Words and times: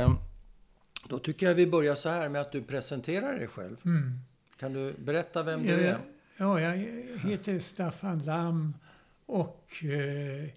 Eh, 0.00 0.14
Då 1.08 1.18
tycker 1.18 1.46
jag 1.46 1.54
vi 1.54 1.66
börjar 1.66 1.94
så 1.94 2.08
här 2.08 2.28
med 2.28 2.40
att 2.40 2.52
du 2.52 2.62
presenterar 2.62 3.32
dig 3.34 3.46
själv. 3.46 3.76
Mm. 3.84 4.18
Kan 4.56 4.72
du 4.72 4.92
berätta 4.98 5.42
vem 5.42 5.62
du 5.62 5.68
Ja, 5.68 5.76
är? 5.78 5.98
ja, 6.36 6.60
jag 6.60 6.76
heter 7.30 7.58
Staffan 7.58 8.18
Lam 8.18 8.74
och 9.26 9.68
eh, 9.84 10.48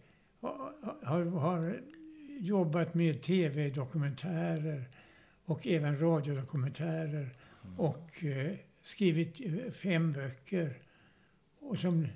har, 1.04 1.26
har 1.40 1.80
jobbat 2.40 2.94
med 2.94 3.22
tv-dokumentärer 3.22 4.84
och 5.46 5.68
även 5.68 6.00
radiodokumentärer 6.00 7.30
och 7.78 8.24
eh, 8.24 8.54
skrivit 8.84 9.42
eh, 9.46 9.72
fem 9.72 10.12
böcker. 10.14 10.78
Och 11.60 11.80
som 11.80 12.08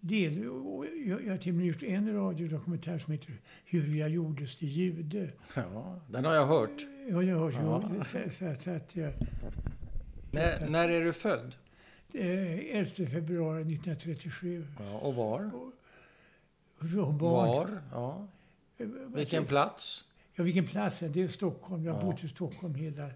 del, 0.00 0.48
och 0.48 0.86
jag, 1.06 1.24
jag 1.24 1.30
har 1.30 1.38
till 1.38 1.52
och 1.52 1.56
med 1.56 1.66
gjort 1.66 1.82
en 1.82 2.14
radiodokumentär 2.14 2.98
som 2.98 3.12
heter 3.12 3.32
Hur 3.64 3.94
jag 3.96 4.10
gjordes 4.10 4.56
till 4.56 4.68
jude. 4.68 5.30
Ja, 5.54 6.00
den 6.10 6.24
har 6.24 6.34
jag 6.34 6.46
hört. 6.46 6.86
Ja, 7.10 7.22
jag 7.22 7.38
har 7.38 7.52
Ja. 7.52 7.90
ju 7.94 8.04
så, 8.04 8.30
så, 8.30 8.54
så 8.60 8.70
att 8.70 8.96
jag... 8.96 9.12
När, 10.32 10.68
när 10.68 10.88
är 10.88 11.04
du 11.04 11.12
född? 11.12 11.54
Eh, 12.12 12.76
11 12.76 12.90
februari 13.10 13.60
1937. 13.60 14.66
Ja, 14.78 14.98
och 14.98 15.14
var? 15.14 15.50
Och 15.54 17.14
barn, 17.14 17.18
Var? 17.18 17.82
Ja. 17.92 18.26
Eh, 18.78 18.86
Vilken 19.14 19.44
plats? 19.44 20.04
Ja, 20.34 20.44
vilken 20.44 20.66
plats? 20.66 20.98
Det 21.00 21.22
är 21.22 21.28
Stockholm. 21.28 21.84
Jag 21.84 21.92
har 21.92 22.00
Ja. 22.00 22.06
bott 22.06 22.24
i 22.24 22.28
Stockholm 22.28 22.74
hela 22.74 23.10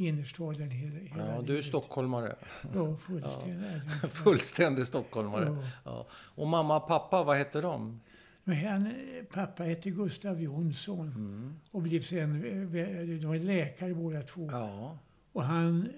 innerstaden 0.00 0.70
hela, 0.70 0.98
hela 0.98 1.34
Ja, 1.34 1.42
du 1.42 1.58
är 1.58 1.62
stockholmare. 1.62 2.36
Ja, 2.74 2.96
fullständigt. 2.96 3.82
Ja. 4.02 4.08
Fullständig 4.24 4.86
stockholmare. 4.86 5.44
Ja. 5.44 5.68
Ja. 5.84 6.06
Och 6.12 6.46
mamma 6.46 6.76
och 6.76 6.88
pappa, 6.88 7.24
vad 7.24 7.36
hette 7.36 7.60
de? 7.60 8.00
Men 8.44 8.56
han, 8.66 8.86
eh, 8.86 8.92
pappa 9.32 9.62
hette 9.62 9.90
Gustav 9.90 10.40
Jonsson 10.42 11.06
Mm. 11.08 11.54
och 11.70 11.82
blev 11.82 12.00
sen, 12.02 12.44
eh, 12.44 13.18
de 13.20 13.26
var 13.26 13.36
läkare 13.36 13.94
båda 13.94 14.22
två. 14.22 14.48
Ja. 14.50 14.98
Och 15.32 15.42
han 15.44 15.88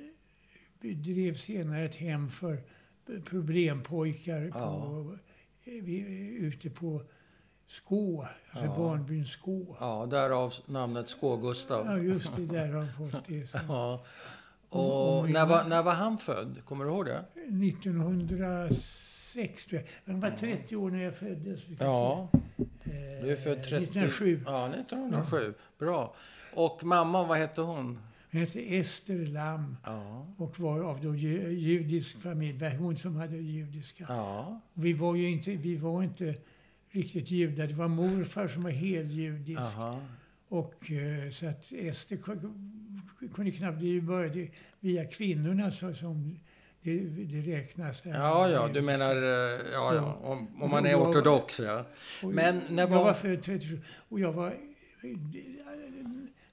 drev 0.81 1.35
senare 1.35 1.85
ett 1.85 1.95
hem 1.95 2.31
för 2.31 2.63
problempojkar 3.25 4.43
Ja. 4.43 4.51
på, 4.81 5.17
eh, 5.65 5.73
vi- 5.85 6.37
ute 6.41 6.71
på 6.71 7.03
Skå, 7.73 8.27
alltså 8.51 8.65
Ja. 8.67 8.77
barnbyn 8.77 9.27
Skå. 9.27 9.77
ja, 9.81 10.07
därav 10.11 10.55
namnet 10.67 11.09
Skå-Gustav. 11.09 11.87
Ja, 11.87 11.99
just 11.99 12.37
det. 12.37 12.47
Där 12.47 12.73
har 12.73 12.83
han 12.85 13.11
fått 13.11 13.27
det. 13.27 13.55
Ja. 13.69 14.05
Och- 14.69 15.19
Och 15.19 15.31
när 15.31 15.47
var, 15.47 15.65
när 15.65 15.83
var 15.83 15.93
han 15.93 16.19
född? 16.19 16.57
Kommer 16.65 16.85
du 16.85 16.91
ihåg 16.91 17.07
det? 17.07 17.25
1906 17.51 19.67
tror 19.67 19.83
jag. 19.83 19.89
Han 20.13 20.21
var 20.21 20.31
30 20.31 20.77
år 20.77 20.91
när 20.91 21.03
jag 21.03 21.17
föddes. 21.17 21.61
Ja. 21.79 22.29
Eh, 22.85 22.91
du 23.23 23.31
är 23.33 23.37
född 23.37 23.63
30... 23.65 23.77
1907. 23.85 24.43
Ja, 24.47 24.69
1907. 24.69 25.55
Bra. 25.79 26.15
Och 26.55 26.85
mamman, 26.85 27.29
vad 27.29 27.39
hette 27.39 27.61
hon? 27.61 27.99
Hon 28.33 28.41
hette 28.41 28.77
Ester 28.77 29.27
Lam 29.27 29.77
Ja. 29.85 30.27
och 30.39 30.61
var 30.61 30.81
av 30.81 31.01
då 31.01 31.15
ju- 31.15 31.51
judisk 31.59 32.21
familj. 32.23 32.77
Hon 32.77 32.97
som 32.97 33.17
hade 33.17 33.37
judiska. 33.37 34.05
Ja. 34.09 34.61
Vi 34.75 34.93
var 34.93 35.15
ju 35.15 35.31
inte, 35.31 35.51
vi 35.51 35.77
var 35.77 36.03
inte 36.03 36.35
riktigt 36.93 37.31
judar. 37.31 37.67
Det 37.67 37.75
var 37.75 37.89
morfar 37.89 38.49
som 38.49 38.63
var 38.63 38.71
heljudisk. 38.71 39.61
Aha. 39.61 40.01
Och 40.49 40.91
eh, 40.91 41.31
så 41.31 41.47
att 41.47 41.73
Ester 41.73 42.17
ku- 42.17 42.53
kunde 43.35 43.51
knappt... 43.51 43.81
Det 43.81 44.01
började 44.01 44.49
via 44.81 45.05
kvinnorna 45.05 45.71
så, 45.71 45.95
som 45.95 46.39
det, 46.83 46.99
det 47.01 47.41
räknas. 47.57 48.03
Där. 48.03 48.11
Ja, 48.15 48.49
ja, 48.49 48.69
du 48.75 48.83
menar 48.83 49.17
eh, 49.17 49.61
ja, 49.73 49.95
ja, 49.95 50.19
om, 50.23 50.63
om 50.63 50.71
man 50.71 50.87
är 50.87 50.91
Jag- 50.91 51.09
ortodox, 51.09 51.61
ja. 51.61 51.85
Men 52.23 52.61
när 52.71 52.83
jag 52.83 52.89
var- 52.89 53.05
var 53.05 53.13
född 53.15 53.43
37 53.43 53.81
och 54.09 54.21
jag 54.21 54.33
var... 54.33 54.55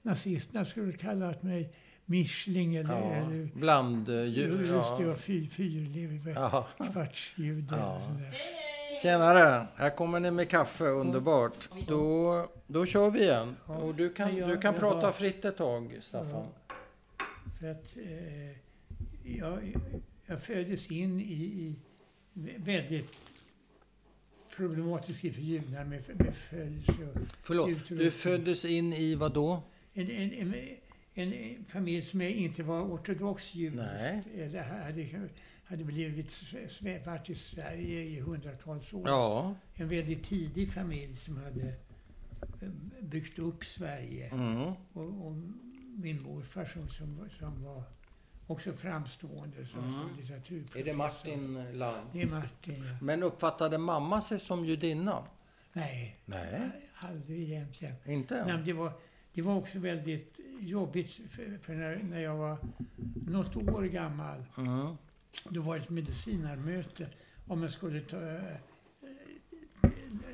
Nazisterna 0.02 0.64
skulle 0.64 0.92
kallat 0.92 1.42
mig 1.42 1.72
Mischling 2.04 2.76
eller... 2.76 2.94
ja. 2.94 3.12
eller 3.14 3.48
Bland 3.54 4.08
eh, 4.08 4.24
just 4.24 4.38
ju, 4.38 4.56
det, 4.64 4.68
ja. 4.70 4.98
var 5.06 5.14
fy, 5.14 5.46
fyrliv, 5.48 6.32
ja. 6.34 6.68
kvartsjude 6.92 7.76
Ja. 7.76 7.96
och 7.96 8.02
sådär. 8.02 8.34
Tjenare! 8.96 9.66
Här 9.76 9.90
kommer 9.90 10.20
ni 10.20 10.30
med 10.30 10.48
kaffe, 10.48 10.84
underbart. 10.84 11.68
Då, 11.88 12.46
då 12.66 12.86
kör 12.86 13.10
vi 13.10 13.22
igen. 13.22 13.56
Och 13.66 13.94
du 13.94 14.12
kan, 14.12 14.34
du 14.34 14.58
kan 14.58 14.74
prata 14.74 15.12
fritt 15.12 15.44
ett 15.44 15.56
tag, 15.56 15.98
Staffan. 16.00 16.46
För 17.60 17.70
att 17.70 17.96
eh, 17.96 18.56
jag, 19.38 19.76
jag 20.26 20.42
föddes 20.42 20.90
in 20.90 21.20
i, 21.20 21.24
i 21.32 21.74
väldigt 22.56 23.10
problematisk 24.56 25.20
för 25.20 25.28
judar 25.28 25.84
med, 25.84 26.02
med 26.08 26.34
födelse 26.50 26.92
och 27.14 27.20
Förlåt, 27.42 27.68
Utrotning. 27.68 27.98
du 27.98 28.10
föddes 28.10 28.64
in 28.64 28.92
i 28.92 29.14
vad 29.14 29.32
då? 29.32 29.62
en, 29.94 30.10
en, 30.10 30.32
en, 31.14 31.32
en 31.32 31.64
familj 31.64 32.02
som 32.02 32.22
inte 32.22 32.62
var 32.62 32.82
ortodox 32.82 33.54
judisk. 33.54 33.82
Nej. 33.82 34.22
Eller 34.38 34.62
hade, 34.62 35.06
hade 35.70 35.84
blivit 35.84 36.52
varit 37.06 37.30
i 37.30 37.34
Sverige 37.34 38.02
i 38.02 38.20
hundratals 38.20 38.92
år. 38.94 39.08
Ja. 39.08 39.54
En 39.74 39.88
väldigt 39.88 40.24
tidig 40.24 40.72
familj 40.72 41.16
som 41.16 41.36
hade 41.36 41.68
eh, 42.62 42.68
byggt 43.00 43.38
upp 43.38 43.64
Sverige. 43.64 44.28
Mm. 44.28 44.56
Och, 44.92 45.26
och 45.26 45.32
min 45.96 46.22
morfar 46.22 46.64
som, 46.64 46.88
som, 46.88 47.16
var- 47.18 47.28
som 47.28 47.64
var 47.64 47.82
också 48.46 48.72
framstående 48.72 49.66
som, 49.66 49.80
Mm. 49.80 49.92
som 49.92 50.16
litteraturprofessor. 50.20 50.80
Är 50.80 50.84
det 50.84 50.94
Martin 50.94 51.78
Land? 51.78 52.06
Det 52.12 52.22
är 52.22 52.26
Martin, 52.26 52.74
ja. 52.84 52.98
Men 53.02 53.22
uppfattade 53.22 53.78
mamma 53.78 54.20
sig 54.20 54.40
som 54.40 54.64
judinna? 54.64 55.22
Nej, 55.72 56.20
Nej, 56.24 56.70
aldrig 56.94 57.50
egentligen. 57.50 57.94
inte 58.06 58.44
Nej, 58.46 58.62
det, 58.64 58.72
var, 58.72 58.92
det 59.32 59.42
var 59.42 59.56
också 59.56 59.78
väldigt 59.78 60.40
jobbigt 60.60 61.10
för, 61.10 61.58
för 61.62 61.74
när, 61.74 61.96
när 62.02 62.20
jag 62.20 62.36
var 62.36 62.56
något 63.26 63.56
år 63.56 63.82
gammal. 63.82 64.44
Mm. 64.58 64.96
Då 65.48 65.60
var 65.62 65.76
det 65.76 65.82
ett 65.82 65.90
medicinarmöte 65.90 67.06
om 67.46 67.62
jag 67.62 67.70
skulle 67.72 68.00
ta, 68.00 68.20
eh, 68.22 68.56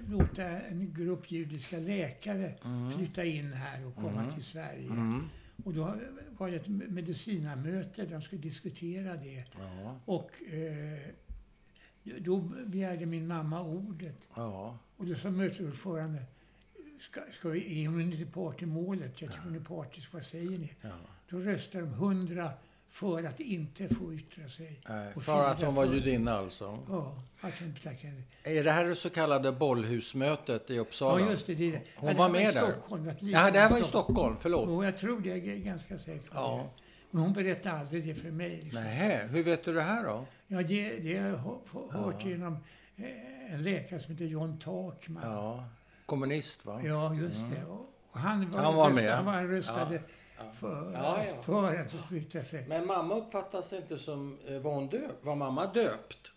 låta 0.08 0.42
en 0.44 0.94
grupp 0.94 1.30
judiska 1.30 1.78
läkare 1.78 2.54
Mm. 2.64 2.90
flytta 2.98 3.24
in 3.24 3.52
här 3.52 3.86
och 3.86 3.94
komma 3.94 4.20
Mm. 4.22 4.34
till 4.34 4.44
Sverige. 4.44 4.90
Mm. 4.90 5.28
Och 5.64 5.74
då 5.74 5.96
var 6.38 6.50
det 6.50 6.56
ett 6.56 6.68
medicinarmöte, 6.68 8.06
de 8.06 8.22
skulle 8.22 8.42
diskutera 8.42 9.16
det. 9.16 9.44
Ja, 9.58 10.00
Och 10.04 10.30
eh, 10.52 10.98
då 12.18 12.36
begärde 12.66 13.06
min 13.06 13.26
mamma 13.26 13.62
ordet. 13.62 14.18
ja. 14.34 14.78
Och 14.96 15.06
då 15.06 15.14
sa 15.14 15.30
mötesordförande, 15.30 16.22
ska, 17.00 17.20
ska 17.32 17.48
vi, 17.48 17.84
är 17.84 17.88
hon 17.88 18.00
inte 18.12 18.26
part 18.32 18.62
i 18.62 18.66
målet? 18.66 19.20
Jag 19.22 19.30
tycker 19.30 19.44
hon 19.44 19.54
är 19.56 19.60
partisk, 19.60 20.12
vad 20.12 20.22
säger 20.22 20.58
ni? 20.58 20.72
ja. 20.80 20.90
Då 21.28 21.38
röstade 21.38 21.84
de 21.84 21.90
hundra 21.90 22.52
för 22.90 23.24
att 23.24 23.40
inte 23.40 23.94
få 23.94 24.14
yttra 24.14 24.48
sig. 24.48 24.80
Nej, 24.88 25.12
För 25.20 25.50
att 25.50 25.62
hon 25.62 25.74
var 25.74 25.86
för- 25.86 25.94
judinna 25.94 26.32
alltså. 26.32 26.78
Ja, 26.88 27.14
att 27.40 27.58
hon 27.60 27.74
tackade. 27.82 28.22
Är 28.42 28.64
det 28.64 28.70
här 28.70 28.84
det 28.84 28.94
så 28.96 29.10
kallade 29.10 29.52
bollhusmötet 29.52 30.70
i 30.70 30.78
Uppsala? 30.78 31.20
Ja, 31.20 31.30
just 31.30 31.46
det. 31.46 31.54
det 31.54 31.70
Hon 31.96 32.08
ja, 32.08 32.12
det 32.12 32.18
var 32.18 32.28
med 32.28 32.54
där. 32.54 32.72
Stockholm, 32.72 33.10
Ja, 33.20 33.50
det 33.50 33.58
här 33.58 33.70
var 33.70 33.78
i 33.78 33.82
Stockholm, 33.84 34.36
förlåt. 34.40 34.64
Jo, 34.68 34.84
jag 34.84 34.96
tror 34.96 35.20
det. 35.20 35.28
Jag 35.28 35.48
är 35.48 35.56
ganska 35.56 35.98
säker 35.98 36.20
på 36.30 36.34
Ja. 36.34 36.56
det. 36.76 36.82
Men 37.10 37.22
hon 37.22 37.32
berättade 37.32 37.78
aldrig 37.78 38.06
det 38.06 38.14
för 38.14 38.30
mig. 38.30 38.60
Liksom. 38.62 38.82
Nej, 38.82 39.26
hur 39.30 39.42
vet 39.42 39.64
du 39.64 39.72
det 39.72 39.82
här 39.82 40.04
då? 40.04 40.26
Ja, 40.46 40.62
det, 40.62 40.96
det 40.98 41.18
har 41.18 41.28
jag 41.28 41.36
hört 42.00 42.16
Ja. 42.22 42.28
genom 42.28 42.52
eh, 42.96 43.52
en 43.54 43.62
läkare 43.62 44.00
som 44.00 44.12
heter 44.12 44.24
John 44.24 44.58
Takman. 44.58 45.22
Ja, 45.32 45.64
kommunist 46.06 46.66
va? 46.66 46.80
Ja, 46.84 47.14
just 47.14 47.36
det. 47.54 47.64
Och 47.64 47.92
och 48.10 48.22
han 48.22 48.50
var, 48.50 48.60
Han 48.62 48.74
var 48.74 48.88
röstade, 48.90 49.06
med. 49.06 49.14
Han, 49.16 49.24
var, 49.24 49.32
han 49.32 49.48
röstade 49.48 49.94
Ja. 49.94 50.00
För, 50.60 50.90
Ja, 50.94 51.18
ja. 51.36 51.42
för 51.42 51.74
att 51.80 51.92
flytta 52.08 52.44
sig. 52.44 52.64
Men 52.68 52.86
mamma 52.86 53.14
uppfattas 53.14 53.72
inte 53.72 53.98
som, 53.98 54.38
eh, 54.48 54.58
var 54.58 54.74
hon 54.74 54.88
döpt? 54.88 55.24
Var 55.24 55.36
mamma 55.36 55.66
döpt? 55.72 56.32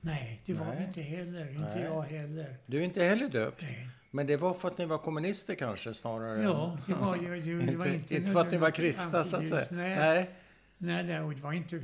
Nej, 0.00 0.42
det 0.46 0.52
var 0.54 0.74
vi 0.78 0.84
inte 0.84 1.00
heller. 1.02 1.48
Inte 1.50 1.74
Nej. 1.74 1.82
jag 1.84 2.02
heller. 2.02 2.56
Du 2.66 2.78
är 2.78 2.82
inte 2.82 3.04
heller 3.04 3.28
döpt? 3.28 3.62
Nej. 3.62 3.88
Men 4.10 4.26
det 4.26 4.36
var 4.36 4.54
för 4.54 4.68
att 4.68 4.78
ni 4.78 4.86
var 4.86 4.98
kommunister 4.98 5.54
kanske 5.54 5.94
snarare? 5.94 6.42
Ja, 6.42 6.78
det 6.86 6.94
var, 6.94 7.16
ju- 7.16 7.60
det, 7.60 7.66
det 7.66 7.76
var 7.76 7.86
inte, 7.86 8.14
inte... 8.16 8.32
för 8.32 8.40
att 8.40 8.50
ni 8.52 8.58
var 8.58 8.70
kristna 8.70 9.24
så 9.24 9.36
att 9.36 9.48
säga? 9.48 9.66
Nej, 9.70 9.96
Nej. 9.98 10.30
nej, 10.78 11.04
det 11.04 11.40
var 11.42 11.52
inte 11.52 11.80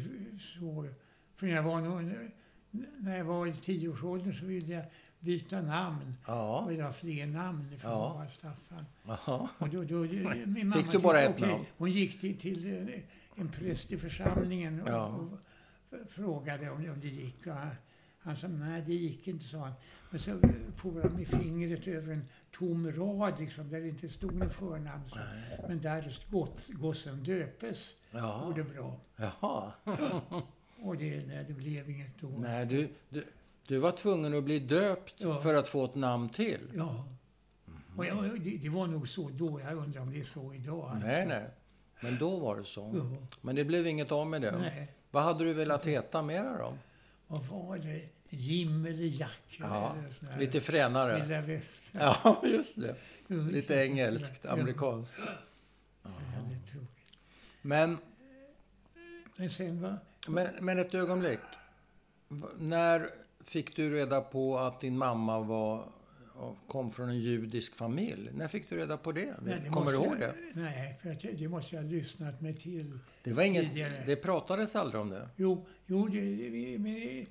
så. 0.59 0.89
För 1.37 1.47
när 1.47 1.55
jag 1.55 1.63
var, 1.63 1.81
nog, 1.81 2.13
när 2.99 3.17
jag 3.17 3.25
var 3.25 3.47
i 3.47 3.53
tioårsåldern 3.53 4.33
så 4.33 4.45
ville 4.45 4.75
jag 4.75 4.85
byta 5.23 5.61
namn. 5.63 6.15
Ja. 6.27 6.59
Och 6.61 6.73
ha 6.73 6.93
fler 6.93 7.27
namn 7.27 7.69
från 7.79 7.91
Ja. 7.91 8.15
bara 8.19 8.29
Staffan. 8.29 8.87
Jaha. 9.07 9.49
Och 9.59 9.69
då, 9.69 9.85
då, 9.85 9.97
min 9.97 10.55
Fick 10.55 10.65
mamma 10.65 10.93
du 10.93 10.99
bara 10.99 11.21
ett 11.21 11.39
namn? 11.41 11.65
Hon 11.79 11.91
gick 11.91 12.21
till, 12.21 12.39
till 12.39 13.03
en, 13.37 13.49
präst 13.49 13.93
i 13.93 13.99
församlingen 13.99 14.83
och, 14.83 14.89
Ja. 14.89 15.07
och 15.07 15.39
frågade 16.09 16.71
om, 16.71 16.77
om 16.91 17.01
det 17.01 17.09
gick. 17.09 17.47
Och 17.47 17.53
han, 17.53 17.71
han 18.19 18.37
sa 18.37 18.49
nej, 18.49 18.83
det 18.87 18.95
gick 18.95 19.29
inte, 19.29 19.45
sa 19.45 19.59
han. 19.59 19.73
Men 20.11 20.21
så 20.21 20.39
for 20.77 21.03
han 21.03 21.13
med 21.13 21.27
fingret 21.27 21.87
över 21.89 22.13
en 22.13 22.25
tom 22.51 22.93
rad 22.93 23.41
liksom, 23.41 23.71
där 23.71 23.81
det 23.81 23.89
inte 23.89 24.09
stod 24.09 24.35
något 24.35 24.53
förnamn. 24.53 25.03
Så. 25.09 25.19
Men 25.69 25.81
där 25.81 26.13
gossen 26.73 27.25
döpes, 27.25 27.95
Jaha. 28.11 28.45
går 28.47 28.55
det 28.55 28.65
bra. 28.65 29.01
Jaha. 29.17 29.73
Och 30.85 30.97
det, 30.97 31.27
nej, 31.27 31.45
det 31.49 31.55
blev 31.55 31.91
inget 31.91 32.21
då. 32.21 32.29
Nej, 32.29 32.67
du, 32.67 32.89
du, 33.09 33.25
du 33.67 33.79
var 33.79 33.93
tvungen 33.93 34.35
att 34.39 34.45
bli 34.45 34.59
döpt 34.59 35.15
Ja. 35.19 35.41
för 35.43 35.55
att 35.55 35.69
få 35.69 35.85
ett 35.85 35.95
namn 35.95 36.29
till? 36.29 36.61
Ja. 36.75 37.09
Och 37.97 38.07
jag, 38.07 38.41
det, 38.41 38.57
det 38.57 38.69
var 38.69 38.87
nog 38.87 39.09
så 39.09 39.29
då. 39.29 39.61
Jag 39.61 39.77
undrar 39.79 40.01
om 40.01 40.13
det 40.13 40.21
är 40.21 40.25
så 40.25 40.55
idag. 40.55 40.91
Alltså. 40.91 41.07
Nej, 41.07 41.27
nej. 41.27 41.45
Men 42.01 42.19
då 42.19 42.37
var 42.39 42.57
det 42.57 42.65
så. 42.65 42.93
Ja, 42.95 43.27
Men 43.41 43.57
det 43.57 43.65
blev 43.65 43.87
inget 43.87 44.13
av 44.13 44.27
med 44.27 44.43
det. 44.43 44.59
nej. 44.59 44.93
Vad 45.11 45.23
hade 45.23 45.45
du 45.45 45.53
velat 45.53 45.87
heta 45.87 46.23
mera 46.23 46.59
då? 46.59 46.75
Vad 47.27 47.47
var 47.47 47.79
det? 47.79 48.09
Jim 48.29 48.87
eller 48.87 49.05
Jack? 49.21 49.57
Ja, 49.61 49.97
eller 50.23 50.39
Lite 50.39 50.61
fränare. 50.61 51.21
Vilda 51.21 51.41
västern. 51.41 52.01
Ja, 52.25 52.43
just 52.45 52.77
det. 52.81 52.95
Lite 53.27 53.75
engelskt, 53.75 54.41
Ja, 54.45 54.51
amerikanskt. 54.51 55.19
Tråkigt. 56.73 57.19
Men, 57.63 57.99
Men 59.37 59.51
sen 59.51 59.83
var... 59.83 59.99
men, 60.29 60.49
men 60.61 60.79
ett 60.79 60.95
ögonblick. 60.95 61.39
När 62.59 63.11
fick 63.53 63.77
du 63.77 63.95
reda 63.95 64.21
på 64.21 64.59
att 64.59 64.81
din 64.81 64.99
mamma 64.99 65.41
var, 65.41 65.85
kom 66.69 66.91
från 66.91 67.09
en 67.09 67.19
judisk 67.19 67.75
familj? 67.77 68.31
När 68.35 68.49
fick 68.49 68.71
du 68.71 68.77
reda 68.77 68.97
på 68.97 69.13
det? 69.13 69.35
Nej, 69.43 69.61
det 69.65 69.71
Kommer 69.71 69.91
du 69.91 69.97
ihåg 69.97 70.17
det? 70.19 70.35
Nej, 70.55 70.99
för 71.03 71.11
att 71.11 71.21
det 71.39 71.49
måste 71.49 71.77
jag 71.77 71.83
ha 71.83 71.91
lyssnat 71.91 72.41
mig 72.41 72.55
till. 72.55 72.99
Det, 73.23 73.33
var 73.33 73.43
inget, 73.43 73.65
tidigare. 73.69 74.03
det 74.07 74.17
pratades 74.17 74.77
aldrig 74.77 75.01
om 75.01 75.09
det. 75.11 75.29
Jo, 75.37 75.67
jo 75.87 76.09
det, 76.09 76.21
det, 76.21 76.79
men 76.79 77.27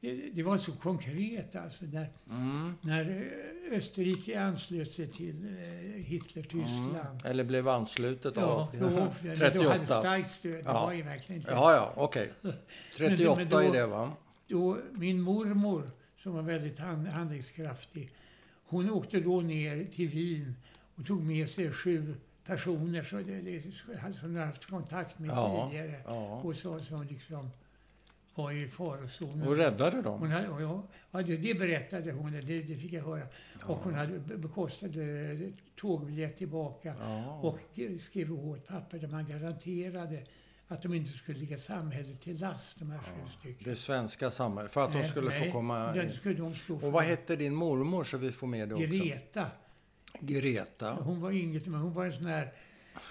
det, 0.00 0.30
det, 0.32 0.42
var 0.42 0.56
så 0.56 0.72
konkret 0.72 1.56
alltså. 1.56 1.84
När, 1.84 2.08
Mm. 2.30 2.74
när 2.80 3.10
eh, 3.70 3.76
Österrike 3.76 4.40
anslöt 4.40 4.92
sig 4.92 5.06
till 5.08 5.44
eh, 5.44 6.02
Hitler-Tyskland. 6.02 6.96
Mm. 7.10 7.24
Eller 7.24 7.44
blev 7.44 7.68
anslutet 7.68 8.34
Ja, 8.36 8.42
av? 8.42 8.68
då, 8.80 8.88
då 8.88 9.00
hade 9.00 9.36
38. 9.36 9.86
starkt 9.86 10.30
stöd. 10.30 10.52
Det 10.52 10.62
Ja. 10.64 10.72
var 10.86 10.92
ju 10.92 11.02
verkligen 11.02 11.40
inte... 11.40 11.50
Ja, 11.52 11.74
ja, 11.74 11.92
okej. 11.96 12.30
38 12.96 13.36
men 13.36 13.48
då- 13.48 13.58
är 13.58 13.72
det 13.72 13.86
va? 13.86 14.12
Då, 14.50 14.78
min 14.92 15.20
mormor, 15.20 15.84
som 16.16 16.32
var 16.34 16.42
väldigt 16.42 16.78
hand, 16.78 17.06
handlingskraftig, 17.06 18.10
hon 18.64 18.90
åkte 18.90 19.20
då 19.20 19.40
ner 19.40 19.84
till 19.84 20.08
Wien 20.08 20.56
och 20.94 21.06
tog 21.06 21.22
med 21.22 21.48
sig 21.48 21.72
sju 21.72 22.14
personer 22.44 23.02
så 23.02 23.16
det, 23.16 23.40
det, 23.40 23.62
som 24.20 24.34
hade 24.34 24.46
haft 24.46 24.64
kontakt 24.66 25.18
med 25.18 25.30
Ja, 25.30 25.68
tidigare. 25.70 26.02
ja. 26.06 26.40
Och 26.40 26.56
så, 26.56 26.80
som 26.80 27.02
liksom 27.02 27.50
var 28.34 28.52
i 28.52 28.68
farozonen. 28.68 29.48
Och 29.48 29.56
räddade 29.56 30.02
dem? 30.02 30.20
Hon 30.20 30.30
hade, 30.30 30.44
jag, 30.44 30.82
ja, 31.10 31.22
det, 31.22 31.36
det 31.36 31.54
berättade 31.54 32.12
hon, 32.12 32.32
det, 32.32 32.40
det 32.40 32.76
fick 32.76 32.92
jag 32.92 33.02
höra. 33.04 33.26
Och 33.62 33.76
hon 33.76 33.94
hade 33.94 34.18
be- 34.18 34.36
bekostade 34.36 35.38
tågbiljett 35.76 36.38
tillbaka. 36.38 36.94
Ja. 37.00 37.38
Och 37.40 37.58
skrev 38.00 38.32
åt 38.50 38.66
pappa 38.66 38.96
där 38.96 39.08
man 39.08 39.26
garanterade 39.26 40.22
att 40.72 40.82
de 40.82 40.94
inte 40.94 41.10
skulle 41.12 41.38
ligga 41.38 41.58
samhället 41.58 42.20
till 42.20 42.40
last, 42.40 42.78
de 42.78 42.90
här 42.90 42.98
sju 42.98 43.30
stycken. 43.38 43.70
Det 43.70 43.76
svenska 43.76 44.30
samhället, 44.30 44.72
för 44.72 44.84
att 44.84 44.92
de 44.92 44.98
Nej, 44.98 45.08
skulle 45.08 45.28
nej, 45.28 45.46
få 45.46 45.52
komma 45.52 45.92
Den 45.92 46.06
in. 46.06 46.12
skulle 46.12 46.34
de 46.34 46.54
stå. 46.54 46.74
Och 46.74 46.92
vad 46.92 47.04
hette 47.04 47.36
din 47.36 47.54
mormor 47.54 48.04
så 48.04 48.16
vi 48.18 48.32
får 48.32 48.46
med 48.46 48.68
det 48.68 48.74
också? 48.74 48.86
Greta. 48.86 49.46
Greta. 50.20 50.92
Hon 50.92 51.20
var 51.20 51.30
inget, 51.30 51.66
men 51.66 51.80
hon 51.80 51.92
var 51.94 52.04
en 52.06 52.12
sån 52.12 52.26
här 52.26 52.52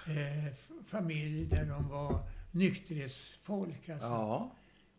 eh, 0.06 0.54
familj 0.86 1.44
där 1.46 1.64
de 1.64 1.88
var 1.88 2.20
nykterhetsfolk. 2.50 3.88
Alltså. 3.88 4.06
Ja. 4.08 4.54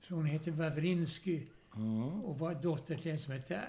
Så 0.07 0.15
hon 0.15 0.25
hette 0.25 0.51
Wawrinski 0.51 1.47
Mm. 1.75 2.03
och 2.23 2.39
var 2.39 2.53
dotter 2.55 2.95
till 2.97 3.11
en 3.11 3.19
som 3.19 3.33
hette 3.33 3.61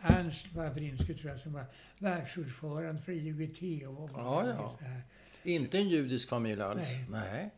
Ernst 0.00 0.46
Wawrinski, 0.54 1.14
tror 1.14 1.30
jag, 1.30 1.40
som 1.40 1.52
var 1.52 1.64
världsordförande 1.98 3.02
för 3.02 3.12
IOGT. 3.12 3.86
Och 3.88 4.10
var 4.10 4.44
Ja, 4.44 4.74
ja. 4.80 4.86
Inte 5.42 5.78
en 5.78 5.88
judisk 5.88 6.28
familj 6.28 6.62
alls? 6.62 6.88
Nej. 7.10 7.50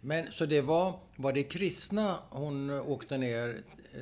Men 0.00 0.32
så 0.32 0.46
det 0.46 0.60
var, 0.60 0.94
var 1.16 1.32
det 1.32 1.42
kristna 1.42 2.18
hon 2.30 2.70
åkte 2.70 3.18
ner 3.18 3.56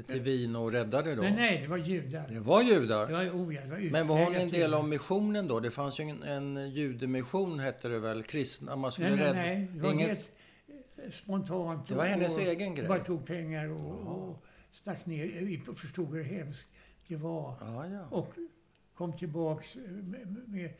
till 0.07 0.21
Wien 0.21 0.57
och 0.57 0.73
räddade 0.73 1.15
då? 1.15 1.23
Men 1.23 1.35
nej, 1.35 1.59
det 1.63 1.69
var 1.69 1.77
judar. 1.77 2.27
Det 2.29 2.41
var 2.41 2.65
Det 2.65 2.71
judar? 2.71 3.13
var, 3.13 3.25
oh, 3.31 3.55
ja, 3.55 3.61
det 3.61 3.69
var 3.71 3.91
Men 3.91 4.07
var 4.07 4.25
hon 4.25 4.35
en 4.35 4.49
del 4.49 4.75
av 4.75 4.89
missionen 4.89 5.49
då? 5.49 5.61
Det 5.61 5.71
fanns 5.71 6.01
ju 6.01 6.05
en, 6.05 6.23
en 6.23 6.71
judemission 6.71 7.59
hette 7.61 7.89
det 7.89 7.99
väl? 7.99 8.23
Kristna, 8.23 8.77
man 8.77 8.93
skulle 8.93 9.09
Nej, 9.09 9.17
nej, 9.19 9.25
rädda... 9.27 9.35
nej. 9.41 9.69
Det 9.75 9.81
var 9.83 9.93
Inget- 9.93 10.09
helt 10.09 10.31
eh, 11.05 11.11
spontant. 11.11 11.89
Det 11.89 11.95
var 11.95 12.05
hennes 12.05 12.37
och, 12.37 12.43
egen 12.43 12.75
grej. 12.75 12.89
Bara 12.89 13.05
tog 13.05 13.27
pengar 13.27 13.69
och, 13.69 14.19
och 14.29 14.45
stack 14.73 15.07
ner. 15.07 15.75
Förstod 15.75 16.15
hur 16.15 16.25
hemskt 16.25 16.67
det 17.09 17.17
var. 17.17 17.55
Ja, 17.61 17.87
ja. 17.87 18.07
Och 18.11 18.35
kom 18.95 19.17
tillbaks 19.17 19.75
med, 19.75 20.37
med 20.47 20.71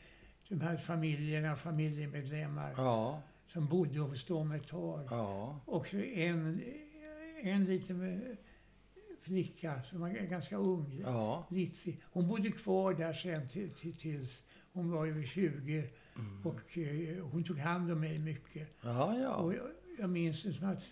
de 0.49 0.61
här 0.61 0.77
familjerna, 0.77 1.55
familjemedlemmar 1.55 2.73
Ja, 2.77 3.21
som 3.47 3.67
bodde 3.67 3.99
hos 3.99 4.25
dem 4.25 4.51
ett 4.51 4.67
tag. 4.67 5.07
ja. 5.09 5.59
Och 5.65 5.87
så 5.87 5.97
en, 5.97 6.61
en 7.41 7.65
liten 7.65 8.21
flicka 9.21 9.81
som 9.83 9.99
var 10.01 10.09
ganska 10.09 10.57
ung, 10.57 10.99
Ja. 11.03 11.47
Litsi. 11.51 11.97
Hon 12.03 12.27
bodde 12.27 12.51
kvar 12.51 12.93
där 12.93 13.13
sen 13.13 13.47
till, 13.49 13.71
till, 13.71 13.93
tills 13.93 14.43
hon 14.73 14.91
var 14.91 15.07
över 15.07 15.23
20. 15.23 15.89
Mm. 16.17 16.45
Och 16.45 16.77
eh, 16.77 17.25
hon 17.25 17.43
tog 17.43 17.57
hand 17.57 17.91
om 17.91 17.99
mig 17.99 18.19
mycket. 18.19 18.67
Ja, 18.81 19.17
ja. 19.19 19.35
Och 19.35 19.53
jag, 19.53 19.67
jag 19.99 20.09
minns 20.09 20.43
det 20.43 20.53
som 20.53 20.69
att 20.69 20.87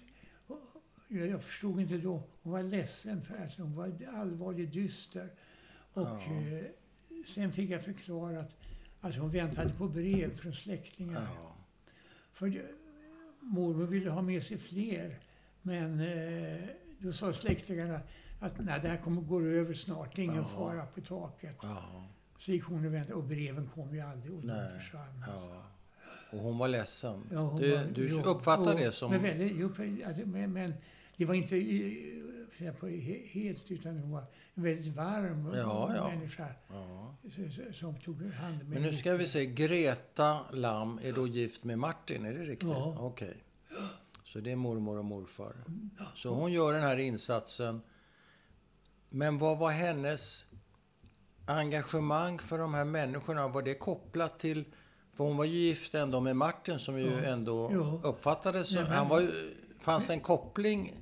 jag, 1.08 1.28
jag 1.28 1.44
förstod 1.44 1.80
inte 1.82 1.98
då. 1.98 2.24
Hon 2.42 2.52
var 2.54 2.64
ledsen 2.64 3.22
för 3.24 3.38
alltså, 3.42 3.62
hon 3.62 3.76
var 3.76 3.94
allvarligt 4.14 4.74
dyster. 4.74 5.30
Och 5.94 6.02
Ja. 6.08 6.22
eh, 6.26 6.66
sen 7.26 7.52
fick 7.52 7.70
jag 7.70 7.84
förklarat 7.84 8.56
att 9.02 9.16
hon 9.16 9.30
väntade 9.30 9.74
på 9.74 9.88
brev 9.88 10.36
från 10.38 10.54
släktingar. 10.54 11.22
ja. 11.36 11.55
För 12.36 12.62
mormor 13.40 13.86
ville 13.86 14.10
ha 14.10 14.22
med 14.22 14.44
sig 14.44 14.58
fler. 14.58 15.20
Men 15.62 16.00
eh, 16.00 16.60
då 17.00 17.14
sa 17.14 17.34
släktingarna 17.34 18.00
att 18.42 18.54
nej, 18.60 18.80
det 18.82 18.88
här 18.88 18.98
kommer 18.98 19.22
gå 19.22 19.42
över 19.42 19.74
snart. 19.74 20.16
Det 20.16 20.22
är 20.22 20.24
ingen 20.24 20.36
Ja. 20.38 20.44
fara 20.58 20.86
på 20.86 21.02
taket. 21.02 21.56
ja. 21.62 22.08
Så 22.38 22.52
gick 22.52 22.64
hon 22.64 22.86
och 22.86 22.94
väntade 22.94 23.14
och 23.14 23.24
breven 23.24 23.70
kom 23.76 23.96
ju 23.96 24.02
aldrig 24.02 24.34
och 24.34 24.42
de 24.42 24.68
försvann. 24.80 25.24
alltså. 25.28 25.48
ja. 25.48 25.64
Och 26.32 26.40
hon 26.40 26.58
var 26.58 26.68
ledsen. 26.68 27.24
Ja, 27.32 27.40
hon 27.40 27.62
du 27.62 27.72
var- 27.78 27.84
du 27.94 28.22
uppfattar 28.22 28.76
det 28.76 28.92
som... 28.92 29.12
Men, 29.12 29.22
väldigt, 29.24 29.62
alltså, 30.08 30.26
men, 30.26 30.54
men 30.54 30.74
det 31.18 31.26
var 31.26 31.34
inte 31.34 31.56
på 32.80 32.88
he- 32.88 33.28
helt, 33.28 33.72
utan 33.72 33.98
hon 34.00 34.12
var 34.12 34.24
en 34.56 34.64
väldigt 34.64 34.96
varm 34.96 35.52
Ja, 35.56 35.96
ja. 35.96 36.08
människa 36.10 36.48
Ja. 36.70 37.16
som 37.74 37.96
tog 38.00 38.32
hand 38.32 38.62
om 38.62 38.70
Men 38.70 38.82
nu 38.82 38.94
ska 38.94 39.14
vi 39.16 39.28
se. 39.28 39.46
Greta 39.46 40.40
Lam 40.52 41.00
är 41.04 41.14
då 41.14 41.28
gift 41.28 41.64
med 41.64 41.80
Martin, 41.80 42.26
är 42.26 42.34
det 42.34 42.44
riktigt? 42.44 42.70
Ja. 42.70 42.98
Okej. 43.00 43.44
Så 44.24 44.40
det 44.40 44.52
är 44.52 44.56
mormor 44.56 44.98
och 44.98 45.06
morfar. 45.06 45.56
Så 46.16 46.34
hon 46.34 46.52
gör 46.52 46.74
den 46.74 46.84
här 46.84 46.98
insatsen. 46.98 47.82
Men 49.10 49.38
vad 49.38 49.58
var 49.58 49.72
hennes 49.72 50.46
engagemang 51.46 52.40
för 52.40 52.58
de 52.58 52.74
här 52.74 52.86
människorna? 52.86 53.48
Var 53.48 53.62
det 53.62 53.74
kopplat 53.74 54.40
till... 54.40 54.66
För 55.14 55.24
hon 55.24 55.38
var 55.38 55.46
ju 55.46 55.58
gift 55.58 55.96
ändå 55.96 56.20
med 56.20 56.36
Martin 56.36 56.80
som 56.80 57.00
ju 57.00 57.26
ändå 57.26 57.72
uppfattades 58.04 58.74
som... 58.74 58.86
Han 58.86 59.10
var 59.10 59.22
ju, 59.22 59.30
fanns 59.80 60.08
det 60.08 60.14
en 60.14 60.20
koppling? 60.20 60.94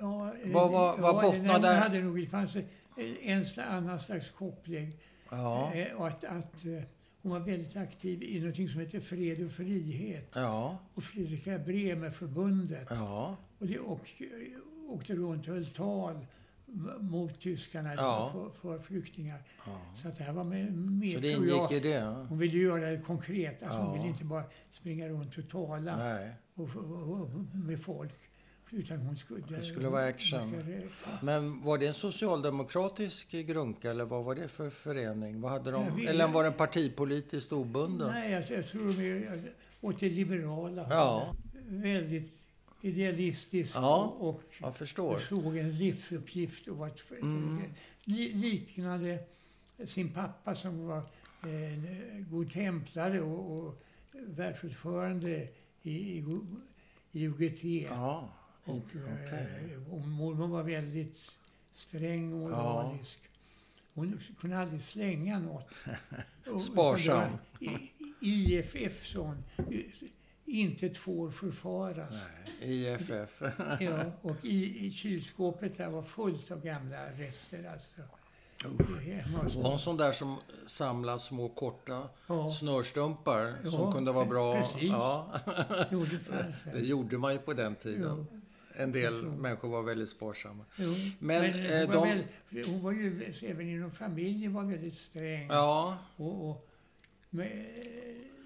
Ja, 0.00 0.34
eh, 0.42 0.52
Vad 0.52 0.70
var- 0.72 0.98
vad 0.98 1.16
ja, 1.16 1.22
bottnade- 1.22 1.68
hon 1.68 1.76
hade 1.76 2.02
nog, 2.02 2.16
det 2.20 2.26
fanns 2.26 2.56
en, 3.22 3.44
annan 3.68 4.00
slags 4.00 4.30
koppling. 4.30 4.92
Ja. 5.30 5.72
Eh, 5.74 5.92
och 5.96 6.06
att, 6.08 6.24
att 6.24 6.64
eh, 6.64 6.82
hon 7.22 7.32
var 7.32 7.40
väldigt 7.40 7.76
aktiv 7.76 8.22
i 8.22 8.40
något 8.40 8.70
som 8.70 8.80
heter 8.80 9.00
Fred 9.00 9.44
och 9.46 9.50
frihet. 9.52 10.30
Ja. 10.34 10.78
Och 10.94 11.04
Fredrika 11.04 11.58
Bremer-förbundet. 11.58 12.86
Ja. 12.90 13.36
Och, 13.58 13.66
det, 13.66 13.78
och 13.78 14.10
eh, 14.18 14.90
åkte 14.94 15.14
runt 15.14 15.48
och 15.48 15.54
höll 15.54 15.66
tal 15.66 16.26
mot 17.00 17.40
tyskarna 17.40 17.94
Ja. 17.94 18.30
för, 18.32 18.50
för 18.50 18.78
flyktingar. 18.78 19.38
ja. 19.66 19.80
Så 19.96 20.08
att 20.08 20.18
det 20.18 20.24
här 20.24 20.32
var 20.32 20.44
med, 20.44 20.72
med 20.76 21.14
Så 21.14 21.20
det 21.20 21.34
tror 21.34 21.46
jag. 21.46 21.58
ingick 21.58 21.72
i 21.84 21.88
det? 21.88 22.00
Hon 22.28 22.38
ville 22.38 22.58
göra 22.58 22.90
det 22.90 23.00
konkret. 23.06 23.62
Alltså 23.62 23.78
Hon 23.78 23.86
Ja. 23.86 23.92
ville 23.94 24.08
inte 24.08 24.24
bara 24.24 24.44
springa 24.70 25.08
runt 25.08 25.38
och 25.38 25.48
tala 25.48 26.18
och, 26.54 26.68
och, 26.76 27.20
och, 27.20 27.30
med 27.54 27.80
folk. 27.80 28.14
Utan 28.70 28.98
hon 28.98 29.16
skulle... 29.16 29.44
Det 29.48 29.64
skulle 29.64 29.88
vara 29.88 30.04
action. 30.06 30.62
Men 31.22 31.62
var 31.64 31.78
det 31.78 31.86
en 31.86 31.94
socialdemokratisk 31.94 33.30
grunka 33.30 33.90
eller 33.90 34.04
vad 34.04 34.24
var 34.24 34.34
det 34.34 34.48
för 34.48 34.70
förening? 34.70 35.40
Vad 35.40 35.50
hade 35.52 35.70
de? 35.70 35.96
Vet- 35.96 36.08
Eller 36.08 36.28
var 36.28 36.44
den 36.44 36.52
partipolitiskt 36.52 37.52
obunden? 37.52 38.08
Nej, 38.10 38.32
jag, 38.32 38.50
jag 38.58 38.66
tror 38.66 38.92
de 38.92 39.10
är 39.10 39.52
åt 39.80 39.98
det 40.00 40.10
liberala 40.10 40.86
Ja. 40.90 41.34
Väldigt 41.68 42.32
idealistisk 42.82 43.76
Ja, 43.76 44.16
och, 44.18 44.42
Jag 44.60 44.76
förstår. 44.76 45.18
såg 45.18 45.56
en 45.56 45.78
livsuppgift 45.78 46.68
och 46.68 46.86
att 46.86 47.10
Mm. 47.10 47.62
li, 48.04 48.32
liknade 48.32 49.18
sin 49.86 50.10
pappa 50.12 50.54
som 50.54 50.86
var 50.86 51.02
en 51.42 52.26
god 52.30 52.52
templare 52.52 53.20
och, 53.20 53.58
och 53.66 53.82
världsordförande 54.12 55.48
i, 55.82 55.90
i, 56.18 56.24
i 57.12 57.26
UGT. 57.26 57.64
Ja, 57.90 58.28
Och, 58.68 58.76
okej. 59.26 59.74
eh, 59.86 59.94
och 59.94 60.00
mormor 60.00 60.48
var 60.48 60.62
väldigt 60.62 61.32
sträng 61.72 62.32
och 62.32 62.50
Ja. 62.50 62.56
moralisk. 62.82 63.18
Hon 63.94 64.20
kunde 64.40 64.58
aldrig 64.58 64.82
slänga 64.82 65.38
något. 65.38 65.70
Sparsam. 66.62 67.32
det 67.60 67.78
IFF, 68.20 69.06
sa 69.06 69.20
hon. 69.20 69.44
Inte 70.44 70.90
får 70.90 71.30
förfaras. 71.30 72.14
Nej, 72.60 72.82
IFF. 72.94 73.42
Ja, 73.80 74.04
och 74.22 74.36
i, 74.44 74.86
i 74.86 74.90
kylskåpet 74.90 75.76
där 75.76 75.88
var 75.90 76.02
fullt 76.02 76.50
av 76.50 76.64
gamla 76.64 77.06
rester. 77.12 77.70
Alltså. 77.72 78.00
hos 79.44 79.54
Var 79.54 79.70
hon 79.70 79.78
sån 79.78 79.96
där 79.96 80.12
som 80.12 80.36
samlar 80.66 81.18
små 81.18 81.48
korta 81.48 82.08
Ja. 82.26 82.50
snörstumpar 82.52 83.54
Ja, 83.64 83.70
som 83.70 83.92
kunde 83.92 84.12
vara 84.12 84.24
bra? 84.26 84.54
precis. 84.54 84.82
Ja, 84.82 85.32
gjorde 85.90 86.18
förr. 86.24 86.54
det 86.72 86.80
gjorde 86.80 87.18
man 87.18 87.32
ju 87.32 87.38
på 87.38 87.52
den 87.54 87.74
tiden. 87.76 88.26
Jo. 88.32 88.40
En 88.78 88.92
del 88.92 89.22
människor 89.26 89.68
var 89.68 89.82
väldigt 89.82 90.08
sparsamma. 90.08 90.64
Jo. 90.76 90.94
Men, 91.18 91.42
Men, 91.42 91.66
eh, 91.66 91.78
hon, 91.86 91.96
var 91.96 92.06
de- 92.06 92.24
väl, 92.52 92.64
hon 92.70 92.82
var 92.82 92.92
ju 92.92 93.34
även 93.42 93.68
inom 93.68 93.90
familjen 93.90 94.52
var 94.52 94.64
väldigt 94.64 94.96
sträng. 94.98 95.46
Ja, 95.48 95.98
Och, 96.16 96.50
och, 96.50 96.68
med, 97.30 97.66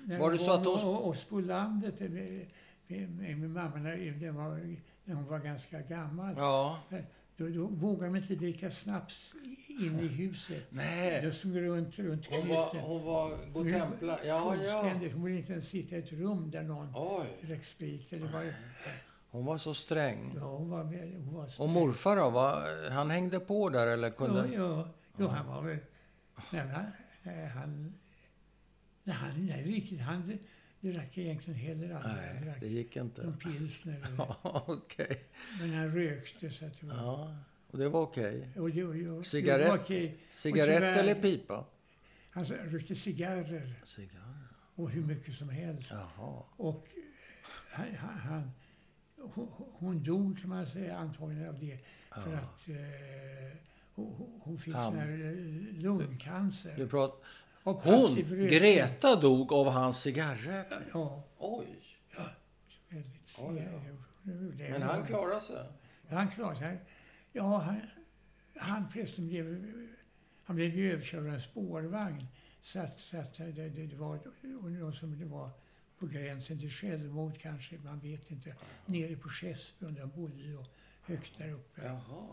när 0.05 0.19
Var 0.19 0.33
det 0.33 0.39
så 0.39 0.53
att 0.53 0.65
hon- 0.67 0.97
oss 0.97 1.25
på 1.25 1.41
landet 1.41 2.01
med, 2.01 2.47
med, 2.87 3.11
med, 3.39 3.51
mamma 3.51 3.77
när, 3.77 4.31
var, 4.33 4.77
när 5.05 5.15
hon 5.15 5.25
var 5.27 5.39
ganska 5.39 5.81
gammal. 5.81 6.35
ja. 6.37 6.81
Då, 7.37 7.49
då 7.49 7.67
vågade 7.67 8.07
de 8.07 8.17
inte 8.17 8.35
dricka 8.35 8.71
snaps 8.71 9.35
in 9.69 10.01
i 10.01 10.07
huset. 10.07 10.65
Nej, 10.71 11.23
De 11.23 11.33
stod 11.33 11.57
runt, 11.57 11.99
runt 11.99 12.27
hon 12.27 12.41
knuten. 12.43 12.49
var, 12.57 12.81
hon 12.81 13.05
var 13.05 13.53
godtemplar. 13.53 14.21
Ja, 14.25 14.57
ja. 14.65 14.95
Hon 15.15 15.25
ville 15.25 15.39
inte 15.39 15.53
ens 15.53 15.69
sitta 15.69 15.97
i 15.97 15.99
ett 15.99 16.13
rum 16.13 16.51
där 16.51 16.63
någon 16.63 16.93
Oj, 16.95 17.27
drack 17.49 17.65
sprit. 17.65 18.13
Eller 18.13 18.27
var, 18.27 18.45
hon 19.33 19.45
var 19.45 19.59
så 19.59 19.75
sträng. 19.75 20.35
ja, 20.37 20.57
hon 20.57 20.71
var, 20.71 20.85
hon 21.25 21.35
var 21.35 21.61
Och 21.61 21.69
morfar 21.69 22.17
då? 22.17 22.31
Var, 22.31 22.91
han 22.91 23.11
hängde 23.11 23.41
på 23.41 23.69
där 23.69 23.87
eller 23.87 24.11
kunde... 24.11 24.49
Ja, 24.55 24.55
ja, 24.55 24.89
ja, 25.17 25.29
han 25.29 25.47
var 25.47 25.63
väl... 25.63 25.79
Men 26.51 26.69
han, 26.69 26.85
nej, 27.23 27.47
han, 27.47 27.95
nej, 29.05 29.17
han, 29.17 29.47
nej, 29.47 29.63
riktigt, 29.65 30.01
han 30.01 30.39
drack 30.81 31.19
egentligen 31.19 31.61
heller 31.61 31.95
aldrig. 31.95 32.13
Han 32.15 32.35
Nej, 32.35 32.45
drack 32.45 32.61
det 32.61 32.69
gick 32.69 32.97
inte. 32.97 33.23
någon 33.23 33.39
pilsner. 33.39 34.07
Ja, 34.19 34.65
okej. 34.67 35.25
Men 35.61 35.75
han 35.75 35.95
rökte 35.95 36.51
så 36.51 36.67
att 36.67 36.81
det 36.81 36.87
var... 36.87 36.97
Ja, 36.97 37.37
och 37.71 37.79
det 37.79 37.89
var 37.89 38.01
okej. 38.01 38.49
Och 38.57 38.71
det, 38.71 38.85
och, 38.85 39.19
och, 39.19 39.27
Cigarett? 39.27 39.69
Var 39.69 39.79
okej. 39.79 40.19
Cigarett 40.31 40.77
tyvärr- 40.83 40.99
eller 40.99 41.15
pipa? 41.15 41.65
Han 42.31 42.45
rökte 42.45 42.95
cigarrer 42.95 43.75
Cigarr. 43.85 44.49
och 44.75 44.91
hur 44.91 45.03
mycket 45.03 45.35
som 45.35 45.49
helst. 45.49 45.91
Jaha. 45.91 46.43
Och 46.57 46.87
han, 47.73 47.87
han, 47.97 48.51
hon, 49.79 50.03
dog 50.03 50.41
kan 50.41 50.51
man 50.51 50.67
säga 50.67 50.97
antagligen 50.99 51.49
av 51.49 51.59
det. 51.59 51.79
För 52.11 52.33
Ja. 52.33 52.39
att 52.39 52.69
eh, 52.69 53.59
hon, 53.95 54.41
hon 54.41 54.59
fick 54.59 54.75
Han- 54.75 54.99
eh, 54.99 55.33
lungcancer. 55.83 56.75
Du 56.77 56.89
pratar... 56.89 57.19
av 57.65 57.83
Hon. 57.85 58.17
Greta, 58.49 59.17
dog 59.21 59.53
av 59.53 59.67
hans 59.71 60.01
cigarrrökning. 60.01 60.89
Ja, 60.95 61.25
Oj! 61.39 61.67
väldigt 62.89 63.39
Oj, 63.43 63.57
seg. 63.57 63.97
Det- 64.59 64.71
Men 64.71 64.83
han 64.83 65.07
klarade 65.07 65.41
sig. 65.41 65.67
Han 66.09 66.29
klarade 66.31 66.59
sig. 66.59 66.79
Ja, 67.33 67.59
han, 67.59 67.81
han 68.57 68.89
förresten 68.89 69.27
blev, 69.29 69.65
han 70.45 70.57
blev 70.57 70.75
ju 70.77 70.93
överkörd 70.93 71.21
av 71.21 71.29
en 71.35 71.41
spårvagn. 71.41 72.27
Så 72.61 72.81
att, 72.81 73.01
så 73.01 73.17
att 73.17 73.35
det, 73.35 73.53
det, 73.53 73.69
det 73.87 73.97
var 73.97 74.19
någon 74.81 74.93
som 74.95 75.19
det 75.19 75.25
var 75.25 75.51
på 76.03 76.09
gränsen 76.09 76.59
till 76.59 76.71
självmord 76.71 77.39
kanske, 77.39 77.79
man 77.85 78.01
vet 78.01 78.31
inte. 78.31 78.55
Nere 78.87 79.17
på 79.17 79.29
Skeppsbron, 79.29 79.95
där 79.95 80.07
bodde 80.07 80.57
och 80.57 80.67
högt 81.03 81.39
där 81.39 81.53
uppe. 81.53 81.83
Jaha. 81.85 82.27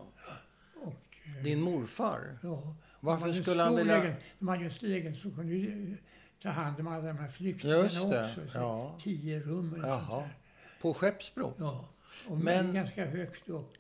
Och, 0.81 1.17
eh, 1.37 1.43
Din 1.43 1.61
morfar? 1.61 2.37
ja, 2.43 2.75
Varför 2.99 3.33
skulle 3.33 3.63
han 3.63 3.75
vilja- 3.75 3.95
lägenhet. 3.97 4.19
De 4.39 4.47
hade 4.47 4.59
ju 4.59 4.65
en 4.65 4.71
stor 4.71 4.87
lägenhet 4.87 5.21
som 5.21 5.31
kunde 5.35 5.53
ju, 5.53 5.91
eh, 5.91 5.97
ta 6.41 6.49
hand 6.49 6.79
om 6.79 6.87
alla 6.87 7.07
de 7.07 7.17
här 7.17 7.27
flyktingarna 7.27 7.83
också. 7.83 8.07
Så 8.33 8.41
ja. 8.53 8.95
Tio 8.99 9.39
rum 9.39 9.73
eller 9.73 9.83
sånt 9.83 9.87
Jaha. 10.09 10.19
där. 10.21 10.37
På 10.81 10.93
Skeppsbron? 10.93 11.53
Ja, 11.59 11.89
och 12.27 12.37
Men- 12.37 12.73
ganska 12.73 13.05
högt 13.05 13.49
upp. 13.49 13.73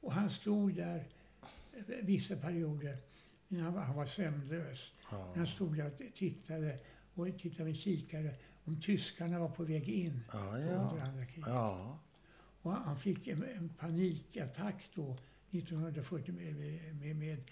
Och 0.00 0.12
han 0.12 0.30
stod 0.30 0.74
där 0.74 1.04
eh, 1.76 1.82
vissa 2.02 2.36
perioder 2.36 2.96
han 3.50 3.74
var, 3.74 3.82
han 3.82 3.96
var 3.96 4.06
sömnlös. 4.06 4.92
Ja. 5.10 5.32
Han 5.36 5.46
stod 5.46 5.76
där 5.76 5.86
och 5.86 6.14
tittade 6.14 6.78
och 7.14 7.26
tittade 7.38 7.64
med 7.64 7.76
kikare 7.76 8.34
om 8.64 8.80
tyskarna 8.80 9.38
var 9.38 9.48
på 9.48 9.64
väg 9.64 9.88
in 9.88 10.20
Ja, 10.32 10.38
under 10.38 10.72
ja. 10.72 11.02
andra 11.04 11.24
kriget. 11.24 11.48
Ja. 11.48 11.98
Och 12.62 12.72
han 12.72 12.96
fick 12.96 13.28
en, 13.28 13.42
en 13.42 13.68
panikattack 13.68 14.90
då 14.94 15.16
1940 15.50 16.34
med, 16.34 16.54
med, 16.94 17.16
med 17.16 17.50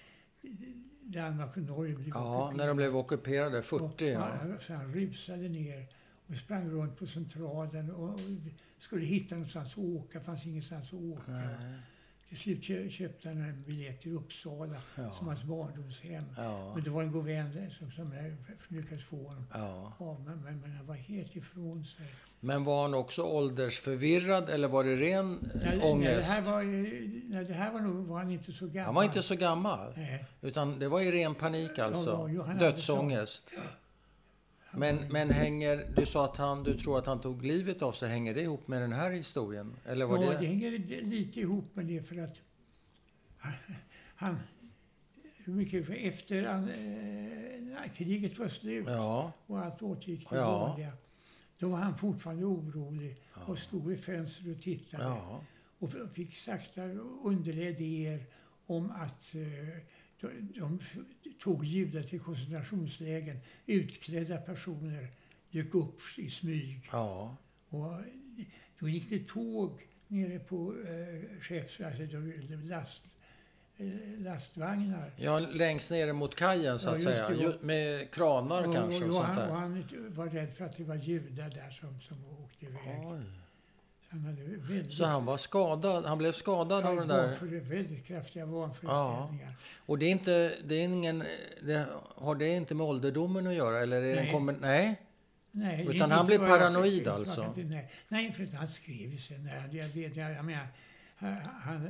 Danmark 1.01 1.57
och 1.57 1.63
Norge 1.63 1.95
blev 1.95 2.09
ja, 2.09 2.45
ockuperade. 2.45 2.57
när 2.57 2.69
de 2.69 2.77
blev 2.77 2.97
ockuperade, 2.97 3.63
40 3.63 3.85
Och 3.85 4.03
ja. 4.03 4.19
han, 4.21 4.61
så 4.61 4.73
han 4.73 4.95
rusade 4.95 5.49
ner 5.49 5.89
och 6.27 6.37
sprang 6.37 6.71
runt 6.71 6.99
på 6.99 7.07
centralen 7.07 7.91
och, 7.91 8.21
skulle 8.79 9.05
hitta 9.07 9.35
någonstans 9.35 9.73
att 9.73 9.79
åka. 9.79 10.21
Fanns 10.21 10.47
ingenstans 10.47 10.93
att 10.93 11.01
åka. 11.01 11.33
Nej. 11.33 11.79
Till 12.33 12.41
slut 12.41 12.65
kö- 12.65 12.89
köpte 12.91 13.29
han 13.29 13.39
en 13.43 13.63
biljett 13.67 14.01
till 14.01 14.13
Uppsala 14.17 14.77
Ja. 14.97 15.11
som 15.13 15.27
hans 15.27 15.45
barndomshem. 15.45 16.25
Ja. 16.37 16.73
Men 16.75 16.85
det 16.85 16.91
var 16.91 17.03
en 17.03 17.13
god 17.13 17.25
vän 17.25 17.51
där 17.55 17.71
som, 17.79 17.91
som 17.91 18.13
jag 18.13 18.27
f- 18.27 18.65
lyckades 18.69 19.05
få 19.05 19.17
honom 19.29 19.47
ja. 19.55 19.93
av. 19.99 20.21
Men, 20.21 20.41
men, 20.45 20.61
men 20.61 20.73
han 20.73 20.87
var 20.87 20.95
helt 20.95 21.37
ifrån 21.37 21.85
sig. 21.85 22.07
Men 22.41 22.65
var 22.65 22.83
han 22.83 22.95
också 22.95 23.23
åldersförvirrad 23.23 24.51
eller 24.51 24.69
var 24.69 24.85
det 24.85 24.97
ren 24.97 25.33
eh, 25.33 25.49
Nej, 25.55 25.63
nej, 25.65 25.79
det 25.79 25.85
ångest? 25.87 26.31
här 26.31 26.43
var, 26.43 26.63
nej, 27.35 27.45
det 27.45 27.55
här 27.55 27.73
var 27.73 27.81
nog 27.81 28.07
var 28.07 28.19
han 28.19 28.31
inte 28.31 28.53
så 28.53 28.67
gammal. 28.67 28.85
Han 28.85 28.95
var 28.95 29.05
inte 29.05 29.23
så 29.23 29.37
gammal. 29.37 29.93
Nej. 29.97 30.25
Utan 30.41 30.79
det 30.79 30.89
var 30.89 31.01
i 31.01 31.11
ren 31.13 31.35
panik 31.35 31.79
alltså. 31.79 32.31
Ja, 32.35 32.53
Dödsångest. 32.61 33.51
Men, 34.77 34.97
men 35.13 35.31
hänger, 35.31 35.93
du 35.97 36.07
sa 36.07 36.25
att 36.25 36.37
han, 36.37 36.63
du 36.63 36.79
tror 36.79 36.99
att 36.99 37.07
han 37.07 37.21
tog 37.21 37.45
livet 37.45 37.83
av 37.83 37.93
sig. 37.93 38.09
Hänger 38.09 38.35
det 38.35 38.41
ihop 38.41 38.69
med 38.69 38.83
den 38.83 38.93
här 38.93 39.11
historien? 39.11 39.77
Eller 39.85 40.07
var 40.07 40.25
ja, 40.25 40.31
det... 40.31 40.39
det 40.39 40.47
hänger 40.47 40.71
lite 41.03 41.41
ihop 41.41 41.77
med 41.77 41.87
det 41.87 42.03
för 42.03 42.17
att 42.19 42.41
han... 44.15 44.37
Mycket 45.45 45.87
för 45.87 45.95
efter 45.95 46.43
han, 46.45 46.69
eh, 46.69 47.93
kriget 47.97 48.39
var 48.39 48.49
slut 48.49 48.87
Ja, 48.89 49.33
och 49.47 49.59
allt 49.59 49.83
återgick 49.83 50.29
till 50.29 50.39
Ja. 50.39 50.59
vanliga. 50.59 50.93
Då 51.59 51.69
var 51.69 51.79
han 51.79 51.99
fortfarande 51.99 52.45
orolig 52.45 53.17
och 53.47 53.59
stod 53.59 53.87
vid 53.87 54.01
fönstret 54.01 54.57
och 54.57 54.63
tittade. 54.63 55.03
ja, 55.05 55.45
Och 55.79 55.91
fick 56.15 56.37
sakta 56.37 56.83
underliga 57.25 57.69
idéer 57.69 58.25
om 58.67 58.91
att 58.91 59.35
eh, 59.35 59.43
de, 60.31 60.81
tog 61.43 61.65
judar 61.65 62.03
till 62.03 62.21
koncentrationslägen. 62.21 63.39
Utklädda 63.67 64.37
personer 64.37 65.09
dök 65.51 65.75
upp 65.75 66.01
i 66.17 66.31
smyg. 66.31 66.89
ja. 66.93 67.37
Och 67.69 67.93
då 68.79 68.89
gick 68.89 69.09
det 69.11 69.29
tåg 69.29 69.87
nere 70.09 70.39
på 70.39 70.75
eh, 70.87 72.09
då 72.11 72.57
last, 72.69 73.03
eh, 73.77 73.87
lastvagnar. 74.19 75.13
Ja, 75.17 75.39
längst 75.39 75.91
nere 75.91 76.13
mot 76.13 76.35
kajen 76.35 76.79
så 76.79 76.89
Ja, 76.89 76.93
att 76.93 77.01
just 77.03 77.15
säga. 77.17 77.29
det. 77.29 77.63
Med 77.63 78.11
kranar 78.11 78.69
och, 78.69 78.75
kanske 78.75 79.05
och, 79.05 79.09
och, 79.09 79.15
sånt 79.15 79.27
han, 79.27 79.39
och 79.39 79.47
där. 79.47 79.55
han 79.55 80.15
var 80.15 80.27
rädd 80.27 80.55
för 80.55 80.65
att 80.65 80.77
det 80.77 80.85
var 80.85 80.95
judar 80.95 81.51
där 81.51 81.71
som, 81.71 82.01
som 82.01 82.17
åkte 82.45 82.67
iväg. 82.67 83.01
Oj. 83.05 83.42
Han, 84.13 84.21
hade 84.25 84.43
väldigt, 84.43 84.93
Så 84.93 85.05
han 85.05 85.25
var 85.25 85.37
skadad, 85.37 86.05
han 86.05 86.19
blev 86.19 86.33
skadad 86.33 86.87
av 86.87 86.97
den 86.97 87.09
där... 87.09 87.39
Väldigt 87.71 88.07
kraftiga 88.07 88.47
vanföreställningar. 88.47 89.55
Och 89.87 89.99
det 89.99 90.07
är 90.07 90.11
inte, 90.11 90.53
det 90.65 90.75
är 90.75 90.85
ingen, 90.85 91.25
det, 91.63 91.87
har 92.17 92.35
det 92.35 92.49
inte 92.49 92.75
med 92.75 92.87
ålderdomen 92.87 93.47
att 93.47 93.55
göra? 93.55 93.79
Eller 93.83 94.03
är 94.03 94.15
Nej. 94.17 94.31
kommer, 94.33 94.55
nej? 94.61 95.01
Nej, 95.51 95.81
Utan 95.83 95.93
inte- 95.95 96.05
han 96.15 96.21
inte 96.27 96.39
blev 96.39 96.49
jag- 96.51 96.59
paranoid 96.59 96.93
inte 96.93 97.11
vad 97.11 97.19
alltså? 97.21 97.53
jag- 97.57 97.65
Nej, 97.67 97.91
nej, 98.09 98.33
för 98.33 98.45
att 98.45 98.55
han 98.55 98.69
skrev 98.69 99.13
ju 99.13 99.19
sen. 99.19 99.51
Jag 99.73 99.89
vet, 99.89 100.17
jag, 100.17 100.33
jag 100.33 100.45
menar, 100.45 100.67
han, 101.17 101.89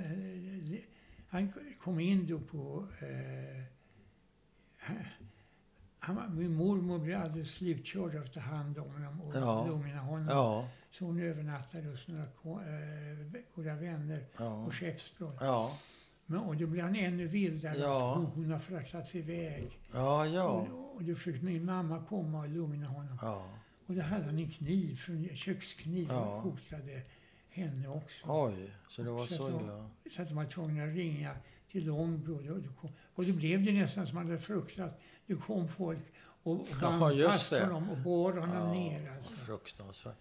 han, 1.29 1.53
kom 1.85 2.01
in 2.01 2.27
då 2.27 2.39
på... 2.41 2.87
Eh, 3.01 3.63
han, 5.99 6.37
min 6.39 6.55
mormor 6.55 6.99
blev 6.99 7.21
alldeles 7.23 7.51
slutkörd 7.55 8.33
ta 8.35 8.41
hand 8.41 8.79
om 8.79 8.91
honom 8.93 9.21
och 9.21 9.35
Ja. 9.37 9.67
lugna 9.67 9.99
honom. 10.01 10.29
Ja, 10.31 10.69
Så 10.93 11.05
hon 11.05 11.21
övernattade 11.21 11.89
hos 11.89 12.09
några 12.09 12.23
eh, 12.23 13.43
goda 13.55 13.75
vänner 13.75 14.25
ja, 14.39 14.65
på 14.65 14.73
Skeppsbron. 14.73 15.37
ja, 15.41 15.79
Men, 16.27 16.39
och 16.41 16.57
då 16.57 16.67
blev 16.67 16.85
han 16.85 16.97
ännu 16.97 17.27
vildare. 17.27 17.77
Ja. 17.79 18.15
Hon, 18.15 18.27
hon 18.27 18.51
har 18.51 18.59
fraktats 18.59 19.15
iväg. 19.15 19.79
ja, 19.93 20.27
ja, 20.27 20.45
Och, 20.49 20.97
och 20.97 21.05
då 21.05 21.15
försökte 21.15 21.45
min 21.45 21.65
mamma 21.65 22.05
komma 22.09 22.39
och 22.39 22.49
lugna 22.49 22.87
honom. 22.87 23.19
ja. 23.23 23.49
Och 23.87 23.95
då 23.95 24.03
hade 24.03 24.25
han 24.25 24.39
en 24.39 24.51
kniv, 24.51 24.97
från 24.97 25.29
kökskniv, 25.37 26.07
Ja. 26.11 26.21
och 26.21 26.43
hotade 26.43 27.03
henne 27.49 27.89
också. 27.89 28.25
Oj, 28.29 28.71
så 28.89 29.03
det 29.03 29.11
var 29.11 29.27
Så 29.27 29.35
så 29.35 29.49
illa? 29.49 29.91
Så 30.11 30.23
att 30.23 30.29
de 30.29 30.35
var 30.35 30.45
tvungna 30.45 30.85
att 30.85 30.95
ringa 30.95 31.37
till 31.71 31.87
Långbro. 31.87 32.35
Och, 32.55 32.63
då 32.63 32.73
kom, 32.73 32.91
och 33.15 33.25
det 33.25 33.33
blev 33.33 33.65
det 33.65 33.73
nästan 33.73 34.07
som 34.07 34.15
man 34.15 34.27
hade 34.27 34.39
fruktat. 34.39 35.01
Det 35.27 35.35
kom 35.35 35.69
folk 35.69 35.99
och, 36.43 36.53
och 36.53 36.67
Ja, 36.81 36.99
band 37.01 37.15
just 37.19 37.33
fast 37.33 37.53
honom 37.63 37.91
och 37.91 37.99
bar 37.99 38.33
honom 38.33 38.57
Ja, 38.57 38.73
ner. 38.73 39.11
Alltså. 39.17 39.35
fruktansvärt. 39.35 40.17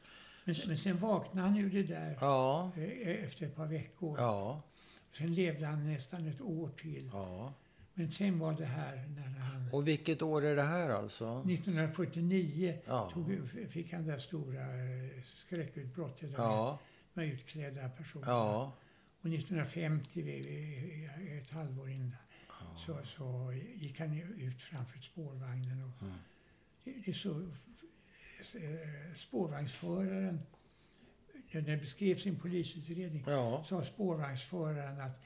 Men, 0.60 0.68
men 0.68 0.78
sen 0.78 0.98
vaknade 0.98 1.48
han 1.48 1.58
ur 1.58 1.70
det 1.70 1.84
där 1.84 2.18
Ja, 2.22 2.72
eh, 2.78 3.24
efter 3.24 3.46
ett 3.46 3.56
par 3.56 3.66
veckor. 3.68 4.16
ja, 4.20 4.62
Sen 5.18 5.34
levde 5.34 5.66
han 5.66 5.88
nästan 5.94 6.28
ett 6.28 6.42
år 6.42 6.70
till. 6.70 7.10
ja. 7.14 7.54
Men 7.94 8.12
sen 8.12 8.40
var 8.40 8.54
det 8.54 8.66
här 8.66 8.96
när 9.16 9.40
han... 9.40 9.70
Och 9.74 9.88
vilket 9.88 10.22
år 10.22 10.46
är 10.46 10.56
det 10.56 10.62
här 10.62 10.90
alltså? 10.90 11.44
1949 11.50 12.78
Ja, 12.86 13.12
tog, 13.14 13.50
fick 13.70 13.94
han 13.94 14.06
det 14.08 14.20
stora 14.20 14.62
eh, 14.62 15.22
skräckutbrottet 15.24 16.32
ja, 16.38 16.80
med 17.14 17.28
utklädda 17.34 17.90
personer. 17.90 18.28
ja, 18.28 18.74
Och 19.22 19.30
1950, 19.30 20.22
vi- 20.22 20.42
vi- 20.42 21.38
ett 21.38 21.50
halvår 21.50 21.90
innan, 21.90 22.16
så, 22.86 23.00
så 23.06 23.54
gick 23.76 24.00
han 24.00 24.14
ut 24.38 24.62
framför 24.62 25.00
spårvagnen. 25.00 25.84
Och 25.84 26.02
Mm. 26.04 26.14
det, 26.84 26.92
det 27.06 27.12
är 27.12 27.16
så, 27.16 27.30
eh, 27.30 27.48
spårvagnsföraren, 29.16 30.40
när 31.52 31.62
det 31.62 31.78
beskrevs 31.78 32.26
i 32.26 32.30
en 32.30 32.36
polisutredning, 32.40 33.24
Ja. 33.28 33.64
sa 33.68 33.84
spårvagnsföraren 33.84 35.02
att 35.02 35.22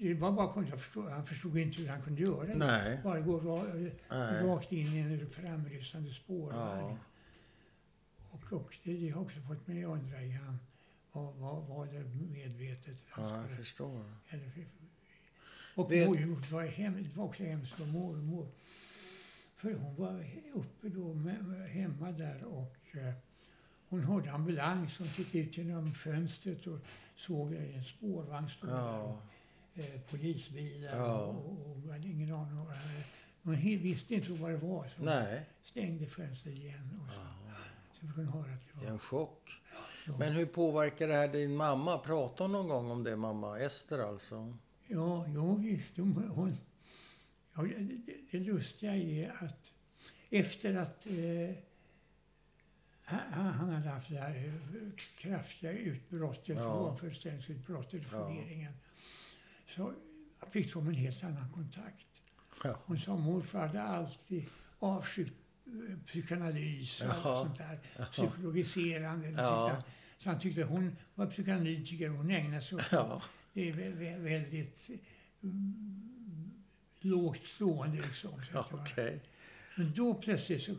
det 0.00 0.14
var 0.14 0.32
bara 0.32 0.52
kunde 0.52 0.70
jag 0.70 0.80
förstå, 0.80 1.08
han 1.08 1.26
förstod 1.26 1.58
inte 1.58 1.80
hur 1.82 1.88
han 1.88 2.02
kunde 2.02 2.22
göra 2.22 2.46
det. 2.46 2.54
Nej. 2.54 3.00
Bara 3.04 3.20
gå 3.20 3.38
ra, 3.40 3.64
Nej. 4.10 4.42
rakt 4.46 4.72
in 4.72 4.86
i 4.94 4.98
en 4.98 5.30
framrusande 5.30 6.10
spårvagn. 6.10 6.80
Ja. 6.88 6.98
Och, 8.30 8.52
och 8.52 8.76
det, 8.84 8.92
det 8.96 9.08
har 9.08 9.22
också 9.22 9.40
fått 9.40 9.66
mig 9.66 9.84
att 9.84 9.90
undra 9.90 10.22
igen, 10.22 10.58
var, 11.12 11.32
var, 11.32 11.60
var 11.60 11.86
det 11.86 12.04
medvetet? 12.32 12.96
han 13.08 13.24
Ja, 13.28 13.48
jag 13.48 13.56
förstår. 13.56 14.04
eller, 14.28 14.50
och 15.74 15.92
Vet- 15.92 16.08
mormor 16.08 16.46
var, 16.52 16.66
hem, 16.66 17.02
det 17.02 17.16
var 17.16 17.24
också 17.24 17.42
hemskt 17.42 17.72
för 17.72 17.86
mormor. 17.86 18.48
För 19.58 19.72
hon 19.74 19.96
var 19.96 20.26
uppe 20.54 20.88
då 20.88 21.14
med, 21.14 21.44
med, 21.44 21.70
hemma 21.70 22.12
där 22.12 22.44
och 22.44 22.96
eh, 22.96 23.14
hon 23.88 24.00
hörde 24.04 24.32
ambulans. 24.32 24.98
Hon 24.98 25.08
tittade 25.08 25.38
ut 25.38 25.56
genom 25.56 25.94
fönstret 25.94 26.66
och 26.66 26.78
såg 27.16 27.52
en 27.52 27.84
spårvagn 27.84 28.48
stå 28.48 28.66
där. 28.66 28.98
Och, 29.02 29.18
eh, 29.74 30.00
polisbilar 30.10 30.96
Ja. 30.96 31.14
och, 31.22 31.70
och, 31.86 31.92
hade 31.92 32.08
ingen 32.08 32.32
aning. 32.34 32.58
om 32.58 32.66
vad 32.66 32.76
Hon 33.42 33.56
visste 33.62 34.14
inte 34.14 34.32
vad 34.32 34.50
det 34.50 34.56
var. 34.56 34.86
Så 34.88 35.02
Nej. 35.02 35.46
stängde 35.62 36.06
fönstret 36.06 36.54
igen. 36.54 37.00
Och 37.02 37.14
så, 37.14 37.20
Ja. 37.20 37.54
så 38.00 38.06
vi 38.06 38.12
kunde 38.12 38.30
höra 38.30 38.52
att 38.54 38.60
det 38.72 38.80
Det 38.80 38.80
är 38.80 38.84
var... 38.86 38.92
en 38.92 38.98
chock. 38.98 39.50
Ja. 40.06 40.12
Men 40.18 40.32
hur 40.32 40.46
påverkar 40.46 41.08
det 41.08 41.14
här 41.14 41.28
din 41.28 41.56
mamma? 41.56 41.98
Pratar 41.98 42.44
hon 42.44 42.52
någon 42.52 42.68
gång 42.68 42.90
om 42.90 43.04
det, 43.04 43.16
mamma? 43.16 43.58
Ester 43.58 43.98
alltså? 43.98 44.54
Ja, 44.86 45.26
jo, 45.28 45.54
visst. 45.56 45.96
Hon, 45.96 46.28
hon, 46.34 46.56
ja, 47.66 47.78
det, 47.78 48.14
det- 48.30 48.38
lustiga 48.38 48.96
är 48.96 49.44
att 49.44 49.72
efter 50.30 50.74
att 50.74 51.06
eh, 51.06 51.56
han, 53.02 53.46
han 53.52 53.68
hade 53.70 53.88
haft 53.88 54.08
det 54.08 54.18
här 54.18 54.36
eh, 54.36 54.52
kraftiga 55.18 55.72
utbrottet, 55.72 56.56
Ja. 56.56 56.82
vanföreställningsutbrottet, 56.82 58.02
Ja. 58.02 58.08
funderingen, 58.08 58.72
så 59.66 59.92
fick 60.50 60.72
de 60.72 60.88
en 60.88 60.94
helt 60.94 61.24
annan 61.24 61.52
kontakt. 61.52 62.06
Ja. 62.64 62.78
Hon 62.84 62.98
sa 62.98 63.16
morfar 63.16 63.66
hade 63.66 63.82
alltid 63.82 64.44
avskytt 64.78 65.32
eh, 65.66 65.98
psykoanalys 66.06 67.00
och 67.00 67.06
Jaha. 67.06 67.14
allt 67.14 67.38
sånt 67.46 67.58
där. 67.58 67.78
Psykologiserande. 68.12 69.28
Ja. 69.30 69.82
Så 70.18 70.30
han 70.30 70.40
tyckte 70.40 70.62
hon 70.62 70.96
var 71.14 71.26
psykoanalytiker 71.26 72.10
och 72.10 72.16
hon 72.16 72.30
ägnade 72.30 72.62
sig 72.62 72.76
åt 72.76 72.82
Ja. 72.92 73.22
det 73.52 73.68
är 73.68 73.72
vä- 73.72 73.98
vä- 73.98 74.22
väldigt 74.22 74.90
mm, 75.42 76.17
lågt 77.00 77.46
stående 77.46 77.96
liksom. 77.96 78.30
Så 78.30 78.50
Ja, 78.52 78.60
att 78.60 78.74
Okej. 78.74 79.20
Men 79.76 79.92
då 79.96 80.14
plötsligt 80.14 80.62
så, 80.62 80.72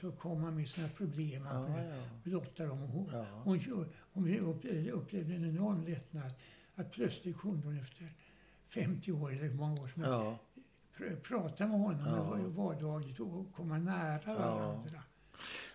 så 0.00 0.12
kom 0.12 0.42
han 0.44 0.56
med 0.56 0.68
sina 0.68 0.88
problem. 0.88 1.46
Han 1.46 1.72
Ja, 1.72 1.82
ja. 1.84 2.02
blotta 2.22 2.66
dem. 2.66 2.82
Och 2.82 2.88
hon, 2.88 3.10
Ja. 3.12 3.24
hon, 3.44 3.60
hon 4.12 4.38
upplevde, 4.38 5.34
en 5.34 5.44
enorm 5.48 5.84
lättnad. 5.84 6.32
Att 6.74 6.92
plötsligt 6.92 7.38
kunde 7.38 7.66
hon 7.66 7.78
efter 7.78 8.12
50 8.68 9.12
år, 9.12 9.32
eller 9.32 9.42
hur 9.42 9.54
många 9.54 9.82
år 9.82 9.88
som 9.94 10.02
Ja. 10.02 10.38
pr- 10.96 11.20
prata 11.20 11.66
med 11.66 11.80
honom 11.80 12.06
Ja. 12.06 12.62
vardagligt 12.64 13.20
och 13.20 13.52
komma 13.56 13.78
nära 13.78 14.34
varandra. 14.34 15.02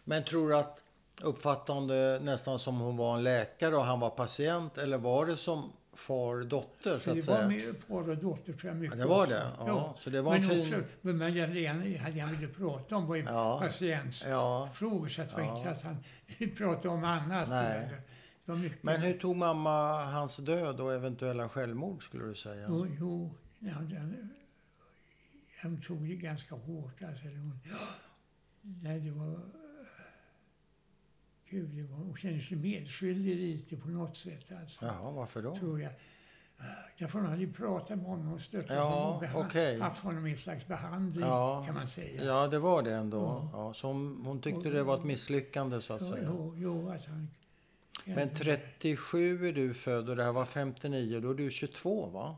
Men 0.03 0.23
tror 0.23 0.49
du 0.49 0.55
att 0.57 0.83
uppfattade 1.21 1.79
hon 1.79 1.87
det 1.87 2.19
nästan 2.23 2.59
som 2.59 2.79
hon 2.79 2.97
var 2.97 3.17
en 3.17 3.23
läkare 3.23 3.75
och 3.75 3.83
han 3.83 3.99
var 3.99 4.09
patient? 4.09 4.77
Eller 4.77 4.97
var 4.97 5.25
det 5.25 5.37
som 5.37 5.71
far-dotter 5.93 6.93
så 6.93 6.99
Så 6.99 7.09
att 7.09 7.15
det 7.15 7.27
var 7.27 7.35
säga? 7.37 7.47
med 7.47 7.75
far 7.87 8.09
och 8.09 8.17
dotter 8.17 8.53
tror 8.53 8.71
jag 8.71 8.75
mycket 8.75 8.97
Ja, 8.99 9.03
det 9.03 9.09
var 9.09 9.27
det? 9.27 9.43
Ja, 9.59 9.95
så 9.99 10.09
det 10.09 10.21
var 10.21 10.35
en 10.35 10.41
men 10.41 10.49
fin- 10.49 10.73
Också, 10.75 10.83
men 11.01 11.17
Madeleine 11.17 11.97
hade 11.97 12.21
han 12.21 12.31
ville 12.35 12.47
prata 12.47 12.95
om 12.95 13.07
var 13.07 13.15
ju 13.15 13.23
Ja. 13.23 13.59
patientfrågor 13.61 15.07
så 15.07 15.21
det 15.21 15.33
var 15.33 15.41
Ja. 15.41 15.57
inte 15.57 15.69
att 15.71 15.81
han 15.81 15.97
pratade 16.57 16.89
om 16.89 17.03
annat. 17.03 17.49
Nej. 17.49 17.89
Det 18.45 18.51
var 18.51 18.59
mycket, 18.59 18.83
Men 18.83 19.01
hur 19.01 19.13
tog 19.19 19.35
mamma 19.35 20.03
hans 20.03 20.37
död 20.37 20.79
och 20.79 20.93
eventuella 20.93 21.49
självmord 21.49 22.03
skulle 22.03 22.25
du 22.25 22.35
säga? 22.35 22.65
Jo, 22.69 22.87
jo 22.99 23.35
ja, 23.59 23.75
den, 23.79 24.29
han 25.61 25.81
tog 25.81 26.07
det 26.09 26.15
ganska 26.15 26.55
hårt. 26.55 27.01
Alltså, 27.03 27.25
hon, 27.25 27.59
nej, 28.61 28.99
det 28.99 29.11
var... 29.11 29.39
Gud, 31.51 31.69
det 31.69 31.83
var, 31.83 31.97
hon 31.97 32.17
kände 32.17 32.41
sig 32.41 32.57
medskyldig 32.57 33.35
lite 33.35 33.77
på 33.77 33.87
något 33.89 34.17
sätt. 34.17 34.51
Alltså, 34.61 34.85
Jaha, 34.85 35.11
varför 35.11 35.41
då? 35.41 35.55
tror 35.55 35.81
jag. 35.81 35.91
Därför 36.99 37.19
hon 37.19 37.27
hade 37.27 37.41
ju 37.41 37.53
pratat 37.53 37.97
med 37.97 38.05
honom 38.05 38.33
och 38.33 38.41
stöttat 38.41 38.69
Ja, 38.77 38.83
honom 39.19 39.35
och 39.35 39.45
okej. 39.45 39.79
haft 39.79 40.03
honom 40.03 40.27
i 40.27 40.31
en 40.31 40.37
slags 40.37 40.67
behandling, 40.67 41.25
Ja. 41.25 41.63
kan 41.65 41.75
man 41.75 41.87
säga. 41.87 42.23
Ja, 42.23 42.47
det 42.47 42.59
var 42.59 42.83
det 42.83 42.93
ändå. 42.93 43.17
Ja. 43.17 43.49
Ja, 43.53 43.73
så 43.73 43.87
hon, 43.87 44.21
hon 44.25 44.41
tyckte 44.41 44.69
det 44.69 44.83
var 44.83 44.97
ett 44.97 45.03
misslyckande 45.03 45.81
så 45.81 45.93
att 45.93 46.01
Jo, 46.01 46.11
säga. 46.11 46.23
jo, 46.27 46.53
jo, 46.57 46.89
att 46.89 47.05
han... 47.05 47.27
Men 48.05 48.29
37 48.33 49.47
är 49.47 49.53
du 49.53 49.73
född 49.73 50.09
och 50.09 50.15
det 50.15 50.23
här 50.23 50.31
var 50.31 50.45
59. 50.45 51.19
Då 51.19 51.29
är 51.31 51.33
du 51.35 51.51
22 51.51 52.05
va? 52.09 52.37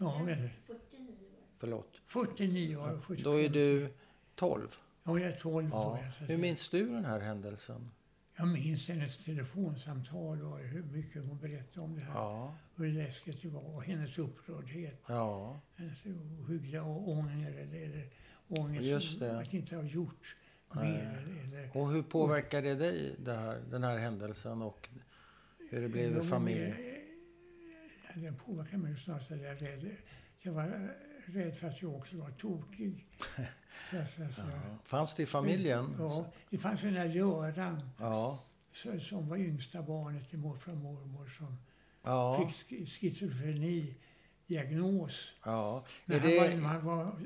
Ja, 0.00 0.22
men 0.24 0.36
49 0.66 1.06
år. 1.08 1.14
Förlåt. 1.58 2.00
49 2.06 2.76
år. 2.76 3.00
72. 3.06 3.30
Då 3.30 3.40
är 3.40 3.48
du 3.48 3.92
12. 4.34 4.68
Ja, 5.04 5.18
jag 5.18 5.28
är 5.30 5.36
12 5.36 5.68
Ja. 5.72 5.98
Så 6.18 6.22
att 6.24 6.28
Hur 6.30 6.34
jag- 6.34 6.40
minns 6.40 6.68
du 6.68 6.86
den 6.88 7.04
här 7.04 7.20
händelsen? 7.20 7.90
Jag 8.36 8.48
minns 8.48 8.88
hennes 8.88 9.24
telefonsamtal 9.24 10.42
och 10.42 10.58
hur 10.58 10.82
mycket 10.82 11.24
hon 11.24 11.38
berättade 11.38 11.80
om 11.80 11.94
det 11.94 12.00
här. 12.00 12.12
Ja, 12.14 12.56
Hur 12.76 12.92
läskigt 12.92 13.42
det 13.42 13.48
var 13.48 13.74
och 13.74 13.84
hennes 13.84 14.18
upprördhet. 14.18 15.02
ja, 15.08 15.60
Hennes 15.76 16.06
ohyggliga 16.06 16.82
ånger 16.84 17.50
eller, 17.50 17.80
eller 17.84 18.10
ångest 18.48 19.22
att 19.22 19.54
inte 19.54 19.76
ha 19.76 19.82
gjort 19.82 20.36
Nej. 20.74 20.92
mer. 20.92 21.28
Eller, 21.44 21.76
Och 21.76 21.92
hur 21.92 22.02
påverkade 22.02 22.68
det 22.68 22.74
dig, 22.74 23.16
det 23.18 23.32
här, 23.34 23.60
den 23.70 23.84
här 23.84 23.98
händelsen 23.98 24.62
och 24.62 24.88
hur 25.70 25.80
det 25.80 25.88
blev 25.88 26.18
i 26.18 26.22
familjen? 26.26 26.72
eh, 26.72 28.22
Den 28.22 28.36
påverkade 28.36 28.78
mig 28.78 28.96
snarare 28.96 29.24
så 29.24 29.34
jag 29.34 29.62
rädd. 29.62 29.96
Jag 30.38 30.52
var 30.52 30.90
rädd 31.26 31.54
för 31.56 31.68
att 31.68 31.82
jag 31.82 31.94
också 31.94 32.16
var 32.16 32.30
tokig. 32.30 33.06
Så, 33.90 33.96
så, 33.96 34.32
så. 34.34 34.40
Ja. 34.40 34.76
Fanns 34.84 35.14
det 35.14 35.22
i 35.22 35.26
familjen? 35.26 35.96
Ja, 35.98 36.26
det 36.50 36.58
fanns 36.58 36.80
den 36.80 36.94
där 36.94 37.04
Göran 37.04 37.90
Ja. 37.98 38.38
som 39.00 39.28
var 39.28 39.36
yngsta 39.36 39.82
barnet 39.82 40.30
till 40.30 40.38
morfar 40.38 40.72
och 40.72 40.78
mormor 40.78 41.26
som 41.38 41.58
Ja. 42.02 42.46
fick 42.48 42.70
sk- 42.70 42.86
schizofreni 42.86 43.94
diagnos. 44.46 45.32
ja. 45.44 45.84
Är 46.06 46.12
han, 46.20 46.22
var, 46.22 46.48
det, 46.48 46.56
när 46.56 46.68
han 46.68 46.84
var 46.86 47.16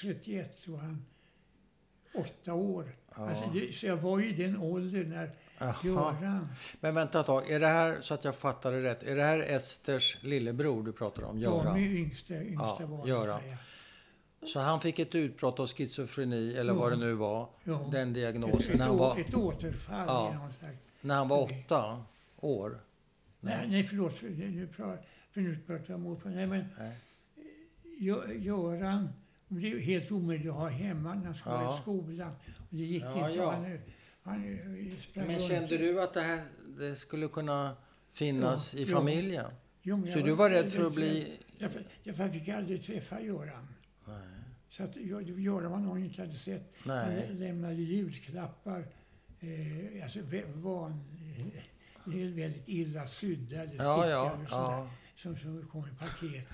31 0.00 0.58
så 0.58 0.70
var 0.72 0.78
han 0.78 1.04
åtta 2.14 2.54
år. 2.54 2.96
Ja. 3.16 3.28
Alltså 3.28 3.50
det, 3.50 3.72
så 3.76 3.86
jag 3.86 3.96
var 3.96 4.18
ju 4.18 4.28
i 4.28 4.32
den 4.32 4.56
åldern 4.56 5.08
när. 5.10 5.30
Göran... 5.84 6.48
Men 6.80 6.94
vänta 6.94 7.20
ett 7.20 7.26
tag. 7.26 7.50
Är 7.50 7.60
det 7.60 7.66
här, 7.66 7.98
så 8.00 8.14
att 8.14 8.24
jag 8.24 8.36
fattar 8.36 8.72
det 8.72 8.82
rätt, 8.82 9.02
är 9.02 9.16
det 9.16 9.22
här 9.22 9.40
Esters 9.40 10.18
lillebror 10.22 10.82
du 10.84 10.92
pratar 10.92 11.22
om? 11.22 11.40
De 11.40 11.46
är 11.46 11.50
Göran? 11.56 11.78
yngsta, 11.78 12.34
yngsta 12.42 12.76
Ja, 12.80 12.86
barnet. 12.86 13.08
Göran. 13.08 13.40
Jag. 14.40 14.48
Så 14.48 14.60
han 14.60 14.80
fick 14.80 14.98
ett 14.98 15.14
utbrott 15.14 15.60
av 15.60 15.66
schizofreni, 15.66 16.54
eller 16.56 16.72
Ja. 16.72 16.78
vad 16.78 16.92
det 16.92 16.96
nu 16.96 17.14
var, 17.14 17.48
Ja. 17.64 17.88
den 17.92 18.08
Ett, 18.08 18.14
diagnosen, 18.14 18.72
ett, 18.72 18.78
när 18.78 18.86
han 18.86 18.96
var, 18.96 19.18
ett 19.20 19.34
återfall 19.34 20.04
Ja. 20.06 20.48
när 21.00 21.14
han 21.14 21.28
var 21.28 21.42
Okej. 21.42 21.64
åtta 21.66 22.04
år? 22.40 22.80
Nej, 23.40 23.66
nej 23.68 23.84
förlåt. 23.84 24.16
För 24.16 24.26
nu 24.28 24.66
pratar, 24.66 25.04
för 25.32 25.40
nu 25.40 25.58
pratar 25.66 25.84
jag 25.86 25.94
om 25.96 26.02
morfar. 26.02 26.30
Nej, 26.30 26.46
men 26.46 26.64
Nej. 26.78 26.96
Gö- 28.00 28.32
Göran 28.38 29.08
ju 29.48 29.80
helt 29.80 30.10
omöjligt 30.12 30.48
att 30.48 30.54
ha 30.54 30.68
hemma 30.68 31.14
när 31.14 31.24
han 31.24 31.34
vara 31.52 31.62
Ja. 31.64 31.78
i 31.78 31.82
skolan. 31.82 32.32
Och 32.58 32.76
det 32.76 32.82
gick 32.84 33.02
Ja, 33.04 33.28
inte. 33.30 33.42
Han, 33.42 33.78
han, 34.22 34.50
sprang 35.00 35.26
Men 35.26 35.36
runt. 35.36 35.48
kände 35.48 35.78
du 35.78 36.02
att 36.02 36.14
det 36.14 36.20
här 36.20 36.40
det 36.78 36.96
skulle 36.96 37.28
kunna 37.28 37.76
finnas 38.12 38.74
i 38.74 38.86
familjen? 38.86 39.44
Jo, 39.82 40.02
Så 40.02 40.18
jag 40.18 40.24
du 40.24 40.32
var 40.34 40.50
rädd 40.50 40.72
för 40.72 40.86
att 40.86 40.94
bli... 40.94 41.38
Därför 41.58 41.82
jag 42.02 42.32
fick 42.32 42.48
aldrig 42.48 42.82
träffa 42.84 43.20
Göran. 43.20 43.68
Nej. 44.10 44.28
Så 44.68 44.82
att 44.84 44.96
jag- 44.96 45.22
Göran 45.40 45.70
var 45.72 45.78
någon 45.78 46.04
inte 46.04 46.22
hade 46.22 46.34
sett. 46.34 46.72
Han 46.78 46.96
Nej. 47.08 47.28
lämnade 47.34 47.74
julklappar. 47.74 48.86
Eh, 49.40 50.02
alltså 50.02 50.18
van, 50.54 51.04
eh, 51.36 52.12
väldigt 52.12 52.62
illa 52.68 53.06
sydda 53.06 53.56
eller 53.62 53.74
Ja, 53.74 53.92
stickade 53.96 54.10
ja, 54.10 54.32
och 54.32 54.48
sådär, 54.48 54.62
ja. 54.62 54.90
Som, 55.16 55.36
som 55.36 55.68
kom 55.68 55.86
i 55.86 55.90
paket. 55.98 56.48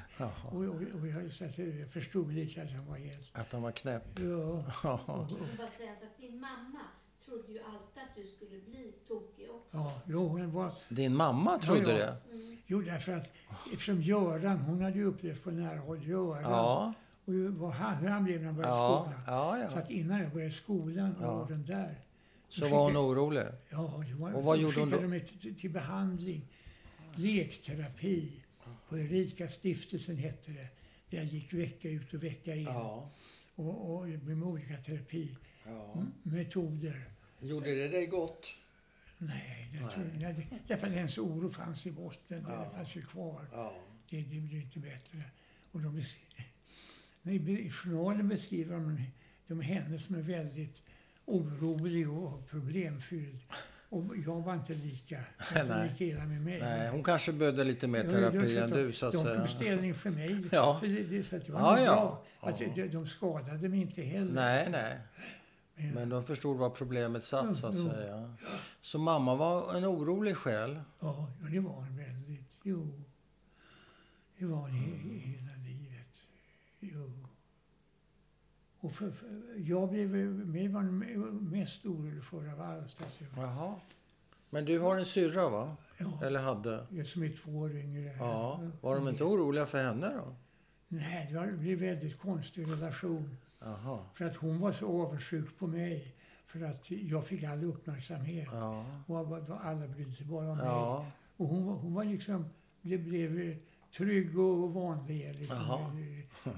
Och, 0.50 0.54
och, 0.54 1.00
och 1.00 1.06
jag, 1.08 1.32
så 1.32 1.44
att 1.44 1.58
jag 1.58 1.90
förstod 1.92 2.32
lite 2.32 2.62
att 2.62 2.70
han 2.70 2.86
var 2.86 2.96
helt... 2.96 3.38
Att 3.38 3.52
han 3.52 3.62
var 3.62 3.70
knäpp. 3.72 4.18
Ja, 4.18 4.36
och, 4.36 4.64
Ja. 4.82 5.00
och, 5.06 5.30
Jag 5.30 5.46
vill 5.46 5.56
bara 5.58 5.70
säga 5.70 5.96
så 6.00 6.06
att 6.06 6.18
din 6.18 6.40
mamma 6.40 6.80
trodde 7.24 7.52
ju 7.52 7.58
alltid 7.58 8.02
att 8.02 8.16
du 8.16 8.24
skulle 8.24 8.60
bli 8.60 8.92
tokig 9.08 9.50
också. 9.50 9.76
ja, 9.76 10.00
jo, 10.06 10.28
hon 10.28 10.52
var... 10.52 10.72
Din 10.88 11.14
mamma 11.16 11.58
trodde 11.58 11.80
ja. 11.90 11.96
det? 11.96 12.16
Mm. 12.32 12.56
Jo, 12.66 12.80
därför 12.82 13.12
att 13.12 13.32
eftersom 13.72 14.02
Göran, 14.02 14.58
hon 14.58 14.82
hade 14.82 14.96
ju 14.98 15.04
upplevt 15.04 15.42
på 15.44 15.50
nära 15.50 15.78
håll 15.78 16.06
Göran. 16.08 16.42
Ja. 16.42 16.94
Och 17.26 17.34
vad 17.34 17.72
han, 17.72 17.96
hur 17.96 18.08
han 18.08 18.24
blev 18.24 18.38
när 18.40 18.46
han 18.46 18.56
började 18.56 18.74
Ja, 18.76 19.02
skolan. 19.04 19.20
ja, 19.26 19.68
Så 19.70 19.76
ja. 19.76 19.80
att 19.82 19.90
innan 19.90 20.20
jag 20.20 20.32
började 20.32 20.52
skolan 20.52 21.16
och 21.16 21.22
Ja. 21.24 21.32
åren 21.42 21.64
där. 21.66 21.94
Så 22.48 22.68
var 22.68 22.84
hon 22.84 22.96
orolig? 22.96 23.42
Ja, 23.70 24.04
var, 24.18 24.34
Och 24.34 24.44
vad 24.44 24.58
gjorde 24.58 24.80
hon 24.80 24.86
skickade 24.88 25.02
då? 25.02 25.08
mig 25.08 25.26
till, 25.40 25.54
till 25.54 25.70
behandling. 25.70 26.42
Lekterapi. 27.14 28.32
På 28.88 28.98
Erika 28.98 29.48
stiftelsen 29.48 30.16
hette 30.16 30.50
det. 30.52 30.68
jag 31.16 31.24
gick 31.24 31.52
vecka 31.54 31.88
ut 31.90 32.14
och 32.14 32.24
vecka 32.24 32.54
in. 32.54 32.68
Och, 32.68 33.10
och 33.96 34.06
med 34.08 34.42
olika 34.42 34.76
terapimetoder. 34.76 37.04
Gjorde 37.40 37.74
det 37.74 37.88
dig 37.88 38.06
gott? 38.06 38.46
Nej, 39.18 39.68
det 39.72 39.78
tror 39.78 40.06
jag, 40.20 40.46
därför 40.66 40.86
att 40.86 40.92
ens 40.92 41.18
oro 41.18 41.50
fanns 41.50 41.86
i 41.86 41.90
botten. 41.90 42.44
Ja. 42.48 42.64
Det 42.64 42.70
fanns 42.76 42.96
ju 42.96 43.02
kvar. 43.02 43.46
Det, 44.10 44.20
det 44.22 44.40
blir 44.40 44.60
inte 44.60 44.78
bättre. 44.78 45.22
Och 45.72 45.80
de 45.80 45.96
I 47.32 47.70
journalen 47.70 48.28
beskriver 48.28 48.74
de, 48.76 49.02
de 49.46 49.60
henne 49.60 49.98
som 49.98 50.14
är 50.14 50.20
väldigt 50.22 50.82
orolig 51.24 52.10
och 52.10 52.48
problemfylld. 52.50 53.40
Och 53.88 54.16
jag 54.26 54.40
var 54.40 54.54
inte 54.54 54.74
lika. 54.74 55.20
Inte 55.56 55.88
lika 55.92 56.04
illa 56.04 56.24
med 56.26 56.42
mig. 56.42 56.60
Nej, 56.60 56.90
hon 56.90 57.04
kanske 57.04 57.32
behövde 57.32 57.64
lite 57.64 57.86
mer 57.88 58.04
Ja, 58.04 58.10
terapi 58.10 58.38
de- 58.54 58.58
än 58.58 58.70
du, 58.70 58.92
så 58.92 59.06
att 59.06 59.12
de 59.12 59.24
säga. 59.24 59.40
tog 59.40 59.48
ställning 59.48 59.94
för 59.94 60.10
mig. 60.10 60.44
Ja. 60.52 60.76
Så 60.80 60.86
det, 60.86 61.02
det, 61.02 61.22
så 61.24 61.36
att 61.36 61.44
det 61.46 61.52
var 61.52 61.60
Ja, 61.60 61.84
ja. 61.84 61.94
bra. 62.40 62.50
Att 62.50 62.60
Ja. 62.60 62.66
de, 62.74 62.88
de 62.88 63.06
skadade 63.06 63.68
mig 63.68 63.80
inte 63.80 64.02
heller. 64.02 64.32
Nej, 64.32 64.68
nej. 64.70 64.98
Men, 65.74 65.90
Men 65.94 66.08
de 66.08 66.24
förstod 66.24 66.56
var 66.56 66.70
problemet 66.70 67.24
satt, 67.24 67.56
så 67.56 67.66
att 67.66 67.78
säga. 67.78 68.34
Så 68.82 68.98
mamma 68.98 69.34
var 69.34 69.76
en 69.76 69.84
orolig 69.84 70.36
själ? 70.36 70.80
ja, 71.00 71.28
ja, 71.40 71.48
det 71.50 71.60
var 71.60 71.82
en 71.82 71.96
väldigt... 71.96 72.50
Jo. 72.62 73.02
Det 74.38 74.44
var 74.46 74.68
he- 74.68 75.18
hela 75.18 75.52
livet. 75.56 76.06
Jo. 76.80 77.12
Och 78.80 78.92
för, 78.92 79.10
för, 79.10 79.28
jag 79.56 79.88
blev 79.90 80.08
mig 80.46 80.68
var 80.68 80.82
mest 81.32 81.86
orolig 81.86 82.24
för 82.24 82.52
av. 82.52 82.60
Alltså, 82.60 83.24
Jaha. 83.36 83.74
Men 84.50 84.64
du 84.64 84.78
har 84.78 84.96
en 84.96 85.04
syrra, 85.06 85.48
va? 85.48 85.76
ja, 85.98 86.20
Eller 86.24 86.40
hade? 86.40 86.86
jag 86.90 87.06
som 87.06 87.22
är 87.22 87.28
två 87.28 87.50
år 87.58 87.76
yngre. 87.76 88.16
Ja. 88.18 88.60
Var 88.80 88.94
de 88.96 89.08
inte 89.08 89.24
oroliga 89.24 89.66
för 89.66 89.82
henne 89.84 90.12
då? 90.16 90.34
Nej, 90.88 91.28
det 91.32 91.40
det 91.46 91.52
blev 91.52 91.82
en 91.82 91.88
väldigt 91.96 92.18
konstig 92.18 92.70
relation. 92.70 93.36
Jaha. 93.60 93.98
För 94.14 94.24
att 94.24 94.36
hon 94.36 94.60
var 94.60 94.72
så 94.72 95.02
avundsjuk 95.02 95.58
på 95.58 95.66
mig. 95.66 96.14
För 96.46 96.62
att 96.64 96.90
jag 96.90 97.26
fick 97.26 97.42
all 97.44 97.64
uppmärksamhet. 97.64 98.48
Ja. 98.52 98.86
Och 99.06 99.18
alla 99.66 99.86
brydde 99.88 100.12
sig 100.12 100.26
bara 100.26 100.50
om 100.50 100.56
mig. 100.58 100.66
Ja. 100.66 101.06
Och 101.36 101.46
hon, 101.48 101.66
var- 101.66 101.74
hon 101.74 101.94
var 101.94 102.04
liksom, 102.04 102.44
blev, 102.80 103.04
blev 103.04 103.56
trygg 103.96 104.38
och 104.38 104.74
vanlig. 104.74 105.34
Liksom. 105.34 105.92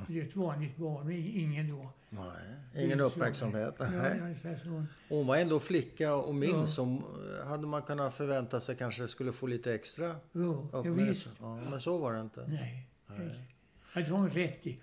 Det 0.06 0.20
är 0.20 0.24
ett 0.24 0.36
vanligt 0.36 0.76
barn, 0.76 1.06
men 1.06 1.16
ingen 1.16 1.68
då. 1.70 1.90
Nej. 2.10 2.84
Ingen 2.84 3.00
uppmärksamhet. 3.00 3.76
Nej. 3.78 4.36
hon, 4.64 4.86
Hon 5.08 5.26
var 5.26 5.36
ändå 5.36 5.60
flicka 5.60 6.14
och 6.14 6.34
min 6.34 6.50
Ja. 6.50 6.66
som 6.66 7.04
hade 7.46 7.66
man 7.66 7.82
kunnat 7.82 8.14
förvänta 8.14 8.60
sig 8.60 8.76
kanske 8.76 9.08
skulle 9.08 9.32
få 9.32 9.46
lite 9.46 9.74
extra 9.74 10.16
ja, 10.32 10.68
uppmärksamhet. 10.72 11.38
Ja, 11.40 11.70
men 11.70 11.80
så 11.80 11.98
var 11.98 12.12
det 12.12 12.20
inte. 12.20 12.46
Nej. 12.48 12.88
Nej. 13.06 13.54
Har 13.94 14.02
hon 14.02 14.30
rätt 14.30 14.66
i. 14.66 14.80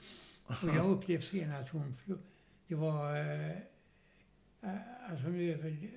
Och 0.47 0.75
jag 0.75 0.85
upplevde 0.85 1.25
senare 1.25 1.63
att 1.63 1.69
hon... 1.69 1.97
Det 2.67 2.75
var... 2.75 3.15
Eh, 3.15 3.49
eh, 3.49 3.53
att 5.11 5.21
hon 5.23 5.39
över... 5.39 5.91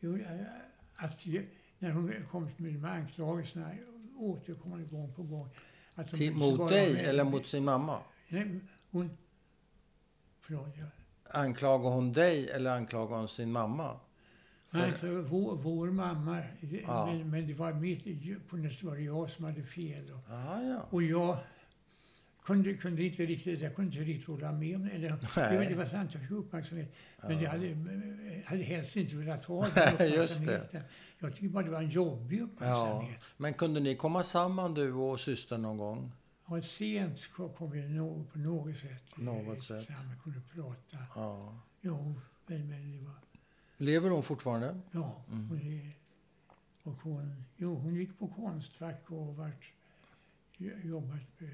Eh, 0.00 0.42
att 0.94 1.24
när 1.78 1.90
hon 1.90 2.14
kom 2.30 2.50
med 2.56 2.72
de 2.72 2.84
här 2.84 2.98
anklagelserna 2.98 3.70
återkommande 4.16 4.84
gång 4.84 5.14
på 5.14 5.22
gång. 5.22 5.50
Att 5.94 6.16
så 6.16 6.22
mot 6.22 6.68
dig 6.68 7.04
eller 7.04 7.24
mot 7.24 7.46
sin 7.46 7.64
mamma? 7.64 8.00
Nej, 8.28 8.60
hon... 8.90 9.10
Jag, 10.48 10.68
Anklagar 11.30 11.90
hon 11.90 12.12
dig 12.12 12.50
eller 12.50 12.70
anklagar 12.76 13.16
hon 13.16 13.28
sin 13.28 13.52
mamma? 13.52 14.00
För- 14.70 14.78
alltså, 14.86 15.06
vår, 15.22 15.56
vår 15.56 15.90
mamma, 15.90 16.42
Ja. 16.86 17.06
men, 17.06 17.30
men 17.30 17.46
det 17.46 17.54
var 17.54 17.72
mitt, 17.72 18.04
på 18.48 18.56
något 18.56 18.82
var 18.82 18.96
det 18.96 19.02
jag 19.02 19.30
som 19.30 19.44
hade 19.44 19.62
fel. 19.62 20.10
Och, 20.12 20.20
Jaha, 20.28 20.62
ja. 20.62 20.86
Och 20.90 21.02
jag 21.02 21.38
kunde, 22.44 22.74
kunde 22.74 23.02
inte 23.04 23.22
riktigt, 23.26 23.60
jag 23.60 23.74
kunde 23.76 23.96
inte 23.98 24.10
riktigt 24.12 24.28
hålla 24.28 24.52
med 24.52 24.76
om 24.76 24.84
det. 24.84 24.90
Eller, 24.90 25.08
det, 25.08 25.16
var- 25.36 25.58
Nej. 25.58 25.66
det 25.68 25.74
var 25.74 25.84
sant, 25.86 26.10
jag 26.14 26.22
fick 26.22 26.30
uppmärksamhet. 26.30 26.94
Men 27.22 27.36
Ja. 27.36 27.42
jag 27.42 27.50
hade, 27.50 27.76
hade 28.46 28.62
helst 28.62 28.96
inte 28.96 29.16
velat 29.16 29.44
ha 29.44 29.68
den 29.74 29.92
uppmärksamheten. 29.94 30.82
Jag 31.18 31.34
tycker 31.34 31.48
bara 31.48 31.64
det 31.64 31.70
var 31.70 31.82
en 31.82 31.90
jobbig 31.90 32.40
ja. 32.40 32.44
uppmärksamhet. 32.44 33.20
Men 33.36 33.54
kunde 33.54 33.80
ni 33.80 33.96
komma 33.96 34.22
samman 34.22 34.74
du 34.74 34.92
och 34.92 35.20
systern 35.20 35.62
någon 35.62 35.76
gång? 35.78 36.12
Ja. 36.50 36.62
sent 36.62 37.32
kom 37.32 37.70
vi 37.70 37.82
på 38.32 38.38
något 38.38 38.76
sätt. 38.76 39.04
eh, 39.18 39.24
Något 39.24 39.64
sätt. 39.64 39.86
Tillsammans, 39.86 40.22
kunde 40.22 40.40
prata. 40.54 40.98
Ja. 41.14 41.60
Jo, 41.80 42.20
men, 42.46 42.68
men 42.68 42.92
det 42.98 43.04
var... 43.06 43.14
Lever 43.76 44.10
hon 44.10 44.22
fortfarande? 44.22 44.80
Ja, 44.90 45.24
Mm. 45.30 45.50
och, 45.50 45.56
det, 45.56 45.92
och 46.82 47.02
hon, 47.02 47.44
jo, 47.56 47.74
hon 47.74 47.94
gick 47.94 48.18
på 48.18 48.28
Konstfack 48.28 49.10
och 49.10 49.36
vart, 49.36 49.72
jobbat 50.84 51.40
eh, 51.42 51.48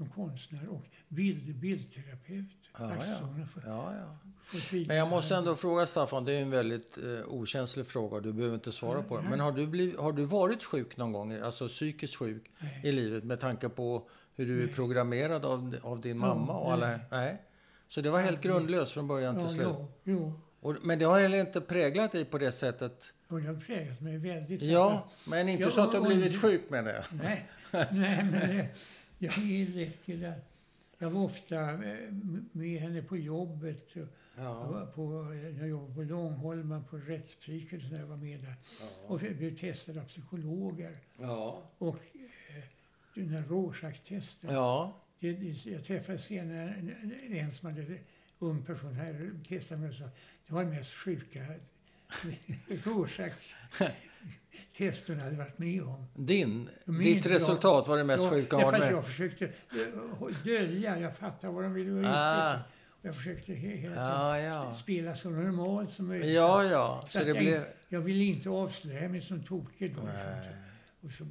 som 0.00 0.08
konstnär 0.08 0.68
och 0.68 0.84
bild, 1.08 1.54
bildterapeut. 1.54 2.46
Ja, 2.78 2.92
ja. 3.06 3.52
Ja, 3.66 3.92
Men 4.86 4.96
jag 4.96 5.08
måste 5.08 5.36
ändå 5.36 5.56
fråga 5.56 5.86
Staffan, 5.86 6.24
det 6.24 6.32
är 6.32 6.42
en 6.42 6.50
väldigt 6.50 6.98
eh, 6.98 7.04
okänslig 7.28 7.86
fråga, 7.86 8.20
du 8.20 8.32
behöver 8.32 8.54
inte 8.54 8.72
svara 8.72 9.02
på 9.02 9.16
den. 9.16 9.30
Men 9.30 9.40
har 9.40 9.52
du, 9.52 9.66
bliv, 9.66 9.98
har 9.98 10.12
du 10.12 10.24
varit 10.24 10.64
sjuk 10.64 10.96
någon 10.96 11.12
gång, 11.12 11.32
alltså 11.32 11.68
psykiskt 11.68 12.16
sjuk 12.16 12.50
Nej. 12.58 12.80
i 12.84 12.92
livet 12.92 13.24
med 13.24 13.40
tanke 13.40 13.68
på 13.68 14.08
hur 14.36 14.46
du 14.46 14.62
är 14.62 14.66
Nej. 14.66 14.74
programmerad 14.74 15.44
av, 15.44 15.76
av 15.82 16.00
din 16.00 16.18
mamma 16.18 16.58
och 16.58 16.72
alla? 16.72 16.88
nej. 16.88 16.98
Nej. 17.10 17.42
Så 17.88 18.00
det 18.00 18.10
var 18.10 18.20
helt 18.20 18.40
grundlöst 18.40 18.92
från 18.92 19.08
början 19.08 19.38
till 19.38 19.48
slut? 19.48 19.66
jo, 19.70 19.92
jo. 20.04 20.40
Och, 20.60 20.76
men 20.82 20.98
det 20.98 21.04
har 21.04 21.20
heller 21.20 21.38
inte 21.40 21.60
präglat 21.60 22.12
dig 22.12 22.24
på 22.24 22.38
det 22.38 22.52
sättet? 22.52 23.12
Och 23.28 23.40
det 23.40 23.46
har 23.46 23.54
präglat 23.54 24.00
mig 24.00 24.18
väldigt. 24.18 24.62
Ja, 24.62 25.10
men 25.24 25.48
inte 25.48 25.62
Ja, 25.62 25.70
så 25.70 25.80
att 25.80 25.92
du 25.92 25.98
har 25.98 26.06
blivit 26.06 26.40
sjuk 26.40 26.70
med 26.70 26.84
det? 26.84 27.04
Nej, 27.10 27.50
nej 27.72 28.28
men 28.30 28.32
det, 28.32 28.68
jag 29.22 29.38
är 29.38 29.66
lätt 29.66 30.02
till 30.02 30.24
att... 30.24 30.46
Jag 30.98 31.10
var 31.10 31.22
ofta 31.22 31.76
med 32.52 32.80
henne 32.80 33.02
på 33.02 33.16
jobbet. 33.16 33.94
Ja. 34.36 34.86
på, 34.94 35.34
jag 35.58 35.68
jobbade 35.68 35.94
på 35.94 36.02
Långholmen 36.02 36.84
på 36.84 36.96
rättspsyket 36.96 37.80
när 37.90 37.98
jag 37.98 38.06
var 38.06 38.16
med 38.16 38.40
där. 38.40 38.54
Och 39.06 39.22
jag 39.22 39.36
blev 39.36 39.56
testad 39.56 39.98
av 39.98 40.04
psykologer. 40.04 40.96
Ja. 41.16 41.62
Och 41.78 41.96
eh, 41.96 42.64
den 43.14 43.28
här 43.28 43.42
Rorschach-testen. 43.42 44.54
Ja. 44.54 44.96
Det, 45.20 45.32
det, 45.32 45.66
jag 45.66 45.84
träffade 45.84 46.18
senare 46.18 46.74
en, 46.74 47.36
en, 47.36 47.52
som 47.52 47.68
hade 47.68 47.98
ung 48.38 48.62
person 48.64 48.94
här 48.94 49.30
testade 49.48 49.80
mig 49.80 49.90
och 49.90 49.96
sa 49.96 50.04
det 50.46 50.54
var 50.54 50.64
den 50.64 50.70
mest 50.70 50.92
sjuka 50.92 51.40
Rorschach-test 52.84 54.09
hon 55.06 55.20
hade 55.20 55.36
varit 55.36 55.58
med 55.58 55.82
om. 55.82 56.06
Din, 56.14 56.68
ditt 56.86 57.26
resultat 57.26 57.88
var 57.88 57.98
det 57.98 58.04
mest 58.04 58.24
Ja, 58.24 58.30
sjuka 58.30 58.56
att 58.56 58.72
med? 58.72 58.92
jag 58.92 59.06
försökte 59.06 59.44
eh, 59.44 59.52
dölja, 60.44 61.00
jag 61.00 61.16
fattade 61.16 61.52
vad 61.52 61.62
de 61.64 61.74
ville 61.74 61.90
vara 61.90 62.12
Ah. 62.14 62.58
Jag 63.02 63.14
försökte 63.16 63.52
he- 63.52 63.76
hela 63.76 63.94
Ja, 63.94 64.38
ja. 64.38 64.74
spela 64.74 65.14
så 65.16 65.30
normalt 65.30 65.90
som 65.90 66.08
möjligt. 66.08 66.30
Ja, 66.30 66.64
ja. 66.64 67.04
Så 67.08 67.18
att 67.18 67.24
det 67.24 67.30
jag, 67.30 67.38
blev... 67.38 67.64
jag 67.88 68.00
ville 68.00 68.24
inte 68.24 68.48
avslöja 68.50 69.08
mig 69.08 69.20
som 69.20 69.42
tokig 69.42 69.94
då. 69.96 70.02
Och 71.06 71.12
så 71.12 71.24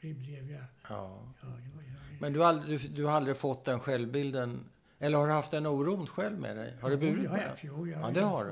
blev 0.00 0.50
jag... 0.50 0.60
Ja. 0.88 1.22
Ja, 1.40 1.46
det 1.46 1.76
var, 1.76 1.82
jag, 1.82 2.20
Men 2.20 2.32
du 2.32 2.38
har, 2.40 2.46
aldrig, 2.46 2.80
du, 2.80 2.88
du 2.88 3.04
har 3.04 3.12
aldrig 3.12 3.36
fått 3.36 3.64
den 3.64 3.80
självbilden? 3.80 4.64
Eller 4.98 5.18
har 5.18 5.26
du 5.26 5.32
haft 5.32 5.50
den 5.50 5.66
oron 5.66 6.06
själv 6.06 6.38
med 6.40 6.56
dig? 6.56 6.74
Har 6.80 6.90
du 6.90 6.96
burit 6.96 7.28
på 7.30 7.36
den? 7.36 7.56
jo, 7.62 7.86
jag 7.88 8.00
Ja, 8.00 8.10
det 8.14 8.20
har 8.20 8.44
du. 8.44 8.50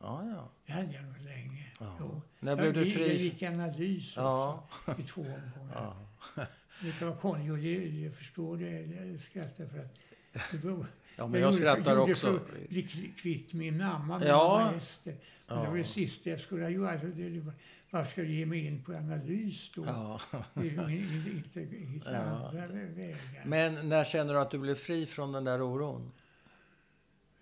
Ja, 0.00 0.24
ja. 0.26 0.48
det 0.66 0.72
hade 0.72 0.92
jag 0.94 1.04
nog 1.04 1.18
länge. 1.20 1.59
Ja. 1.80 1.96
Jo. 2.00 2.22
När 2.40 2.50
jag, 2.52 2.58
blev 2.58 2.72
du 2.72 2.90
fri? 2.90 3.08
Jag 3.08 3.16
gick 3.16 3.42
analys 3.42 4.08
också, 4.16 4.20
Ja. 4.20 4.94
i 4.98 5.02
två 5.02 5.20
omgångar. 5.20 5.74
Ja. 5.74 6.46
Det 6.82 7.04
var 7.04 7.16
konstigt. 7.16 7.50
och 7.52 7.58
det- 7.58 8.00
Jag 8.00 8.14
förstår 8.14 8.56
det. 8.56 8.70
Jag 8.70 9.20
skrattar 9.20 9.66
för 9.66 9.78
att... 9.78 9.96
Ja, 11.16 11.26
men 11.26 11.40
jag 11.40 11.54
skrattar 11.54 11.96
gjorde 11.96 12.12
också. 12.12 12.36
att 12.36 12.68
bli 12.68 12.82
kv- 12.82 13.14
kvitt 13.16 13.52
min 13.52 13.78
mamma, 13.78 14.18
min 14.18 14.28
Ja. 14.28 14.58
mamma 14.64 14.76
Ester. 14.76 15.14
Men 15.46 15.58
Det 15.58 15.64
var 15.68 15.76
Ja. 15.76 15.82
det 15.82 15.84
sista 15.84 16.30
jag 16.30 16.40
skulle 16.40 16.62
ha 16.62 16.70
gjort. 16.70 16.88
Alltså, 16.88 17.06
det, 17.06 17.28
det 17.28 17.40
var, 17.40 17.52
varför 17.90 18.10
ska 18.10 18.22
jag 18.22 18.30
ge 18.30 18.46
mig 18.46 18.66
in 18.66 18.82
på 18.84 18.92
analys 18.92 19.70
då? 19.74 19.84
Ja. 19.86 20.20
Inte, 20.62 21.60
hitta 21.60 22.12
Ja. 22.12 22.18
andra 22.20 22.66
vägar. 22.66 23.18
Men 23.44 23.88
när 23.88 24.04
känner 24.04 24.34
du 24.34 24.40
att 24.40 24.50
du 24.50 24.58
blev 24.58 24.74
fri 24.74 25.06
från 25.06 25.32
den 25.32 25.44
där 25.44 25.62
oron? 25.62 26.12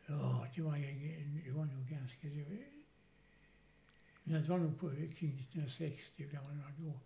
Ja, 0.07 0.47
det 0.55 0.63
var, 0.63 0.73
det 1.47 1.51
var 1.53 1.65
nog 1.65 1.89
ganska... 1.91 2.29
Det 4.29 4.49
var, 4.49 4.59
det 4.59 4.65
nog 4.65 4.81
på 4.81 4.89
kring 4.91 5.39
1960, 5.39 6.23
hur 6.23 6.31
gammal 6.31 6.57
jag 6.57 6.73
då? 6.87 7.01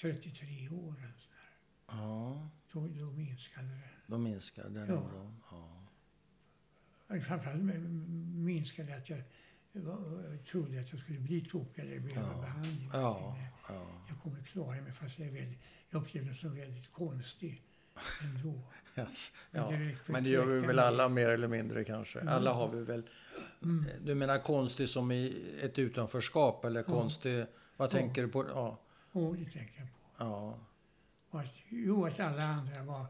33 0.00 0.68
år. 0.68 0.94
Alltså. 1.06 1.28
Ja, 1.88 2.50
Då, 2.72 2.88
då 2.88 3.10
minskade 3.10 3.66
det. 3.68 3.90
då 4.06 4.18
minskar 4.18 4.68
den 4.68 4.88
Ja. 4.88 4.94
oron. 4.94 5.36
Ja. 5.50 5.82
Framförallt 7.20 7.62
minskade 8.34 8.96
att 8.96 9.10
jag 9.10 9.22
trodde 10.50 10.80
att 10.80 10.92
jag 10.92 11.00
skulle 11.00 11.18
bli 11.20 11.40
tokig 11.40 11.82
eller 11.82 12.00
behöva 12.00 12.32
Ja. 12.32 12.40
behandling. 12.40 12.90
Ja, 12.92 13.38
ja. 13.68 14.04
Jag 14.08 14.20
kommer 14.22 14.42
klara 14.42 14.82
mig 14.82 14.92
fast 14.92 15.18
jag 15.18 15.28
är 15.28 15.32
väldigt, 15.32 15.58
jag 15.90 16.02
upplevde 16.02 16.30
det 16.30 16.36
som 16.36 16.54
väldigt 16.54 16.92
konstig 16.92 17.62
ändå. 18.22 18.62
Yes. 18.98 19.32
Men 19.50 19.62
ja. 19.84 19.94
Men 20.06 20.24
det 20.24 20.30
gör 20.30 20.44
vi 20.46 20.60
väl 20.60 20.78
alla 20.78 21.08
mer 21.08 21.28
eller 21.28 21.48
mindre 21.48 21.84
kanske. 21.84 22.20
Mm. 22.20 22.34
Alla 22.34 22.52
har 22.52 22.68
vi 22.68 22.82
väl. 22.84 23.02
Mm. 23.62 23.84
Du 24.04 24.14
menar 24.14 24.38
konstig 24.38 24.88
som 24.88 25.10
i 25.12 25.36
ett 25.62 25.78
utanförskap 25.78 26.64
eller 26.64 26.82
konstig... 26.82 27.44
Vad 27.76 27.86
Ja. 27.88 27.90
tänker 27.98 28.22
du 28.22 28.28
på? 28.28 28.44
Ja. 28.48 28.78
Och 29.12 29.36
det 29.36 29.44
tänker 29.50 29.80
jag 29.80 29.88
på. 29.88 30.24
ja. 30.24 30.58
Att, 31.40 31.46
jo, 31.68 32.06
att 32.06 32.20
alla 32.20 32.42
andra 32.42 32.82
var 32.82 33.06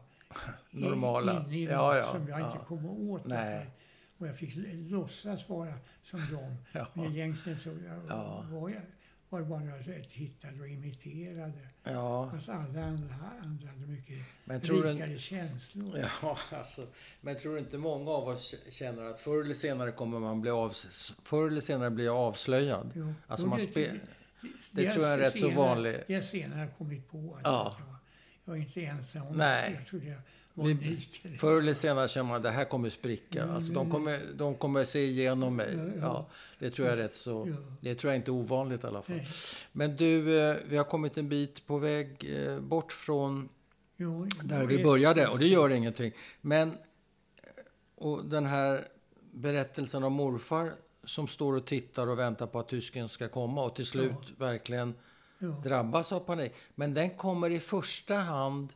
Normala. 0.71 1.43
inne 1.45 1.57
i 1.57 1.65
Ja, 1.65 1.97
ja, 1.97 2.11
som 2.11 2.27
jag 2.27 2.39
ja. 2.39 2.45
inte 2.53 2.65
kom 2.65 2.85
åt. 2.85 3.25
Nej. 3.25 3.69
Och 4.17 4.27
jag 4.27 4.37
fick 4.37 4.53
låtsas 4.91 5.49
vara 5.49 5.73
som 6.03 6.19
dem. 6.31 6.55
Men 6.93 7.05
egentligen 7.05 7.59
så 7.59 7.69
jag, 7.69 8.01
Ja. 8.09 8.45
var, 8.51 8.69
jag, 8.69 8.81
var 9.29 9.39
det 9.39 9.45
bara 9.45 10.03
tittade 10.13 10.59
och 10.61 10.67
imiterade. 10.67 11.67
Ja, 11.83 12.31
Fast 12.33 12.49
alla 12.49 12.83
andra, 12.83 13.15
andra 13.41 13.67
hade 13.67 13.87
mycket 13.87 14.17
men 14.45 14.61
rikare 14.61 15.17
känslor. 15.17 15.97
ja, 16.21 16.37
alltså, 16.51 16.87
men 17.21 17.37
tror 17.37 17.53
du 17.53 17.59
inte 17.59 17.77
många 17.77 18.11
av 18.11 18.27
oss 18.27 18.55
känner 18.69 19.03
att 19.03 19.19
förr 19.19 19.41
eller 19.41 19.53
senare 19.55 19.91
kommer 19.91 20.19
man 20.19 20.41
bli 20.41 20.51
av, 20.51 20.73
förr 21.23 21.47
eller 21.47 21.61
senare 21.61 21.89
bli 21.91 22.07
avslöjad? 22.07 22.91
Jo. 22.95 23.13
Alltså 23.27 23.45
Jo, 23.45 23.49
man 23.49 23.59
det- 23.59 23.73
det- 23.73 23.99
det 24.71 24.83
jag 24.83 24.93
tror 24.93 25.05
jag 25.05 25.13
är 25.13 25.17
rätt 25.17 25.33
så 25.33 25.39
senare- 25.39 25.55
vanlig. 25.55 26.03
Jag 26.07 26.23
senare 26.23 26.67
kommit 26.77 27.09
på 27.09 27.17
att 27.35 27.41
Ja. 27.43 27.75
jag, 27.79 27.85
var, 27.85 27.95
jag 28.45 28.51
var 28.53 28.55
inte 28.57 28.81
ensam. 28.81 29.27
om 29.27 29.37
Nej. 29.37 29.71
det. 29.71 29.77
Jag 29.77 29.87
trodde 29.87 30.05
jag 30.07 30.19
Vi-. 30.57 31.37
Förr 31.39 31.59
eller 31.59 31.73
senare 31.73 32.07
känner 32.07 32.27
man 32.27 32.37
att 32.37 32.43
det 32.43 32.49
här 32.49 32.65
kommer 32.65 32.89
spricka. 32.89 33.45
Alltså, 33.45 33.73
de, 33.73 33.79
mm. 33.79 33.91
kommer, 33.91 34.19
de 34.33 34.55
kommer 34.55 34.85
se 34.85 35.05
igenom 35.05 35.55
mig. 35.55 35.79
Ja, 36.01 36.29
det 36.59 36.69
tror 36.69 36.87
jag 36.87 36.97
är 36.97 37.03
rätt 37.03 37.15
så... 37.15 37.55
Det 37.81 37.95
tror 37.95 38.13
jag 38.13 38.19
inte 38.19 38.31
är 38.31 38.33
ovanligt 38.33 38.83
i 38.83 38.87
alla 38.87 39.01
fall. 39.01 39.21
Men 39.71 39.95
du, 39.95 40.39
eh, 40.39 40.57
vi 40.69 40.77
har 40.77 40.83
kommit 40.83 41.17
en 41.17 41.29
bit 41.29 41.67
på 41.67 41.77
väg 41.77 42.35
eh, 42.35 42.59
bort 42.59 42.91
från 42.91 43.49
där 44.43 44.65
vi 44.65 44.83
började 44.83 45.27
och 45.27 45.39
det 45.39 45.47
gör 45.47 45.69
ingenting. 45.69 46.11
Men 46.41 46.69
eh, 46.69 46.75
och 47.95 48.25
den 48.25 48.45
här 48.45 48.87
berättelsen 49.33 50.03
om 50.03 50.13
morfar 50.13 50.71
som 51.03 51.27
står 51.27 51.53
och 51.53 51.65
tittar 51.65 52.07
och 52.07 52.19
väntar 52.19 52.47
på 52.47 52.59
att 52.59 52.69
tysken 52.69 53.09
ska 53.09 53.27
komma 53.27 53.63
och 53.63 53.75
till 53.75 53.85
slut 53.85 54.33
verkligen 54.37 54.93
drabbas 55.63 56.11
av 56.11 56.19
panik. 56.19 56.53
Men 56.75 56.93
den 56.93 57.09
kommer 57.09 57.49
i 57.49 57.59
första 57.59 58.15
hand 58.15 58.73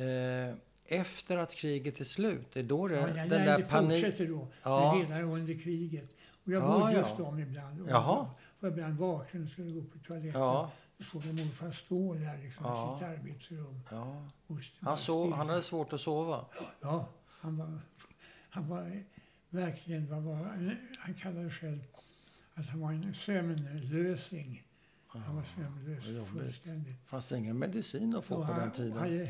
eh, 0.00 0.54
efter 0.86 1.36
att 1.38 1.54
kriget 1.54 2.00
är 2.00 2.04
slut. 2.04 2.46
Det 2.52 2.60
är 2.60 2.64
då 2.64 2.88
det, 2.88 2.94
Ja, 2.94 3.06
den 3.06 3.14
nej, 3.16 3.28
där 3.28 3.58
det 3.58 3.64
panik... 3.64 4.04
fortsätter 4.04 4.28
då. 4.28 4.48
Ja. 4.62 4.94
Redan 5.08 5.22
under 5.24 5.54
kriget. 5.62 6.10
Och 6.44 6.52
jag 6.52 6.62
Ja, 6.62 6.78
bodde 6.78 6.92
ja. 6.92 7.02
hos 7.02 7.18
dem 7.18 7.38
ibland. 7.38 7.80
Och 7.82 7.88
Jaha. 7.88 8.26
var 8.60 8.68
ibland 8.70 8.96
vaken 8.98 9.44
och 9.44 9.50
skulle 9.50 9.70
gå 9.70 9.82
på 9.82 9.98
toaletten. 9.98 10.40
Ja, 10.40 10.70
Och 10.98 11.04
såg 11.04 11.24
jag 11.24 11.34
morfar 11.34 11.72
stå 11.72 12.14
där 12.14 12.38
liksom, 12.42 12.64
Ja. 12.66 12.94
i 12.94 12.98
sitt 12.98 13.08
arbetsrum. 13.08 13.80
ja. 13.90 14.28
Han, 14.80 14.98
sov, 14.98 15.32
han 15.32 15.48
hade 15.48 15.62
svårt 15.62 15.92
att 15.92 16.00
sova. 16.00 16.44
Ja, 16.80 17.08
han 17.28 17.56
var, 17.56 17.80
han 18.50 18.68
var 18.68 19.04
verkligen, 19.50 20.08
vad 20.10 20.22
var, 20.22 20.34
han 20.98 21.14
kallade 21.14 21.50
själv 21.50 21.78
att 22.54 22.66
han 22.66 22.80
var 22.80 22.92
en 22.92 23.14
sömnlösing. 23.14 24.62
Han 25.06 25.36
var 25.36 25.44
sömnlös 25.56 26.28
fullständigt. 26.32 26.96
Fanns 27.06 27.26
det 27.26 27.38
ingen 27.38 27.58
medicin 27.58 28.16
att 28.16 28.24
få 28.24 28.34
Och 28.34 28.46
på 28.46 28.52
han 28.52 28.60
den 28.60 28.70
tiden? 28.70 29.28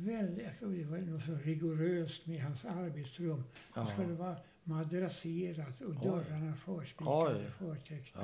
Väldigt, 0.00 0.46
jag 0.60 0.70
det 0.70 0.84
var 0.84 0.98
något 0.98 1.24
så 1.24 1.34
rigoröst 1.34 2.26
med 2.26 2.42
hans 2.42 2.64
arbetsrum. 2.64 3.44
Det 3.74 3.80
Ja. 3.80 3.86
skulle 3.86 4.12
vara 4.14 4.36
madrasserat 4.64 5.80
och 5.80 5.90
Oj. 5.90 5.96
dörrarna 6.02 6.54
förspikade, 6.56 7.50
förtäckta. 7.58 8.20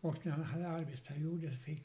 Och 0.00 0.26
när 0.26 0.32
han 0.32 0.44
hade 0.44 0.68
arbetsperioder 0.68 1.50
så 1.50 1.56
fick 1.56 1.84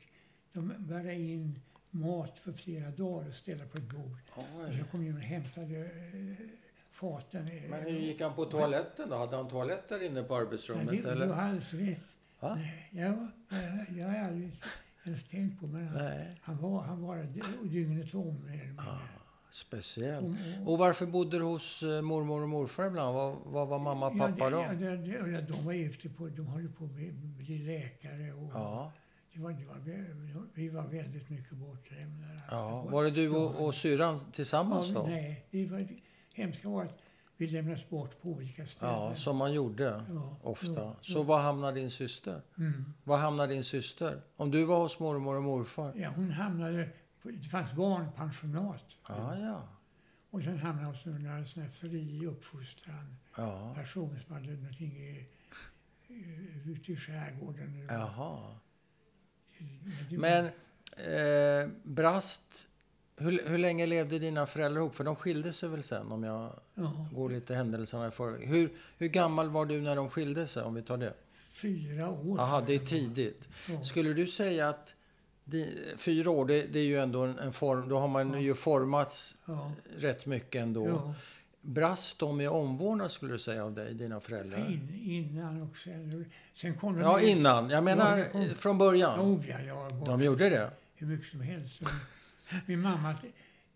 de 0.54 0.74
bära 0.78 1.14
in 1.14 1.60
mat 1.90 2.40
för 2.40 2.52
flera 2.54 2.92
dagar 2.92 3.28
och 3.28 3.34
ställa 3.36 3.66
på 3.66 3.78
ett 3.78 3.90
bord. 3.90 4.18
Och 4.30 4.44
Oj. 4.68 4.78
så 4.80 4.86
kom 4.92 5.06
de 5.06 5.12
och 5.14 5.20
hämtade 5.20 5.78
eh, 5.86 6.48
faten. 6.92 7.48
eh, 7.48 7.70
Men 7.70 7.84
hur 7.84 7.90
gick 8.00 8.22
han 8.22 8.34
på 8.34 8.46
toaletten 8.46 9.10
då? 9.10 9.16
Hade 9.16 9.36
han 9.36 9.50
toalett 9.50 9.90
där 9.90 10.04
inne 10.04 10.24
på 10.24 10.36
arbetsrummet? 10.36 10.88
det, 10.90 11.02
du 11.02 11.10
eller? 11.10 11.28
har 11.28 11.42
alldeles 11.44 11.74
rätt. 11.74 12.00
Va? 12.40 12.56
Nej, 12.56 12.90
ja, 12.92 13.28
jag, 13.50 13.98
jag 14.00 14.08
har 14.08 14.18
aldrig 14.30 14.52
ens 15.08 15.24
tänkt 15.24 15.60
på 15.60 15.68
men 15.68 15.88
han, 15.88 16.12
han 16.42 16.58
var, 16.62 16.82
han 16.82 17.02
var 17.02 17.18
dy- 17.18 17.70
dygnet 17.70 18.14
om. 18.16 18.50
speciellt. 19.50 20.28
Och- 20.66 20.78
varför 20.78 21.06
bodde 21.06 21.38
du 21.38 21.44
hos 21.44 21.84
eh, 21.84 22.02
mormor 22.02 22.42
och 22.44 22.50
morfar 22.50 22.88
ibland? 22.88 23.16
Vad, 23.16 23.36
vad 23.46 23.68
var 23.68 23.80
mamma 23.80 24.08
och 24.08 24.18
pappa 24.18 24.36
ja, 24.40 24.50
då? 24.50 24.58
ja, 24.58 25.28
ja, 25.28 25.42
de 25.42 25.66
var 25.66 25.74
ute 25.74 26.10
på, 26.10 26.28
de 26.28 26.48
höll 26.48 26.70
på 26.70 26.86
att 26.86 26.92
bli 27.38 27.58
läkare 27.60 28.34
och 28.34 28.52
Ja. 28.54 28.92
det 29.34 29.40
var, 29.40 29.52
det 29.52 29.66
var, 29.66 30.46
vi 30.54 30.70
var 30.70 30.88
väldigt 30.88 31.30
mycket 31.30 31.52
bortlämnade. 31.58 32.42
ja. 32.52 32.82
Var 32.92 33.04
det 33.04 33.12
du 33.12 33.30
och, 33.30 33.66
och 33.66 33.76
syrran 33.76 34.20
tillsammans 34.32 34.88
ja, 34.90 34.94
då? 35.02 35.08
Nej, 35.08 35.46
det 35.52 35.66
var, 35.66 35.80
det 35.80 35.96
hemska 36.34 36.70
var 36.70 36.84
att 36.86 36.98
vi 37.38 37.48
lämnades 37.48 37.90
bort 37.90 38.22
på 38.22 38.30
olika 38.30 38.66
ställen. 38.68 38.94
Ja, 38.96 39.16
som 39.16 39.38
man 39.38 39.54
gjorde 39.54 40.04
Ja, 40.10 40.38
ofta. 40.44 40.74
ja, 40.74 40.96
Så 41.02 41.24
var 41.24 41.40
hamnade 41.40 41.80
din 41.80 41.92
syster? 41.92 42.42
Mm. 42.58 42.94
Var 43.04 43.18
hamnade 43.18 43.54
din 43.54 43.64
syster? 43.64 44.22
Om 44.36 44.52
du 44.52 44.64
var 44.64 44.80
hos 44.80 45.00
mormor 45.00 45.36
och 45.36 45.44
morfar? 45.44 45.94
Ja, 45.96 46.10
hon 46.16 46.32
hamnade, 46.32 46.90
det 47.24 47.50
fanns 47.50 47.74
barnpensionat. 47.74 48.84
Ja, 49.08 49.38
ja. 49.40 49.68
Och 50.30 50.44
sen 50.44 50.60
hamnade 50.60 50.86
hon 50.86 50.96
hos 50.96 51.06
några 51.06 51.46
sån 51.46 51.64
här 51.64 51.70
fri 51.70 52.26
uppfostran. 52.28 53.16
ja. 53.38 53.74
Person 53.76 54.20
som 54.26 54.34
hade 54.36 54.48
någonting 54.52 54.92
i, 54.98 55.28
i, 56.08 56.52
ute 56.66 56.92
i 56.92 56.96
skärgården. 56.98 57.88
Jaha. 57.90 58.56
det- 60.10 60.18
Men 60.18 60.46
eh, 60.46 61.70
Brast, 61.84 62.68
hur, 63.18 63.50
hur 63.50 63.58
länge 63.58 63.86
levde 63.86 64.20
dina 64.20 64.46
föräldrar 64.46 64.82
ihop? 64.82 64.96
För 64.96 65.04
de 65.04 65.16
skilde 65.16 65.54
sig 65.54 65.70
väl 65.70 65.84
sen 65.84 66.12
om 66.12 66.24
jag 66.24 66.60
Ja, 66.80 67.08
går 67.12 67.30
lite 67.30 67.56
händelserna 67.56 68.08
i 68.08 68.12
förväg. 68.12 68.48
Hur, 68.48 68.70
hur 68.98 69.08
gammal 69.08 69.50
var 69.50 69.66
du 69.66 69.82
när 69.82 69.96
de 69.96 70.10
skilde 70.10 70.48
sig 70.48 70.64
om 70.64 70.74
vi 70.76 70.82
tar 70.82 70.98
det? 70.98 71.14
fyra 71.52 72.10
år. 72.10 72.38
Tror 72.38 72.64
det 72.68 72.76
är 72.76 72.80
tidigt. 72.80 73.48
Ja. 73.70 73.84
Skulle 73.84 74.14
du 74.14 74.28
säga 74.28 74.70
att 74.70 74.94
di, 75.44 75.78
fyra 75.98 76.30
år, 76.30 76.46
det, 76.46 76.74
det 76.74 76.80
är 76.80 76.84
ju 76.84 77.00
ändå 77.00 77.22
en, 77.22 77.40
en 77.40 77.54
form, 77.54 77.90
då 77.90 78.00
har 78.00 78.08
man 78.08 78.34
Ja. 78.34 78.40
ju 78.40 78.54
formats 78.56 79.36
Ja, 79.46 79.72
rätt 79.98 80.26
mycket 80.26 80.62
ändå. 80.62 80.88
ja. 80.88 81.14
Brast 81.62 82.20
de 82.20 82.42
i 82.42 82.48
omvårdnad 82.48 83.12
skulle 83.12 83.34
du 83.34 83.40
säga 83.40 83.66
av 83.66 83.74
dig, 83.74 83.94
dina 83.94 84.20
föräldrar? 84.20 84.70
In, 84.72 85.02
innan 85.06 85.62
och 85.62 85.78
sen. 85.78 86.26
Kom 86.80 86.94
de 86.94 87.02
Ja, 87.02 87.22
in- 87.22 87.38
innan. 87.38 87.70
Jag 87.70 87.84
menar 87.84 88.18
Ja, 88.18 88.40
det 88.40 88.46
från 88.56 88.78
början. 88.78 89.20
Oh, 89.20 89.50
ja, 89.68 89.90
var 89.92 90.06
De 90.08 90.22
gjorde 90.24 90.50
det? 90.50 90.72
hur 90.96 91.08
mycket 91.08 91.28
som 91.32 91.42
helst. 91.42 91.80
Min 92.66 92.82
mamma 92.82 93.16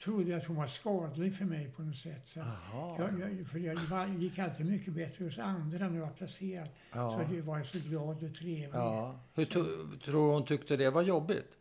trodde 0.03 0.37
att 0.37 0.45
hon 0.45 0.55
var 0.55 0.67
skadlig 0.67 1.35
för 1.35 1.45
mig 1.45 1.71
på 1.75 1.81
något 1.81 1.95
sätt. 1.97 2.21
Så 2.27 2.39
jag, 2.39 3.19
jag, 3.19 3.47
för 3.47 3.59
jag 3.59 4.09
gick 4.19 4.39
alltid 4.39 4.65
mycket 4.65 4.93
bättre 4.93 5.25
hos 5.25 5.39
andra 5.39 5.89
när 5.89 5.95
jag 5.99 6.05
var 6.05 6.13
placerad. 6.13 6.67
Ja. 6.91 7.11
Så 7.11 7.33
det 7.35 7.41
var 7.41 7.57
jag 7.57 7.67
så 7.67 7.77
glad 7.79 8.23
och 8.23 8.35
trevlig. 8.35 8.69
Ja. 8.73 9.19
Hur 9.33 9.45
tror 9.97 10.33
hon 10.33 10.45
tyckte 10.45 10.77
det 10.77 10.89
var 10.89 11.01
jobbigt? 11.01 11.57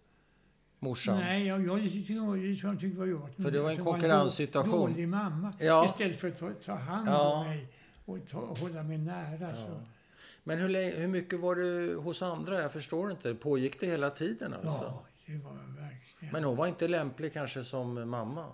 Morsan? 0.78 1.18
Nej, 1.18 1.46
jag, 1.46 1.66
jag 1.66 1.92
tyckte 1.92 2.12
jag, 2.12 2.38
jag 2.38 2.80
tyckte 2.80 2.86
det 2.86 2.98
var 2.98 3.06
jobbigt. 3.06 3.36
För 3.36 3.50
det 3.50 3.60
var 3.60 3.70
en 3.70 3.76
Så 3.76 3.84
konkurrenssituation. 3.84 4.86
En 4.88 4.92
dålig 4.92 5.08
mamma. 5.08 5.52
Ja. 5.58 5.84
Istället 5.84 6.20
för 6.20 6.28
att 6.28 6.38
ta, 6.38 6.50
ta 6.64 6.74
hand 6.74 7.08
Ja. 7.08 7.38
om 7.40 7.46
mig 7.46 7.66
och 8.04 8.18
ta, 8.30 8.38
hålla 8.60 8.82
mig 8.82 8.98
nära. 8.98 9.54
Så. 9.56 9.62
Ja. 9.62 9.80
Men 10.44 10.58
hur, 10.58 11.00
hur 11.00 11.08
mycket 11.08 11.40
var 11.40 11.54
du 11.54 11.96
hos 11.96 12.22
andra? 12.22 12.62
Jag 12.62 12.72
förstår 12.72 13.10
inte. 13.10 13.34
Pågick 13.34 13.80
det 13.80 13.86
hela 13.86 14.10
tiden 14.10 14.54
alltså? 14.54 14.68
Ja, 14.68 15.04
det 15.26 15.36
var 15.36 15.52
verkligen. 15.52 16.09
Men 16.32 16.44
hon 16.44 16.56
var 16.56 16.66
inte 16.66 16.88
lämplig 16.88 17.32
kanske 17.32 17.64
som 17.64 18.10
mamma? 18.10 18.46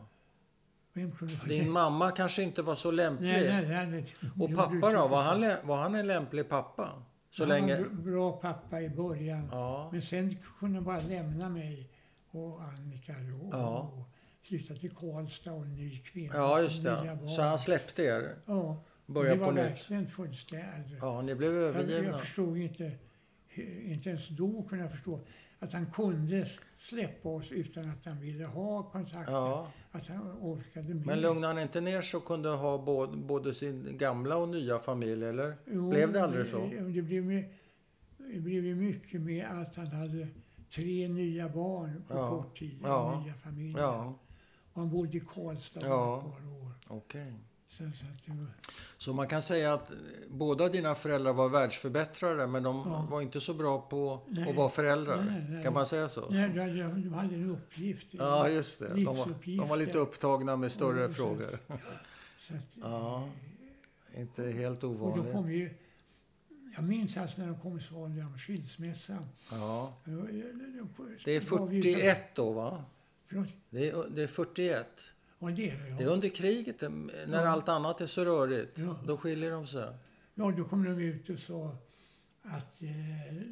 Din 1.48 1.70
mamma 1.70 2.11
kanske 2.11 2.42
inte 2.42 2.62
var 2.62 2.74
så 2.76 2.90
lämplig? 2.90 3.29
Nej, 3.29 3.66
nej, 3.68 3.87
nej. 3.87 4.14
Och 4.40 4.55
pappa 4.57 4.92
då? 4.92 5.09
Var 5.09 5.22
han, 5.22 5.52
var 5.64 5.76
han 5.76 5.94
en 5.94 6.07
lämplig 6.07 6.48
pappa? 6.48 7.02
Så 7.31 7.42
han 7.42 7.48
länge... 7.48 7.74
var 7.79 7.85
en 7.87 7.90
br- 7.90 8.02
bra 8.02 8.33
pappa 8.33 8.81
i 8.81 8.88
början. 8.90 9.48
Ja. 9.52 9.88
Men 9.92 10.02
sen 10.02 10.37
kunde 10.59 10.76
han 10.76 10.85
bara 10.85 11.00
lämna 11.00 11.48
mig 11.48 11.88
och 12.31 12.62
Annika 12.62 13.12
då, 13.12 13.48
Ja. 13.52 13.79
och 13.79 14.09
flytta 14.48 14.74
till 14.74 14.90
Karlstad 14.90 15.52
och 15.52 15.62
en 15.62 15.74
ny 15.74 15.98
kvinna. 15.98 16.35
ja, 16.37 16.61
just 16.61 16.83
det. 16.83 17.18
Så 17.37 17.42
han 17.42 17.59
släppte 17.59 18.02
er? 18.02 18.35
Ja, 18.46 18.83
Börja 19.07 19.31
det 19.35 19.38
var 19.40 19.46
på 19.46 19.52
nytt? 19.52 19.64
verkligen 19.64 20.07
fullständigt. 20.09 20.98
Ja, 21.00 21.22
ni 21.22 21.35
blev 21.35 21.52
Jag, 21.55 21.62
övergivna? 21.62 22.09
jag 22.11 22.20
förstod 22.20 22.59
inte, 22.59 22.92
inte 23.83 24.09
ens 24.11 24.29
då 24.29 24.62
kunde 24.68 24.85
jag 24.85 24.90
förstå 24.92 25.20
att 25.59 25.73
han 25.73 25.87
kunde 25.87 26.47
släppa 26.77 27.29
oss 27.29 27.53
utan 27.53 27.90
att 27.90 28.05
han 28.07 28.21
ville 28.21 28.45
ha 28.45 28.83
kontakt. 28.83 29.31
Ja. 29.31 29.73
Att 29.92 30.07
han 30.09 30.31
orkade 30.40 30.95
med. 30.95 31.07
Men 31.07 31.21
lugnade 31.21 31.47
han 31.55 31.59
inte 31.62 31.81
ner 31.81 32.03
så 32.03 32.21
kunde 32.21 32.49
ha 32.49 32.79
både, 32.79 33.16
både 33.16 33.55
sin 33.55 33.99
gamla 33.99 34.37
och 34.37 34.49
nya 34.49 34.79
familj, 34.79 35.25
eller? 35.25 35.55
Jo, 35.66 35.90
Blev 35.90 36.12
det 36.12 36.23
aldrig 36.25 36.47
så? 36.47 36.59
Det, 36.95 37.03
blev, 37.03 37.25
med, 37.25 37.45
det 38.16 38.40
blev 38.40 38.64
ju 38.64 38.75
mycket 38.75 39.21
med 39.21 39.47
att 39.47 39.77
han 39.77 39.87
hade 39.87 40.29
tre 40.71 41.09
nya 41.09 41.49
barn 41.49 42.05
på 42.09 42.14
Ja. 42.14 42.29
kort 42.31 42.59
tid. 42.59 42.79
Ja. 42.83 43.21
Nya 43.25 43.35
familjer. 43.35 43.79
Ja, 43.83 44.14
Och 44.73 44.81
han 44.81 44.90
bodde 44.90 45.16
i 45.16 45.21
Karlstad 45.21 45.81
Ja. 45.83 46.16
ett 46.19 46.25
par 46.25 46.49
år. 46.62 46.73
okej. 46.88 47.35
Så, 47.77 47.83
så 47.83 48.07
att 48.33 48.37
var, 48.37 48.47
Så 48.99 49.12
man 49.12 49.29
kan 49.29 49.43
säga 49.43 49.73
att 49.75 49.91
eh, 49.91 49.97
båda 50.31 50.69
dina 50.69 50.95
föräldrar 50.95 51.33
var 51.33 51.49
världsförbättrare, 51.49 52.47
men 52.47 52.62
de 52.62 52.77
Ja. 52.77 53.07
var 53.11 53.23
inte 53.23 53.41
så 53.41 53.55
bra 53.55 53.81
på 53.81 54.21
Nej. 54.29 54.51
att 54.51 54.57
vara 54.57 54.69
föräldrar. 54.71 55.23
Nej, 55.25 55.47
nej. 55.51 55.62
Kan 55.65 55.73
man 55.73 55.87
säga 55.87 56.09
så? 56.09 56.31
nej, 56.31 56.49
de, 56.49 57.03
de 57.03 57.12
hade 57.15 57.35
en 57.35 57.51
uppgift. 57.51 58.07
Ja, 58.11 58.49
just 58.49 58.79
det. 58.79 58.89
De 58.95 59.05
var, 59.05 59.35
de 59.59 59.69
var 59.69 59.77
lite 59.77 59.99
upptagna 59.99 60.57
med 60.57 60.73
större 60.73 61.12
frågor. 61.12 61.59
Så 62.41 62.55
att, 62.55 62.61
Ja, 62.75 63.29
inte 64.17 64.43
helt 64.51 64.85
och 64.85 64.91
ovanligt. 64.91 65.33
kom 65.33 65.53
ju... 65.53 65.71
Jag 66.77 66.85
minns 66.85 67.17
alltså 67.17 67.41
när 67.41 67.47
de 67.47 67.61
kom 67.61 67.81
var 67.91 68.09
det 68.09 68.23
om 68.23 68.39
skilsmässan. 68.39 69.27
Ja. 69.51 69.93
Det 70.05 70.43
Det 71.25 71.37
är 71.37 71.41
41 71.41 72.35
då, 72.35 72.53
va? 72.53 72.85
Förlåt? 73.29 73.49
Det 73.71 73.91
är, 73.91 74.05
det 74.11 74.23
är 74.23 74.27
41. 74.27 74.91
Ja, 75.38 75.46
det 75.51 75.70
är. 75.70 75.87
Ja. 75.90 75.96
Det 75.96 76.05
är 76.05 76.09
under 76.09 76.29
kriget, 76.29 76.83
eh, 76.83 76.90
när 76.90 77.42
Ja. 77.42 77.49
allt 77.49 77.68
annat 77.68 78.01
är 78.01 78.07
så 78.07 78.25
rörigt. 78.25 78.79
Ja. 78.79 78.96
Då 79.07 79.16
skiljer 79.16 79.51
de 79.51 79.66
sig. 79.66 79.88
Ja, 80.35 80.51
då 80.57 80.64
kom 80.64 80.85
de 80.85 80.90
ut 80.90 81.29
och 81.31 81.38
sa 81.38 81.77
att 82.42 82.83
eh, 82.83 82.88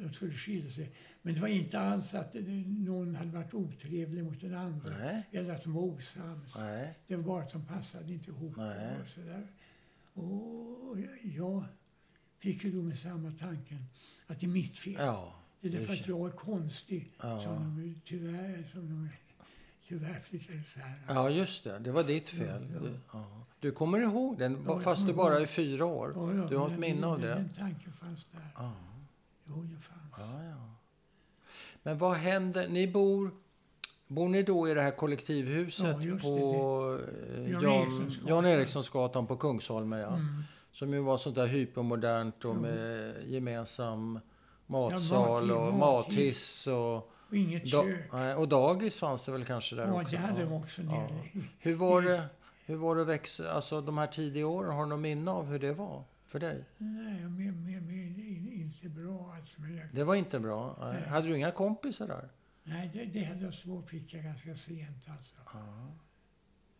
de 0.01 0.13
skulle 0.13 0.33
skilja 0.33 0.71
sig. 0.71 0.91
Men 1.21 1.33
det 1.35 1.41
var 1.41 1.47
inte 1.47 1.79
alls 1.79 2.13
att 2.13 2.33
någon 2.65 3.15
hade 3.15 3.31
varit 3.31 3.53
otrevlig 3.53 4.23
mot 4.23 4.41
den 4.41 4.55
andra. 4.55 4.97
Nej. 4.97 5.23
Eller 5.31 5.53
att 5.55 5.63
de 5.63 5.73
var 5.73 5.81
osams. 5.81 6.55
Nej. 6.57 6.93
Det 7.07 7.15
var 7.15 7.23
bara 7.23 7.43
att 7.43 7.51
de 7.51 7.65
passade 7.65 8.13
inte 8.13 8.31
ihop. 8.31 8.53
Nej. 8.57 8.97
Och, 9.01 9.09
sådär. 9.09 9.47
och 10.13 10.97
jag 11.23 11.63
fick 12.39 12.63
ju 12.63 12.71
då 12.71 12.81
med 12.81 12.97
samma 12.99 13.31
tanken 13.31 13.85
att 14.27 14.39
det 14.39 14.45
är 14.45 14.49
mitt 14.49 14.77
fel. 14.77 14.95
Ja. 14.97 15.33
det 15.61 15.67
är 15.67 15.71
därför 15.71 15.93
är 15.93 16.01
att 16.01 16.07
jag 16.07 16.27
är 16.27 16.31
konstig 16.35 17.11
Ja. 17.21 17.39
som 17.39 17.55
de 17.81 18.01
tyvärr, 18.05 18.63
som 18.71 18.89
de 18.89 19.09
tyvärr 19.87 20.19
flyttade 20.29 20.57
isär. 20.57 20.93
Ja, 21.07 21.29
just 21.29 21.63
det. 21.63 21.79
Det 21.79 21.91
var 21.91 22.03
ditt 22.03 22.29
fel. 22.29 22.67
Ja, 22.73 22.75
ja. 22.75 22.79
Du, 22.79 22.99
ja. 23.13 23.25
du 23.59 23.71
kommer 23.71 23.99
ihåg 23.99 24.37
den, 24.37 24.65
Ja, 24.67 24.79
fast 24.79 25.07
du 25.07 25.13
bara 25.13 25.39
är 25.39 25.45
fyra 25.45 25.85
år. 25.85 26.13
Ja, 26.15 26.33
ja, 26.33 26.47
Du 26.49 26.57
har 26.57 26.69
ett 26.69 26.79
minne 26.79 27.07
av 27.07 27.19
det? 27.21 27.27
Den 27.27 27.49
tanken 27.57 27.93
fanns 27.93 28.25
där. 28.31 28.47
Ja. 28.55 28.71
Jo, 29.47 29.55
den 29.55 29.81
fanns. 29.81 30.13
Ja, 30.17 30.43
ja. 30.43 30.75
Men 31.83 31.97
vad 31.97 32.13
händer? 32.17 32.67
Ni 32.67 32.87
bor... 32.87 33.31
Bor 34.07 34.29
ni 34.29 34.43
då 34.43 34.69
i 34.69 34.73
det 34.73 34.81
här 34.81 34.91
kollektivhuset 34.91 35.85
Ja, 35.85 36.01
just 36.01 36.23
det. 36.25 36.29
på 36.29 36.99
eh, 37.37 37.51
Jan 37.51 37.61
Jan, 37.63 37.81
Erikssonsgatan. 37.81 38.27
Jan 38.29 38.45
Erikssonsgatan 38.45 39.27
på 39.27 39.35
Kungsholmen? 39.37 39.99
Ja. 39.99 40.07
Mm. 40.15 40.43
Som 40.71 40.93
ju 40.93 40.99
var 40.99 41.17
sånt 41.17 41.35
där 41.35 41.47
hypermodernt 41.47 42.45
och 42.45 42.55
Ja. 42.55 42.59
med 42.59 43.13
gemensam 43.25 44.19
matsal 44.67 45.47
mat- 45.47 45.57
och 45.57 45.73
mathiss. 45.73 46.15
mathiss 46.15 46.67
och, 46.67 47.11
Och 47.29 47.35
inget 47.35 47.71
da, 47.71 47.83
kök. 47.83 48.13
nej, 48.13 48.33
och 48.35 48.47
dagis 48.47 48.99
fanns 48.99 49.23
det 49.25 49.31
väl 49.31 49.45
kanske 49.45 49.75
där 49.75 49.87
Ja, 49.87 50.01
också? 50.01 50.11
det 50.15 50.17
hade 50.21 50.39
Ja. 50.41 50.45
de 50.49 50.53
också 50.53 50.81
Ja. 50.81 50.91
nere 50.91 51.25
i. 51.33 51.43
Hur 51.59 51.75
var 51.75 52.01
det, 52.01 52.25
hur 52.65 52.75
var 52.75 52.95
det 52.95 53.01
att 53.01 53.07
växa, 53.07 53.51
alltså 53.51 53.81
de 53.81 53.97
här 53.97 54.07
tidiga 54.07 54.47
åren, 54.47 54.71
har 54.75 54.83
du 54.83 54.89
något 54.89 54.99
minne 54.99 55.31
av 55.31 55.45
hur 55.45 55.59
det 55.59 55.73
var 55.73 56.03
för 56.25 56.39
dig? 56.39 56.63
Nej, 56.77 57.13
mer, 57.29 57.51
mer, 57.51 57.77
in- 57.77 58.51
inte 58.53 58.89
bra 58.89 59.33
alltså. 59.39 59.61
Men 59.61 59.77
jag, 59.77 59.87
Det 59.91 60.03
var 60.03 60.15
inte 60.15 60.39
bra? 60.39 60.77
Nej. 60.81 60.93
Nej. 60.99 61.09
Hade 61.09 61.27
du 61.27 61.37
inga 61.37 61.51
kompisar 61.51 62.07
där? 62.07 62.29
nej, 62.63 62.89
det, 62.93 63.05
det 63.05 63.23
hade 63.23 63.45
jag 63.45 63.53
svårt 63.53 63.89
fick 63.89 64.13
jag 64.13 64.23
ganska 64.23 64.55
sent 64.55 65.05
alltså. 65.09 65.35
Ja. 65.53 65.87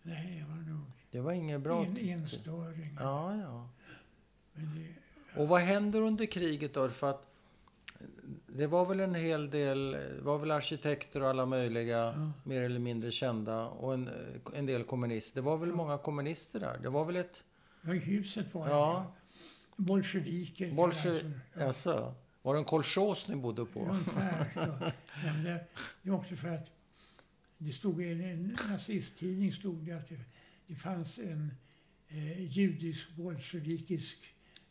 Nej, 0.02 0.38
jag 0.40 0.48
var 0.48 0.56
nog 0.56 0.86
Det 1.12 1.20
var 1.22 1.32
inget 1.32 1.62
bra? 1.62 1.86
en 1.86 1.98
enstöring. 1.98 2.98
Ja, 3.00 3.36
ja. 3.42 3.70
Men 4.54 4.76
det, 4.76 5.42
Och 5.42 5.48
vad 5.48 5.62
händer 5.62 6.02
under 6.02 6.26
kriget 6.26 6.74
då? 6.74 6.90
För 6.90 7.10
att 7.10 7.26
det 8.58 8.68
var 8.68 8.86
väl 8.86 9.00
en 9.00 9.16
hel 9.16 9.50
del, 9.50 9.98
var 10.22 10.38
väl 10.38 10.52
arkitekter 10.52 11.22
och 11.22 11.30
alla 11.30 11.46
möjliga, 11.46 11.98
Ja. 11.98 12.32
mer 12.44 12.62
eller 12.62 12.80
mindre 12.80 13.12
kända, 13.12 13.66
och 13.66 13.94
en, 13.94 14.10
en 14.56 14.66
del 14.66 14.84
kommunister. 14.84 15.36
Det 15.36 15.42
var 15.46 15.58
väl 15.58 15.70
Ja. 15.70 15.76
många 15.76 15.98
kommunister 15.98 16.60
där? 16.60 16.78
Det 16.84 16.90
var 16.90 17.06
väl 17.06 17.16
ett... 17.16 17.44
ja, 17.82 17.92
huset 17.92 18.54
var 18.54 18.70
Ja. 18.70 19.14
det. 19.78 19.84
Bolsjeviker. 19.84 20.68
Bolsje- 20.72 21.32
alltså. 21.62 21.90
Ja. 21.90 22.16
Var 22.42 22.54
det 22.54 22.60
en 22.60 22.66
kolchos 22.66 23.28
ni 23.28 23.36
bodde 23.36 23.66
på? 23.66 23.80
Ungefär. 23.80 24.94
Men 25.24 25.44
det, 25.44 25.66
det 26.02 26.10
är 26.10 26.14
också 26.14 26.36
för 26.36 26.48
att 26.50 26.68
det 27.58 27.72
stod 27.72 28.02
i 28.04 28.10
en 28.10 28.58
nazisttidning 28.70 29.54
stod 29.54 29.76
det 29.86 29.92
att 29.92 30.10
det, 30.10 30.20
det 30.68 30.76
fanns 30.76 31.18
en 31.20 31.52
eh, 32.08 32.42
judisk 32.58 33.10
bolsjevikisk 33.16 34.18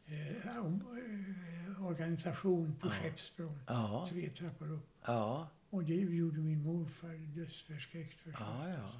eh, 0.06 0.46
eh, 0.46 1.86
organisation 1.86 2.76
på 2.80 2.86
Ja. 2.86 2.92
Skeppsbron. 2.92 3.58
Ja, 3.66 4.06
Tre 4.10 4.28
trappor 4.30 4.70
upp. 4.72 4.86
ja, 5.06 5.48
Och 5.70 5.84
det 5.84 5.94
gjorde 5.94 6.38
min 6.38 6.62
morfar 6.62 7.14
dödsförskräckt 7.36 8.20
förstås. 8.20 8.40
ja. 8.40 8.68
ja. 8.68 8.90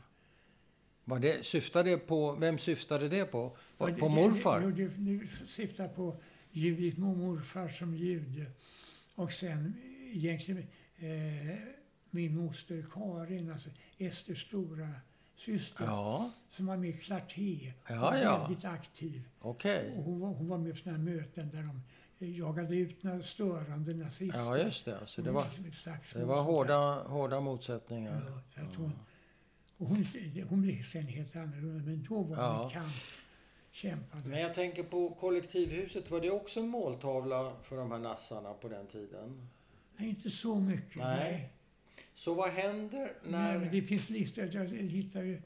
Var 1.07 1.19
det, 1.19 1.45
syftade 1.47 1.99
på, 1.99 2.33
vem 2.33 2.59
syftade 2.59 3.09
det 3.09 3.25
på? 3.25 3.51
På, 3.51 3.57
Ja, 3.79 3.87
det- 3.95 4.01
på 4.01 4.09
det- 4.09 4.14
morfar? 4.14 4.61
Det, 4.61 4.73
det, 4.88 4.88
det 5.19 5.29
syftar 5.47 5.88
på 5.88 6.17
Judit 6.53 6.99
mor- 6.99 7.17
morfar 7.17 7.69
som 7.69 7.95
jude. 7.97 8.47
Och 9.14 9.33
sen 9.33 9.75
egentligen 10.12 10.67
eh, 10.97 11.59
min 12.11 12.37
moster 12.37 12.85
Karin, 12.93 13.51
alltså 13.51 13.71
Esters 13.99 14.47
stora 14.47 14.88
syster, 15.37 15.85
Ja, 15.85 16.31
som 16.49 16.66
var 16.66 16.77
med 16.77 16.90
i 16.90 16.92
Clarté. 16.92 17.73
Ja, 17.88 17.94
Hon 17.94 18.01
var 18.01 18.16
ja. 18.16 18.38
väldigt 18.47 18.64
aktiv. 18.64 19.23
okej. 19.40 19.94
Och 19.97 20.05
hon, 20.05 20.20
var, 20.20 20.29
hon 20.29 20.49
var 20.49 20.59
med 20.59 20.73
på 20.73 20.79
såna 20.79 20.97
här 20.97 21.03
möten 21.05 21.51
där 21.51 21.62
de 21.62 21.83
eh, 22.27 22.38
jagade 22.38 22.77
ut 22.77 23.03
några 23.03 23.23
störande 23.23 23.94
nazister. 23.94 24.40
Ja, 24.40 24.59
just 24.59 24.85
det. 24.85 24.99
Så 25.07 25.23
det 25.23 25.31
var, 25.31 25.47
det 26.14 26.25
var 26.25 26.42
hårda, 26.42 27.03
hårda 27.03 27.40
motsättningar. 27.40 28.23
Ja, 28.27 28.40
så 28.55 28.68
att 28.70 28.75
hon, 28.77 28.92
och 29.79 29.87
hon, 29.87 30.07
hon 30.49 30.62
blev 30.62 30.83
sen 30.83 31.07
helt 31.07 31.37
annorlunda, 31.37 31.85
men 31.85 32.07
då 32.09 32.14
var 32.23 32.37
hon 32.37 32.62
Ja. 32.62 32.70
kamp. 32.73 32.92
Kämpade. 33.70 34.29
Men 34.29 34.40
jag 34.40 34.55
tänker 34.55 34.83
på 34.83 35.11
kollektivhuset. 35.14 36.11
Var 36.11 36.20
det 36.20 36.31
också 36.31 36.61
en 36.61 36.68
måltavla 36.68 37.53
för 37.62 37.77
de 37.77 37.90
här 37.90 37.99
nassarna 37.99 38.53
på 38.55 38.68
den 38.68 38.87
tiden? 38.87 39.49
Nej, 39.97 40.09
inte 40.09 40.31
så 40.31 40.55
mycket. 40.61 40.97
Nej. 40.97 41.53
Så 42.14 42.35
vad 42.35 42.50
händer 42.50 43.12
Nej, 43.24 43.59
när... 43.59 43.70
det 43.70 43.83
finns 43.83 44.11
listor. 44.11 44.48
Jag 44.52 44.64
hittar 44.66 45.22
ju 45.22 45.42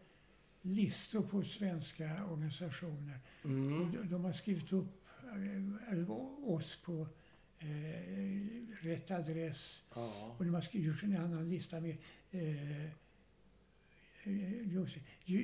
listor 0.63 1.23
på 1.23 1.43
svenska 1.43 2.25
organisationer. 2.25 3.21
Mm. 3.45 3.93
De, 3.93 4.09
de 4.09 4.25
har 4.25 4.33
skrivit 4.33 4.73
upp 4.73 5.07
eh, 5.91 6.11
oss 6.51 6.77
på 6.77 7.07
eh, 7.59 7.67
rätt 8.81 9.11
adress. 9.11 9.83
Ja. 9.95 10.35
Och 10.39 10.45
de 10.45 10.55
har 10.55 10.61
skrivit 10.61 10.89
gjort 10.89 11.03
en 11.03 11.17
annan 11.17 11.49
lista 11.49 11.81
med 11.81 11.97
eh, 12.31 12.85
eh, 12.85 12.91
eh, 15.27 15.39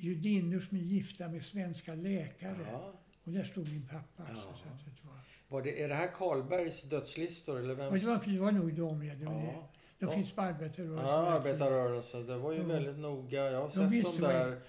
judinnor 0.00 0.60
som 0.60 0.76
är 0.76 0.82
gifta 0.82 1.28
med 1.28 1.44
svenska 1.44 1.94
läkare. 1.94 2.66
Ja. 2.72 3.00
Och 3.24 3.32
där 3.32 3.44
stod 3.44 3.68
min 3.68 3.86
pappa. 3.86 4.26
Ja. 4.28 4.34
så 4.36 4.68
att 4.68 4.84
det, 4.84 5.08
var, 5.08 5.20
Var 5.48 5.62
det, 5.62 5.82
är 5.82 5.88
det 5.88 5.94
här 5.94 6.06
Karlbergs 6.14 6.82
dödslistor 6.82 7.58
eller 7.58 7.74
vems? 7.74 8.02
det, 8.02 8.08
var, 8.08 8.20
det 8.26 8.38
var 8.38 8.52
nog 8.52 8.74
de. 8.74 9.04
Ja, 9.06 9.14
det 9.14 9.24
var 9.24 9.34
det. 9.34 9.46
Ja. 9.54 9.68
De 9.98 10.04
Ja. 10.06 10.10
finns 10.12 10.32
på 10.32 10.40
arbetarrörelsen. 10.42 11.06
Ja, 11.06 11.26
arbetarrörelsen. 11.32 12.26
Det 12.26 12.36
var 12.36 12.52
ju 12.52 12.58
Ja. 12.58 12.64
väldigt 12.66 12.98
noga. 12.98 13.50
Jag 13.50 13.60
har 13.60 13.64
De 13.68 14.02
sett 14.02 14.04
dem 14.20 14.20
där 14.30 14.60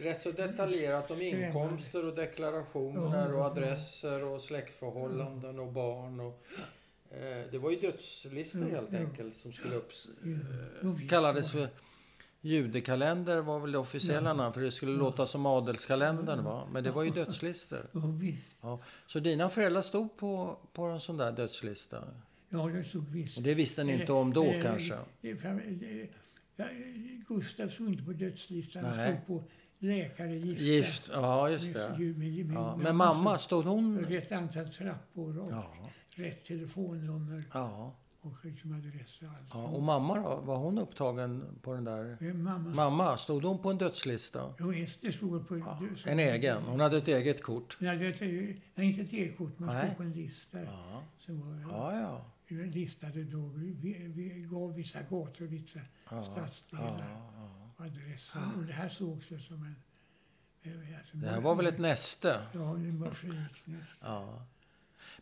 rätt 0.00 0.22
så 0.22 0.30
detaljerat 0.30 1.10
om 1.10 1.20
inkomster 1.22 2.06
och 2.06 2.14
deklarationer 2.14 3.18
Ja, 3.18 3.28
och 3.28 3.34
ja. 3.40 3.44
adresser 3.44 4.24
och 4.24 4.40
släktförhållanden 4.42 5.58
och 5.58 5.72
barn. 5.72 6.20
Och, 6.20 6.42
eh, 7.16 7.44
det 7.50 7.58
var 7.58 7.70
ju 7.70 7.76
dödslistor 7.76 8.62
Ja, 8.62 8.68
helt 8.76 8.92
ja. 8.92 8.98
enkelt 8.98 9.36
som 9.36 9.52
skulle 9.52 9.74
upp... 9.76 9.92
Ja, 10.82 10.88
Eh, 11.02 11.08
kallades 11.08 11.52
för 11.52 11.68
judekalender 12.40 13.40
var 13.40 13.60
väl 13.60 13.72
det 13.72 13.78
officiella 13.78 14.30
Ja. 14.30 14.34
namn 14.34 14.52
för 14.52 14.60
det 14.60 14.70
skulle 14.72 14.92
Ja. 14.92 14.98
låta 14.98 15.26
som 15.26 15.46
adelskalendern 15.46 16.44
va? 16.44 16.68
Men 16.72 16.84
det 16.84 16.90
var 16.90 17.02
ju 17.02 17.10
dödslistor. 17.10 17.86
Ja, 17.92 18.00
visst. 18.06 18.42
Så 19.06 19.20
dina 19.20 19.50
föräldrar 19.50 19.82
stod 19.82 20.16
på, 20.16 20.58
på 20.72 20.82
en 20.82 21.00
sån 21.00 21.16
där 21.16 21.32
dödslista? 21.32 22.04
Ja, 22.48 22.66
det 22.68 22.84
stod 22.84 23.08
visst. 23.08 23.36
Och 23.36 23.42
det 23.42 23.54
visste 23.54 23.84
ni 23.84 23.92
inte 24.00 24.12
om 24.12 24.32
då 24.32 24.44
eller- 24.44 24.62
kanske? 24.62 24.94
Det, 25.20 25.32
det, 25.32 26.08
Gustav 27.28 27.68
stod 27.68 27.88
inte 27.88 28.02
på 28.04 28.12
dödslistan. 28.12 28.84
Han 28.84 28.94
stod 28.94 29.26
på 29.26 29.44
läkare, 29.78 30.34
gifta. 30.36 30.62
Gift, 30.62 31.10
ja 31.12 31.50
just 31.50 31.74
det. 31.74 31.88
med- 31.98 32.18
med- 32.18 32.46
med- 32.46 32.56
Ja, 32.56 32.76
men 32.76 32.96
mamma, 32.96 33.38
stod 33.38 33.64
hon... 33.64 33.98
Rätt 34.04 34.32
antal 34.32 34.68
trappor 34.68 35.38
och 35.38 35.52
Ja, 35.52 35.70
rätt 36.10 36.44
telefonnummer 36.44 37.44
ja, 37.52 37.94
och 38.20 38.32
adress 38.76 39.18
och 39.22 39.28
allt. 39.28 39.48
ja. 39.52 39.62
Och 39.68 39.82
mamma 39.82 40.14
då? 40.20 40.36
Var 40.40 40.56
hon 40.56 40.78
upptagen 40.78 41.58
på 41.62 41.74
den 41.74 41.84
där... 41.84 42.32
Mamma, 42.34 42.74
Mamma, 42.74 43.16
stod 43.16 43.44
hon 43.44 43.58
på 43.58 43.70
en 43.70 43.78
dödslista? 43.78 44.54
Jo, 44.58 44.72
Ester 44.72 45.10
stod 45.12 45.48
på... 45.48 45.58
Ja, 45.58 45.80
så- 45.96 46.08
en 46.08 46.18
egen? 46.18 46.62
Hon 46.62 46.80
hade 46.80 46.96
ett 46.96 47.08
eget 47.08 47.42
kort? 47.42 47.76
Nej, 47.80 47.98
det, 47.98 48.20
nej, 48.74 48.86
inte 48.86 49.02
ett 49.02 49.12
e-kort, 49.12 49.58
man 49.58 49.68
Nej. 49.74 49.84
stod 49.86 49.96
på 49.96 50.02
en 50.02 50.12
lista. 50.12 50.60
Ja, 50.62 51.02
Så 51.18 51.32
var 51.32 51.60
ja, 51.60 52.24
ja. 52.48 52.56
listade 52.64 53.24
då, 53.24 53.46
vi, 53.54 53.72
vi, 54.08 54.46
gav 54.50 54.74
vissa 54.74 55.02
gator 55.02 55.44
och 55.44 55.52
vissa 55.52 55.80
ja, 56.10 56.22
stadsdelar. 56.22 57.16
och 57.76 57.84
adresser. 57.84 58.40
Och 58.56 58.64
det 58.64 58.72
här 58.72 58.88
sågs 58.88 59.32
väl 59.32 59.40
som 59.40 59.62
en... 59.62 59.74
Alltså, 60.98 61.16
Det 61.16 61.28
här 61.28 61.40
var 61.40 61.54
väl 61.54 61.66
ett 61.66 61.78
näste? 61.78 62.40
Ja, 62.52 62.74
en 62.74 62.98
bolsjeviknäste. 62.98 64.06
Ja. 64.06 64.42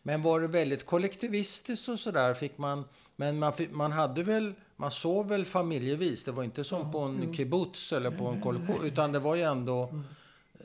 Men 0.03 0.21
var 0.21 0.41
det 0.41 0.47
väldigt 0.47 0.85
kollektivistiskt 0.85 1.89
och 1.89 1.99
sådär? 1.99 2.33
Fick 2.33 2.57
man... 2.57 2.83
Men 3.15 3.39
man, 3.39 3.53
man 3.71 3.91
hade 3.91 4.23
väl... 4.23 4.53
Man 4.75 4.91
sov 4.91 5.27
väl 5.29 5.45
familjevis? 5.45 6.23
Det 6.23 6.31
var 6.31 6.43
inte 6.43 6.63
som 6.63 6.81
Ja, 6.81 6.91
på 6.91 6.99
en 6.99 7.19
jo. 7.23 7.33
kibbutz 7.33 7.93
eller 7.93 8.11
på 8.11 8.27
en 8.27 8.33
nej. 8.39 8.43
Utan 8.83 9.11
det 9.11 9.19
var 9.19 9.35
ju 9.35 9.41
ändå... 9.41 9.87
Mm. 9.87 10.03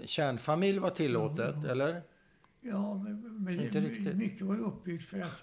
Kärnfamilj 0.05 0.79
var 0.79 0.91
tillåtet, 0.91 1.55
Ja, 1.65 1.71
eller? 1.71 2.03
Ja, 2.61 2.95
men, 2.95 3.45
men 3.45 3.61
Inte 3.61 3.81
det- 3.81 3.89
riktigt. 3.89 4.15
mycket 4.17 4.43
var 4.47 4.59
uppbyggt 4.59 5.05
för 5.09 5.21
att 5.21 5.43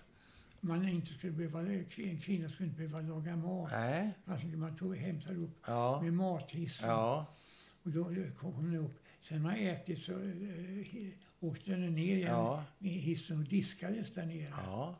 man 0.59 0.89
inte 0.89 1.13
skulle 1.13 1.33
behöva, 1.33 1.59
en 1.59 2.19
kvinna 2.21 2.49
skulle 2.49 2.69
inte 2.69 2.77
behöva 2.87 3.01
laga 3.01 3.35
mat. 3.35 3.71
Nej. 3.71 4.09
Alltså 4.25 4.47
man 4.47 4.77
tog, 4.77 4.95
hämtade 4.97 5.35
upp 5.35 5.49
Ja. 5.67 6.01
med 6.01 6.13
mathissen. 6.13 6.89
Ja. 6.89 7.25
Och 7.83 7.89
då 7.91 8.03
kom 8.39 8.71
den 8.71 8.75
upp. 8.85 8.99
Sen 9.21 9.41
man 9.41 9.55
ätit 9.55 10.03
så 10.03 10.11
eh, 10.11 10.17
åkte 11.39 11.71
den 11.71 11.95
ner 11.95 12.15
igen 12.15 12.29
Ja. 12.29 12.63
med 12.79 12.91
hissen 12.91 13.37
och 13.39 13.43
diskades 13.45 14.13
där 14.13 14.25
nere. 14.25 14.53
Ja. 14.65 14.95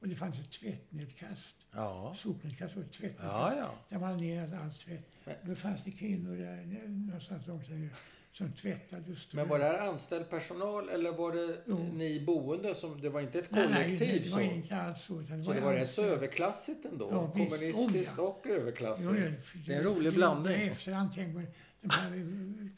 Och 0.00 0.08
det 0.08 0.14
fanns 0.16 0.38
ett 0.40 0.50
tvättnedkast. 0.50 1.56
Ja. 1.72 2.14
Sopnedkast 2.18 2.76
och 2.76 2.82
ett 2.82 2.92
tvättnedkast. 2.92 3.28
Ja, 3.32 3.54
ja. 3.58 3.74
Där 3.88 3.98
man 3.98 4.16
ner 4.16 4.58
allt 4.62 4.80
tvätt. 4.80 5.08
Men- 5.24 5.34
Då 5.42 5.54
fanns 5.54 5.84
det 5.84 5.90
kvinnor 5.90 6.36
där 6.36 6.88
någonstans 6.88 7.46
långt 7.46 7.68
där 7.68 7.88
som 8.32 8.52
tvättade 8.52 9.12
och 9.12 9.18
strök. 9.18 9.34
Men 9.40 9.48
var 9.48 9.58
det 9.58 9.64
här 9.64 9.88
anställd 9.88 10.30
personal 10.30 10.88
eller 10.88 11.12
var 11.12 11.32
det 11.32 11.56
Jo. 11.66 11.76
ni 11.92 12.20
boende 12.20 12.74
som... 12.74 13.00
Det 13.00 13.08
var 13.08 13.20
inte 13.20 13.38
ett 13.38 13.50
Nej, 13.50 13.68
nej, 13.70 13.84
kollektiv 13.84 14.22
det 14.24 14.30
var 14.30 14.38
så? 14.38 14.44
inte 14.44 14.76
alls 14.76 15.02
så. 15.04 15.20
utan 15.20 15.44
Så 15.44 15.52
det 15.52 15.60
var 15.60 15.72
rätt 15.74 15.90
så 15.90 16.02
överklassigt 16.02 16.84
ändå? 16.84 17.08
Ja. 17.10 17.30
Kommunistiskt 17.32 18.18
och 18.18 18.46
överklassigt? 18.46 19.10
Jo, 19.12 19.16
ja, 19.24 19.30
Det 19.66 19.74
är 19.74 19.78
en 19.78 19.84
rolig 19.84 20.12
det- 20.12 20.16
blandning. 20.16 20.62
Efterhand 20.68 21.12
tänker 21.14 21.46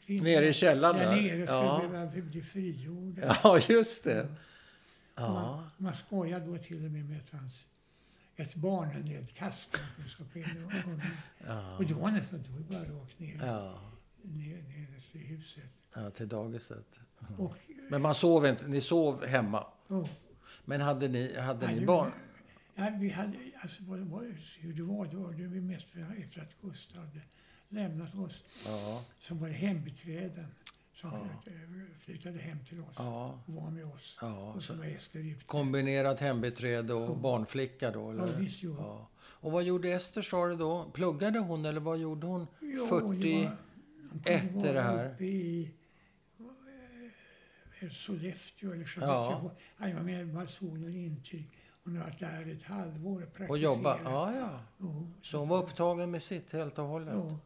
Nere 0.07 0.47
i 0.47 0.53
källaren 0.53 0.97
där 0.99 1.15
nere 1.15 1.45
skulle 1.45 1.57
Ja. 1.59 1.87
behöva 1.91 2.11
bli 2.21 2.41
frigjorda. 2.41 3.37
Ja, 3.43 3.59
just 3.69 4.03
det. 4.03 4.27
Ja. 5.15 5.33
Man, 5.33 5.69
man 5.77 5.95
skojade 5.95 6.45
då 6.45 6.57
till 6.57 6.85
och 6.85 6.91
med 6.91 7.05
med 7.09 7.17
att 7.19 7.31
det 7.31 7.37
fanns 7.37 7.65
ett 8.35 8.55
och- 10.65 10.71
Ja. 11.47 11.77
Och 11.77 11.85
det 11.85 11.93
var 11.93 12.11
nästan 12.11 12.43
då 12.43 12.73
bara 12.73 12.83
rakt 12.83 13.19
ner, 13.19 13.37
Ja. 13.45 13.81
ner, 14.21 14.55
ner 14.55 14.87
till 15.11 15.21
huset. 15.21 15.63
ja, 15.95 16.09
till 16.09 16.27
dagiset. 16.27 16.99
Och, 17.37 17.57
Men 17.89 18.01
man 18.01 18.15
sov 18.15 18.45
inte, 18.45 18.67
ni 18.67 18.81
sov 18.81 19.25
hemma. 19.25 19.65
och, 19.87 20.09
Men 20.65 20.81
hade 20.81 21.07
ni, 21.07 21.39
hade 21.39 21.65
Nej, 21.65 21.79
ni 21.79 21.85
barn? 21.85 22.11
Ja, 22.75 22.91
vi 22.99 23.09
hade, 23.09 23.33
alltså, 23.61 23.83
vad 23.83 23.99
det 23.99 24.05
var, 24.05 24.23
hur 24.59 24.73
det 24.73 24.83
var, 24.83 25.05
det 25.33 25.47
vi 25.47 25.61
mest 25.61 25.87
för- 25.89 26.15
efter 26.23 26.41
att 26.41 26.61
Gustav 26.61 27.19
lämnat 27.69 28.15
oss. 28.15 28.43
Ja. 28.65 29.03
Så 29.19 29.35
var 29.35 29.47
hembiträden 29.47 30.47
som 30.95 31.09
Ja. 31.13 31.19
flyttade, 31.43 31.85
flyttade 31.99 32.37
hem 32.39 32.57
till 32.69 32.81
oss 32.81 32.95
ja. 32.97 33.39
och 33.47 33.53
var 33.53 33.69
med 33.71 33.85
oss. 33.85 34.17
ja. 34.21 34.53
Och 34.53 34.63
så 34.63 34.73
Så 34.73 34.79
var 34.79 34.85
Ester 34.85 35.19
ute. 35.19 35.43
kombinerat 35.45 36.19
hembiträde 36.19 36.93
och 36.93 37.09
Ja. 37.11 37.15
barnflicka 37.15 37.91
då? 37.91 38.13
Ja, 38.13 38.23
Eller? 38.23 38.37
visst 38.39 38.63
jo. 38.63 38.75
Ja. 38.79 39.07
Och 39.19 39.51
vad 39.51 39.63
gjorde 39.63 39.89
Ester 39.91 40.21
sa 40.21 40.47
du 40.47 40.55
då? 40.55 40.91
Pluggade 40.93 41.39
hon 41.39 41.65
eller 41.65 41.79
vad 41.79 41.97
gjorde 41.97 42.27
hon? 42.27 42.47
Ja, 42.59 42.87
41 42.89 44.63
det 44.73 44.81
här. 44.81 45.13
Uppe 45.13 45.23
i 45.25 45.71
eh, 47.79 47.89
Sollefteå 47.91 48.71
eller 48.73 48.85
Skellefteå. 48.85 49.09
Ja. 49.13 49.51
Han 49.77 49.95
var 49.95 50.01
med 50.03 50.27
bara 50.33 50.47
sol 50.47 50.83
och 50.83 50.89
intyg. 50.89 51.49
Hon 51.83 51.95
har 51.97 52.03
varit 52.03 52.19
där 52.19 52.51
ett 52.51 52.63
halvår 52.63 53.15
och 53.23 53.33
praktiserat. 53.33 53.49
Och 53.49 53.57
jobba? 53.57 53.99
Ja, 54.03 54.35
ja. 54.35 54.59
Jo. 54.77 55.11
Så 55.21 55.37
hon 55.37 55.47
var 55.49 55.63
upptagen 55.63 56.11
med 56.11 56.23
sitt 56.23 56.53
helt 56.53 56.79
och 56.79 56.85
hållet? 56.85 57.13
Ja. 57.17 57.39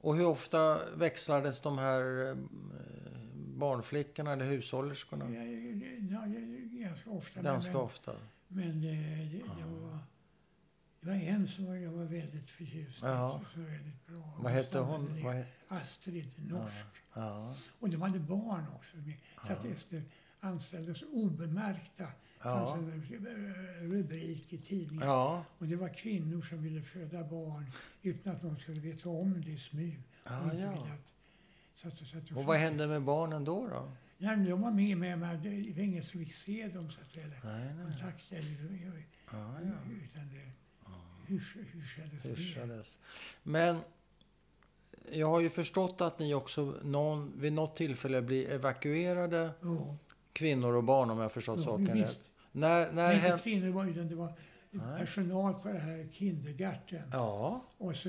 Och 0.00 0.16
hur 0.16 0.26
ofta 0.26 0.78
växlades 0.96 1.60
de 1.60 1.78
här 1.78 2.28
eh, 2.30 2.36
barnflickorna 3.58 4.32
eller 4.32 4.44
hushållerskorna? 4.44 5.30
Ja, 5.30 5.42
ja, 5.44 6.26
ja, 6.26 6.88
ganska 6.88 7.10
ofta. 7.10 7.42
Ganska 7.42 7.72
men, 7.72 7.80
ofta. 7.80 8.12
Men 8.48 8.68
eh, 8.68 9.32
det, 9.32 9.42
det, 9.56 9.64
var, 9.64 9.98
det 11.00 11.06
var 11.06 11.14
en 11.14 11.48
som 11.48 11.82
jag 11.82 11.90
var 11.90 12.04
väldigt 12.04 12.50
förtjust 12.50 13.02
i. 13.02 13.06
Ja. 13.06 13.40
Som 13.52 13.62
var 13.62 13.70
väldigt 13.70 14.06
bra. 14.06 14.34
Vad 14.38 14.52
hette 14.52 14.78
hon? 14.78 15.22
Vad 15.22 15.44
Astrid, 15.68 16.30
norsk. 16.36 16.86
ja. 17.14 17.54
Och 17.78 17.90
de 17.90 18.02
hade 18.02 18.18
barn 18.18 18.66
också. 18.76 18.96
Så 19.46 19.52
att 19.52 19.64
Ja. 19.64 19.70
Ester 19.70 20.02
anställdes 20.40 21.02
obemärkta. 21.02 22.06
Ja. 22.42 22.66
fanns 22.66 22.74
en 23.10 23.26
eh, 23.26 23.88
rubrik 23.90 24.52
i 24.52 24.58
tidningen. 24.58 25.06
Ja. 25.08 25.44
Och 25.58 25.66
det 25.66 25.76
var 25.76 25.88
kvinnor 25.88 26.42
som 26.42 26.62
ville 26.62 26.82
föda 26.82 27.24
barn 27.24 27.70
utan 28.02 28.36
att 28.36 28.42
någon 28.42 28.58
skulle 28.58 28.80
veta 28.80 29.08
om 29.08 29.42
det 29.46 29.50
i 29.50 29.58
smyg. 29.58 29.98
Ja, 30.24 30.40
Och 30.40 30.60
ja. 30.60 30.70
att- 30.72 31.12
så 31.74 31.88
att, 31.88 31.98
så 31.98 32.18
att 32.18 32.30
Och 32.36 32.44
vad 32.44 32.56
hände 32.56 32.86
med 32.86 33.02
barnen 33.02 33.44
då? 33.44 33.68
då? 33.68 33.90
Ja, 34.18 34.36
men 34.36 34.44
de 34.50 34.60
var 34.62 34.70
med, 34.70 34.98
men 34.98 35.20
det 35.42 35.72
var 35.76 35.82
ingen 35.82 36.02
som 36.02 36.20
fick 36.20 36.32
se 36.34 36.68
dem 36.68 36.90
så 36.90 37.00
att 37.00 37.10
säga. 37.10 37.24
eller 37.26 37.40
Nej, 37.58 37.74
nej. 37.74 37.84
Kontakt 37.86 38.32
eller, 38.32 39.02
Ja, 39.32 39.58
ja. 39.62 39.70
utan 40.04 40.28
det 40.28 40.50
hysch- 41.34 41.56
hyschades. 41.72 42.24
Hyschades. 42.38 42.98
Men 43.42 43.78
jag 45.12 45.26
har 45.26 45.40
ju 45.40 45.50
förstått 45.50 46.00
att 46.00 46.18
ni 46.18 46.34
också 46.34 46.74
någon, 46.82 47.32
vid 47.40 47.52
något 47.52 47.76
tillfälle 47.76 48.22
blir 48.22 48.50
evakuerade, 48.50 49.50
Ja, 49.62 49.96
kvinnor 50.38 50.74
och 50.76 50.84
barn 50.84 51.10
om 51.10 51.18
jag 51.18 51.32
förstått 51.32 51.58
ja, 51.58 51.64
saken 51.64 51.92
visst. 51.94 52.18
rätt. 52.18 52.20
När, 52.52 52.92
när 52.92 53.14
inte 53.14 53.38
kvinnor 53.42 53.68
var 53.70 53.86
utan 53.86 54.08
det 54.08 54.14
var 54.14 54.32
Nej. 54.70 54.98
personal 55.00 55.54
på 55.54 55.68
det 55.68 55.78
här 55.78 56.08
kindergarten. 56.12 57.02
Ja, 57.12 57.64
Och, 57.78 57.96
så 57.96 58.08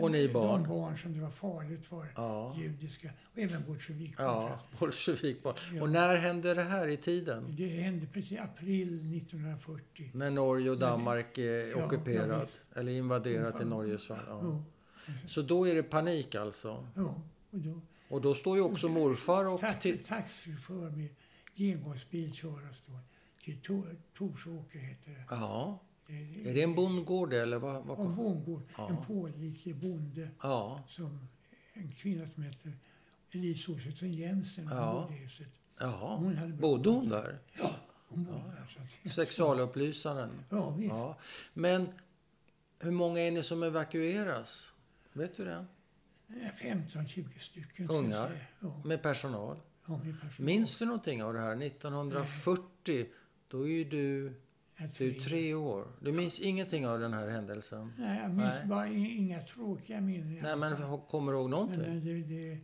Och 0.00 0.10
ni 0.10 0.28
barn. 0.28 0.62
De 0.62 0.68
barn 0.68 0.98
som 0.98 1.12
det 1.14 1.20
var 1.20 1.30
farligt 1.30 1.84
för. 1.84 2.06
ja, 2.16 2.56
Judiska. 2.58 3.10
Och 3.32 3.38
även 3.38 3.64
bolsjevikbarn. 3.66 4.26
ja, 4.26 4.58
bolsjevikbarn. 4.80 5.54
Ja. 5.74 5.82
Och 5.82 5.90
när 5.90 6.16
hände 6.16 6.54
det 6.54 6.62
här 6.62 6.88
i 6.88 6.96
tiden? 6.96 7.44
Det 7.56 7.66
hände 7.68 8.06
precis 8.06 8.32
i 8.32 8.38
april 8.38 9.16
1940. 9.16 10.10
När 10.14 10.30
Norge 10.30 10.70
och 10.70 10.78
Danmark 10.78 11.38
är 11.38 11.42
Ja, 11.70 11.76
ja, 11.78 11.84
ockuperat, 11.84 12.42
visst. 12.42 12.62
eller 12.76 12.92
invaderat 12.92 13.54
i 13.54 13.58
Ja. 13.62 13.64
Norge. 13.68 13.98
Så, 13.98 14.12
ja. 14.28 14.40
Ja. 14.42 14.62
så 15.28 15.42
då 15.42 15.68
är 15.68 15.74
det 15.74 15.82
panik 15.82 16.34
alltså? 16.34 16.86
Ja, 16.96 17.22
och 17.50 17.58
då, 17.58 17.80
Och 18.08 18.20
då 18.20 18.34
står 18.34 18.56
ju 18.56 18.62
också 18.62 18.88
morfar 18.88 19.54
och... 19.54 19.60
tax, 19.60 19.82
Till, 19.82 19.98
taxichaufför 20.04 20.90
med 20.90 21.08
genomgångsbil 21.60 22.32
kör 22.34 22.70
oss 22.70 22.82
då 22.86 22.98
till 23.44 23.60
Tor- 23.60 23.96
Torsåker 24.14 24.78
heter 24.78 25.10
det. 25.10 25.24
ja, 25.30 25.78
är 26.06 26.54
det 26.54 26.62
en 26.62 26.74
bondgård 26.74 27.32
eller 27.32 27.58
vad? 27.58 27.84
vad 27.84 27.98
Ja, 27.98 28.04
bondgård. 28.04 28.62
Ja. 28.76 28.88
En 28.88 29.04
pålitlig 29.04 29.76
bonde 29.76 30.30
ja, 30.42 30.82
som 30.88 31.28
en 31.72 31.92
kvinna 31.92 32.28
som 32.30 32.42
heter 32.42 32.72
Elise 33.30 33.70
Oselsen 33.72 34.12
Jensen. 34.12 34.68
Hon 34.68 34.76
Ja. 34.78 35.02
bodde 35.02 35.14
i 35.20 35.22
huset. 35.22 35.48
ja. 35.80 36.16
Hon 36.16 36.36
hade 36.36 36.52
Bodde 36.52 36.90
hon 36.90 37.08
där? 37.08 37.38
Ja, 37.58 37.74
hon 38.08 38.24
bodde 38.24 38.38
där. 38.38 38.66
Så 38.74 39.06
att, 39.08 39.12
Sexualupplysaren? 39.12 40.44
Ja, 40.50 40.70
visst. 40.70 40.94
Ja. 40.94 41.18
Men 41.54 41.88
hur 42.78 42.90
många 42.90 43.20
är 43.20 43.30
ni 43.30 43.42
som 43.42 43.62
evakueras? 43.62 44.72
Vet 45.12 45.36
du 45.36 45.44
det? 45.44 45.66
15-20 46.60 47.38
stycken. 47.38 47.86
ska 47.88 47.94
jag 47.96 48.04
Ungar? 48.04 48.48
Ja, 48.60 48.82
Med 48.84 49.02
personal? 49.02 49.56
Ja. 49.86 50.00
Minns 50.38 50.76
du 50.78 50.84
någonting 50.84 51.22
av 51.22 51.34
det 51.34 51.40
här? 51.40 51.62
1940, 51.62 53.06
då 53.48 53.62
är 53.62 53.70
ju 53.70 53.84
du, 53.84 54.34
du 54.98 55.10
är 55.10 55.20
tre 55.20 55.54
år. 55.54 55.86
Du 56.00 56.12
minns 56.12 56.40
ingenting 56.40 56.86
av 56.86 57.00
den 57.00 57.12
här 57.12 57.28
händelsen? 57.28 57.92
Nej, 57.98 58.20
jag 58.22 58.30
minns 58.30 58.54
Nej. 58.58 58.66
bara 58.66 58.86
inga 58.88 59.42
tråkiga 59.42 60.00
minnen. 60.00 60.38
Nej, 60.42 60.56
men 60.56 60.98
kommer 61.08 61.32
du 61.32 61.38
ihåg 61.38 61.50
någonting? 61.50 61.80
men 61.80 62.04
det, 62.04 62.22
det, 62.22 62.58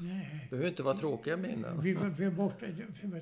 nej. 0.00 0.46
Behöver 0.50 0.68
inte 0.68 0.82
vara 0.82 0.96
tråkiga 0.96 1.36
minnen. 1.36 1.80
Vi 1.82 1.94
var, 1.94 2.08
vi, 2.08 2.24
var 2.24 2.32
borta, 2.32 2.66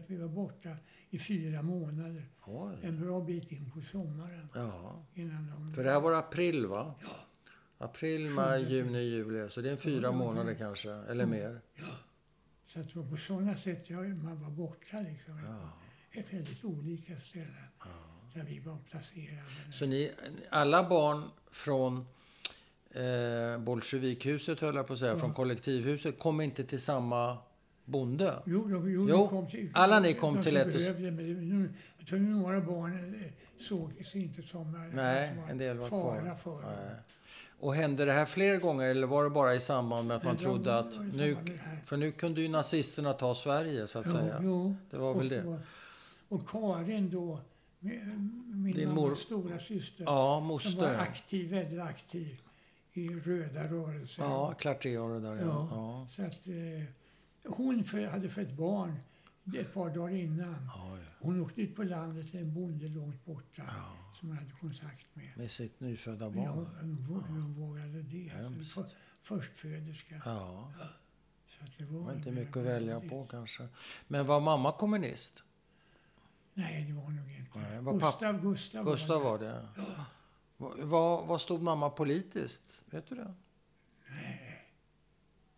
vi 0.07 0.17
var 0.17 0.29
borta 0.29 0.77
i 1.11 1.19
fyra 1.19 1.63
månader. 1.63 2.27
Oj. 2.45 2.77
En 2.83 3.01
bra 3.01 3.21
bit 3.21 3.53
in 3.53 3.71
på 3.71 3.81
sommaren. 3.81 4.49
Ja. 4.55 5.05
Innan 5.15 5.51
de, 5.51 5.75
För 5.75 5.85
det 5.85 5.91
här 5.91 6.01
var 6.01 6.15
april, 6.15 6.67
va? 6.67 6.95
April, 7.79 8.31
maj, 8.31 8.73
juni, 8.75 8.99
juli. 8.99 9.51
Så 9.51 9.61
det 9.61 9.71
är 9.71 9.77
fyra 9.77 10.03
Ja, 10.03 10.09
ja, 10.09 10.13
månader 10.13 10.53
ja. 10.53 10.59
kanske, 10.59 10.91
eller 10.91 11.27
mer. 11.27 11.61
Så 12.69 12.81
att 12.81 13.11
på 13.11 13.17
sådana 13.17 13.57
sätt 13.57 13.91
jag, 13.91 14.09
man 14.25 14.43
var 14.43 14.51
borta. 14.51 15.01
Liksom. 15.01 15.41
Ja. 15.47 15.73
Ett 16.21 16.27
väldigt 16.35 16.65
olika 16.65 17.17
ställen 17.17 17.55
där 18.35 18.43
vi 18.43 18.59
var 18.59 18.77
placerade. 18.91 19.43
Så 19.73 19.87
ni, 19.87 20.13
alla 20.51 20.89
barn 20.89 21.23
från 21.51 22.07
eh, 22.91 23.59
Bolsjevikhuset, 23.59 24.61
höll 24.61 24.75
jag 24.77 24.87
på 24.87 24.93
att 24.93 24.99
säga, 24.99 25.13
Ja. 25.13 25.19
från 25.19 25.35
kollektivhuset, 25.35 26.19
kom 26.19 26.41
inte 26.41 26.65
till 26.65 26.81
samma 26.81 27.39
bonde? 27.85 28.35
Jo, 28.47 28.69
de, 28.69 28.91
jo, 28.93 29.07
Jo, 29.11 29.29
kom 29.29 29.47
till, 29.51 29.71
alla 29.75 30.01
ni 30.01 30.15
kom 30.15 30.35
de 30.35 30.43
till 30.43 30.57
ett 30.57 30.73
behövde, 30.73 31.11
men 31.11 31.75
jag 31.99 32.07
tror 32.09 32.19
några 32.19 32.61
barn 32.61 33.15
eh, 33.25 33.31
såg 33.61 34.05
sig 34.07 34.21
inte 34.23 34.43
som 34.43 34.89
Nej, 34.95 35.37
en 35.51 35.59
del 35.59 35.77
var 35.79 35.89
fara 35.89 36.21
kvar. 36.21 36.35
för 36.35 36.51
dem. 36.51 36.63
Nej. 36.77 36.95
Och 37.61 37.75
hände 37.75 38.05
det 38.05 38.13
här 38.13 38.27
fler 38.27 38.57
gånger 38.57 38.89
eller 38.89 39.07
var 39.07 39.25
det 39.25 39.31
bara 39.31 39.55
i 39.55 39.61
samband 39.61 40.09
med 40.09 40.17
att 40.17 40.25
man 40.25 40.35
Nej, 40.35 40.45
trodde 40.45 40.79
att 40.79 41.01
nu... 41.13 41.37
För 41.85 41.97
nu 41.97 42.13
kunde 42.13 42.41
ju 42.41 42.49
nazisterna 42.49 43.13
ta 43.13 43.35
Sverige, 43.35 43.87
så 43.87 43.99
att 43.99 44.07
Jo, 44.09 44.13
säga. 44.13 44.41
jo. 44.43 44.77
Det 44.91 44.97
var 44.97 45.15
väl 45.15 45.29
det. 45.29 45.43
Och, 45.45 45.59
och 46.29 46.49
Karin 46.49 47.11
då, 47.11 47.39
min, 47.79 48.73
Din 48.75 48.89
mammas 48.89 48.97
mor- 49.05 49.15
stora 49.15 49.59
syster, 49.61 50.05
Ja, 50.05 50.35
som 50.37 50.41
var 50.41 50.41
moster. 50.41 50.99
aktiv, 50.99 51.51
väldigt 51.51 51.81
aktiv 51.81 52.41
i 52.93 53.09
röda 53.09 53.65
rörelser. 53.67 54.23
Ja, 54.23 54.55
Clarté 54.59 54.99
och 54.99 55.09
det 55.11 55.21
där. 55.21 55.37
Ja. 55.37 55.69
ja. 55.71 56.07
Så 56.11 56.23
att, 56.23 56.47
eh, 56.47 56.85
hon 57.55 57.85
för, 57.85 58.07
hade 58.07 58.29
fött 58.29 58.53
barn 58.53 58.97
ett 59.57 59.75
par 59.75 59.91
dagar 59.91 60.15
innan. 60.17 60.71
Oj, 60.93 61.01
Hon 61.21 61.41
åkte 61.41 61.61
ut 61.63 61.77
på 61.77 61.83
landet 61.83 62.31
till 62.31 62.41
en 62.41 62.55
bonde 62.55 62.89
långt 62.89 63.25
borta 63.25 63.63
ja. 63.67 63.97
som 64.15 64.29
hon 64.29 64.39
hade 64.39 64.51
kontakt 64.51 65.07
med. 65.17 65.37
Med 65.37 65.51
sitt 65.51 65.81
nyfödda 65.81 66.25
Ja, 66.25 66.31
barn. 66.31 66.47
hon, 66.81 66.99
vå- 67.09 67.27
hon 67.29 67.55
vågade 67.55 68.03
det. 68.03 68.29
Hemskt. 68.29 68.79
Alltså, 68.79 68.97
för, 69.23 69.41
förstföderska. 69.41 70.23
Ja, 70.25 70.73
Så 71.49 71.65
att 71.65 71.79
det 71.79 71.85
det 71.85 71.93
var, 71.93 72.01
var 72.01 72.13
inte 72.13 72.31
mycket 72.31 72.57
var 72.57 72.63
att 72.63 72.69
välja 72.69 73.01
på 73.01 73.27
kanske. 73.27 73.69
Men 74.09 74.27
var 74.27 74.41
mamma 74.41 74.73
kommunist? 74.73 75.45
Nej, 76.55 76.85
det 76.85 76.93
var 76.93 77.09
nog 77.11 77.31
inte. 77.31 77.59
Nej, 77.59 77.81
var 77.83 77.93
Gustav, 77.93 78.41
Gustav, 78.43 78.85
Gustav 78.85 79.19
det. 79.19 79.25
var 79.25 79.39
det? 79.39 79.69
Va- 80.57 80.75
Vad, 80.79 81.27
vad 81.29 81.41
stod 81.41 81.63
mamma 81.63 81.91
politiskt? 81.91 82.83
Vet 82.87 83.09
du 83.09 83.15
det? 83.15 83.35
Nej. 84.11 84.48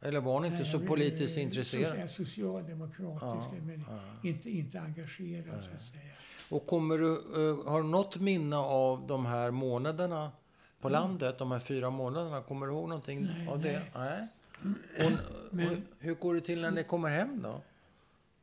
Eller 0.03 0.21
var 0.21 0.33
hon 0.33 0.45
inte 0.45 0.63
Nej, 0.63 0.71
så 0.73 0.79
politiskt 0.81 1.37
intresserad? 1.37 1.93
socia- 1.97 2.09
Socialdemokratisk, 2.09 3.23
Ja, 3.23 3.53
men 3.63 3.85
ja. 3.89 4.29
inte, 4.29 4.51
inte 4.51 4.81
engagerad 4.81 5.45
så 5.47 5.71
att 5.77 5.85
säga. 5.85 6.13
Och 6.51 6.67
kommer 6.67 6.99
du, 6.99 7.13
eh, 7.13 7.71
har 7.71 7.83
du 7.83 7.89
något 7.89 8.17
minne 8.21 8.57
av 8.57 9.07
de 9.07 9.27
här 9.27 9.51
månaderna 9.51 10.33
på 10.81 10.89
landet? 10.89 11.39
De 11.39 11.51
här 11.53 11.61
fyra 11.61 11.91
månaderna? 11.91 12.43
Kommer 12.43 12.67
du 12.67 12.73
ihåg 12.73 12.89
någonting 12.89 13.23
Nej, 13.23 13.49
av 13.49 13.61
det? 13.61 13.83
Nej. 13.95 14.27
Och, 15.07 15.13
Men- 15.51 15.69
och 15.71 15.77
hur 15.99 16.15
går 16.15 16.35
det 16.35 16.41
till 16.41 16.61
när 16.61 16.71
ni 16.71 16.83
kommer 16.83 17.09
hem 17.09 17.43
då? 17.43 17.61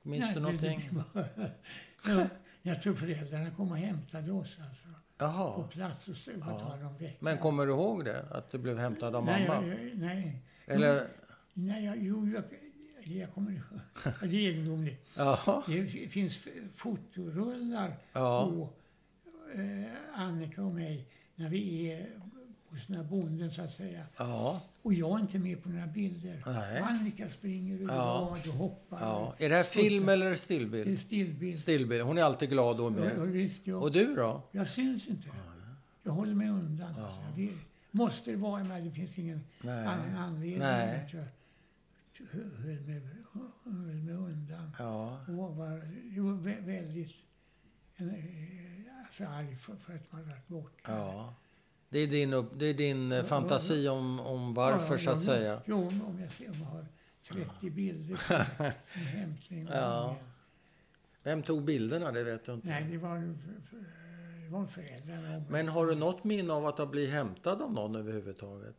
Minns 0.01 0.25
Nej, 0.25 0.33
du 0.33 0.39
det- 0.39 0.45
någonting? 0.45 0.89
ja, 2.05 2.25
jag 2.61 2.81
tror 2.81 2.93
föräldrarna 2.95 3.51
kom 3.51 3.71
och 3.71 3.77
hämtade 3.77 4.31
oss 4.31 4.57
alltså, 4.69 4.87
på 4.87 5.25
Jaha. 5.25 5.63
plats 5.71 6.07
och 6.07 6.17
så 6.17 6.31
var 6.35 6.51
Ja. 6.51 6.59
tal 6.59 6.81
om 6.83 6.97
veckan. 6.97 7.17
Men 7.19 7.37
kommer 7.37 7.65
du 7.65 7.71
ihåg 7.71 8.05
det? 8.05 8.25
Att 8.31 8.51
du 8.51 8.57
blev 8.57 8.77
hämtad 8.77 9.15
av 9.15 9.25
nej, 9.25 9.47
mamma? 9.47 9.67
jag, 9.67 9.91
nej. 9.97 10.41
Eller? 10.65 11.01
Nej, 11.59 11.85
jag, 11.85 11.97
jo, 12.03 12.27
jag, 12.29 12.43
jag 13.17 13.33
kommer 13.33 13.51
ihåg. 13.51 13.79
Ja, 14.05 14.11
Det 14.21 14.27
är 14.27 14.49
egendomligt. 14.49 15.05
Jaha. 15.15 15.63
Det 15.67 15.87
finns 15.87 16.39
fotorullar 16.75 17.95
Ja. 18.13 18.49
på 18.49 18.69
eh, 19.59 20.21
Annika 20.21 20.63
och 20.63 20.73
mig 20.73 21.05
när 21.35 21.49
vi 21.49 21.91
är 21.91 22.09
hos 22.69 22.87
den 22.87 22.95
här 22.97 23.03
bonden 23.03 23.51
så 23.51 23.61
att 23.61 23.73
säga. 23.73 24.03
Ja. 24.17 24.61
Och 24.81 24.93
jag 24.93 25.17
är 25.17 25.21
inte 25.21 25.39
med 25.39 25.63
på 25.63 25.69
några 25.69 25.87
bilder. 25.87 26.43
Nej. 26.45 26.79
Annika 26.79 27.29
springer 27.29 27.75
och 27.75 27.81
Ja. 27.89 28.37
glad 28.43 28.47
och 28.53 28.59
hoppar. 28.59 28.99
ja. 29.01 29.35
Är 29.37 29.49
det 29.49 29.55
här 29.55 29.63
film 29.63 30.09
eller 30.09 30.25
Det 30.25 30.31
är 30.31 30.35
stillbild? 30.35 30.99
stillbild. 30.99 31.59
Stillbild. 31.59 32.03
Hon 32.03 32.17
är 32.17 32.23
alltid 32.23 32.49
glad 32.49 32.79
och 32.79 32.85
Ja, 32.85 32.89
med. 32.89 33.17
och 33.17 33.35
visst, 33.35 33.67
jag, 33.67 33.83
Och 33.83 33.91
du 33.91 34.15
då? 34.15 34.41
jag 34.51 34.69
syns 34.69 35.07
inte. 35.07 35.27
Jag 36.03 36.11
håller 36.11 36.33
mig 36.33 36.49
undan. 36.49 36.93
Ja. 36.97 37.03
Alltså. 37.07 37.21
Vi, 37.35 37.51
måste 37.91 38.31
det 38.31 38.37
vara, 38.37 38.63
men 38.63 38.85
det 38.85 38.91
finns 38.91 39.17
ingen 39.17 39.41
Nej. 39.61 39.85
annan 39.85 40.15
anledning 40.17 40.59
Nej 40.59 41.09
höll 42.31 42.81
mig, 42.81 43.01
höll 43.63 44.01
mig 44.03 44.13
undan. 44.15 44.71
Ja. 44.79 45.25
Och 45.27 45.55
var, 45.55 45.81
jag 46.15 46.23
var 46.23 46.61
väldigt 46.61 47.11
alltså 49.07 49.25
arg 49.25 49.55
för, 49.55 49.75
för 49.75 49.95
att 49.95 50.11
man 50.11 50.29
varit 50.29 50.47
borta. 50.47 50.91
Ja. 50.91 51.35
Det 51.89 51.99
är 51.99 52.07
din, 52.07 52.33
upp, 52.33 52.51
det 52.55 52.65
är 52.65 52.73
din 52.73 53.11
Ja, 53.11 53.23
fantasi 53.23 53.87
om, 53.87 54.19
om 54.19 54.53
varför, 54.53 54.93
Ja, 54.93 54.99
så 54.99 55.09
att 55.09 55.15
ja, 55.15 55.21
säga. 55.21 55.61
Jo, 55.65 55.87
om 55.87 56.19
jag 56.21 56.33
ser 56.33 56.49
om 56.49 56.59
jag 56.59 56.65
har 56.65 56.85
30 57.23 57.69
bilder 57.69 58.15
på 58.93 58.99
hämtning. 58.99 59.67
Ja. 59.71 60.17
Vem 61.23 61.43
tog 61.43 61.63
bilderna? 61.63 62.11
Det 62.11 62.23
vet 62.23 62.45
du 62.45 62.53
inte. 62.53 62.67
Nej, 62.67 62.87
det 62.91 62.97
var, 62.97 63.17
det 64.43 64.49
var 64.49 64.67
föräldrarna. 64.67 65.43
Men 65.49 65.67
har 65.67 65.87
du 65.87 65.95
något 65.95 66.23
minne 66.23 66.53
av 66.53 66.65
att 66.65 66.77
ha 66.77 66.85
blivit 66.85 67.13
hämtad 67.13 67.61
av 67.61 67.73
någon 67.73 67.95
överhuvudtaget? 67.95 68.75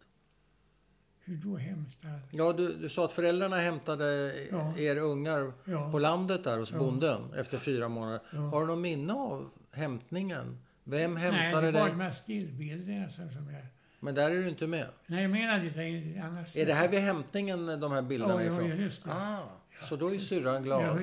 Hur 1.29 1.37
då 1.37 1.57
hämtad? 1.57 2.21
Ja, 2.31 2.53
du, 2.53 2.75
du 2.77 2.89
sa 2.89 3.05
att 3.05 3.13
föräldrarna 3.13 3.57
hämtade 3.57 4.35
Ja. 4.51 4.75
er 4.79 4.97
ungar 4.97 5.53
Ja. 5.65 5.91
på 5.93 5.99
landet 5.99 6.45
där 6.45 6.59
hos 6.59 6.73
Ja. 6.73 6.79
bonden 6.79 7.33
efter 7.37 7.59
fyra 7.59 7.89
månader. 7.89 8.21
Ja. 8.33 8.39
Har 8.39 8.61
du 8.61 8.67
något 8.67 8.79
minne 8.79 9.13
av 9.13 9.51
hämtningen? 9.73 10.59
Vem 10.85 11.15
Nej, 11.15 11.23
hämtade 11.23 11.67
det 11.67 11.73
var 11.73 11.81
dig? 11.81 11.91
de 11.91 12.01
här 12.01 12.13
stillbilderna 12.13 13.09
som, 13.09 13.31
som 13.31 13.51
jag... 13.55 13.63
Men 14.01 14.15
där 14.15 14.31
är 14.31 14.35
du 14.35 14.49
inte 14.49 14.67
med. 14.67 14.87
Nej, 15.07 15.23
jag 15.23 15.31
menar 15.31 15.59
det. 15.59 16.21
annars... 16.21 16.57
Är 16.57 16.67
det 16.67 16.73
här 16.75 16.89
vid 16.89 17.01
hämtningen 17.01 17.81
de 17.81 17.93
här 17.93 18.03
bilderna 18.03 18.35
Ja, 18.35 18.43
ja, 18.43 18.53
ifrån? 18.53 18.81
just 18.81 19.05
det. 19.05 19.11
Ah, 19.13 19.43
så 19.89 19.97
då 19.97 20.15
är 20.15 20.19
syrran 20.19 20.55
Ja, 20.55 20.61
glad. 20.61 20.97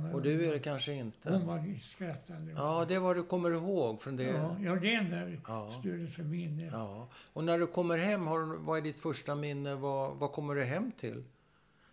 med. 0.00 0.14
Och 0.14 0.22
du 0.22 0.44
är 0.46 0.52
det 0.52 0.58
kanske 0.58 0.90
Hon 0.92 1.00
inte? 1.00 1.30
var 1.38 1.78
skrattande. 1.82 2.52
Ja, 2.52 2.84
det 2.88 2.98
var 2.98 3.14
du 3.14 3.22
kommer 3.22 3.50
ihåg 3.50 4.00
från 4.02 4.16
det. 4.16 4.22
ja, 4.24 4.56
ja, 4.60 4.74
det 4.74 4.94
är 4.94 4.98
enda 4.98 5.40
Ja. 5.46 5.76
stödet 5.80 6.14
för 6.14 6.22
minne. 6.22 6.68
Ja. 6.72 7.08
Och 7.32 7.44
när 7.44 7.58
du 7.58 7.66
kommer 7.66 7.98
hem, 7.98 8.26
har, 8.26 8.56
vad 8.58 8.78
är 8.78 8.82
ditt 8.82 8.98
första 8.98 9.34
minne? 9.34 9.74
Vad, 9.74 10.16
vad 10.16 10.32
kommer 10.32 10.54
du 10.54 10.64
hem 10.64 10.92
till? 10.92 11.24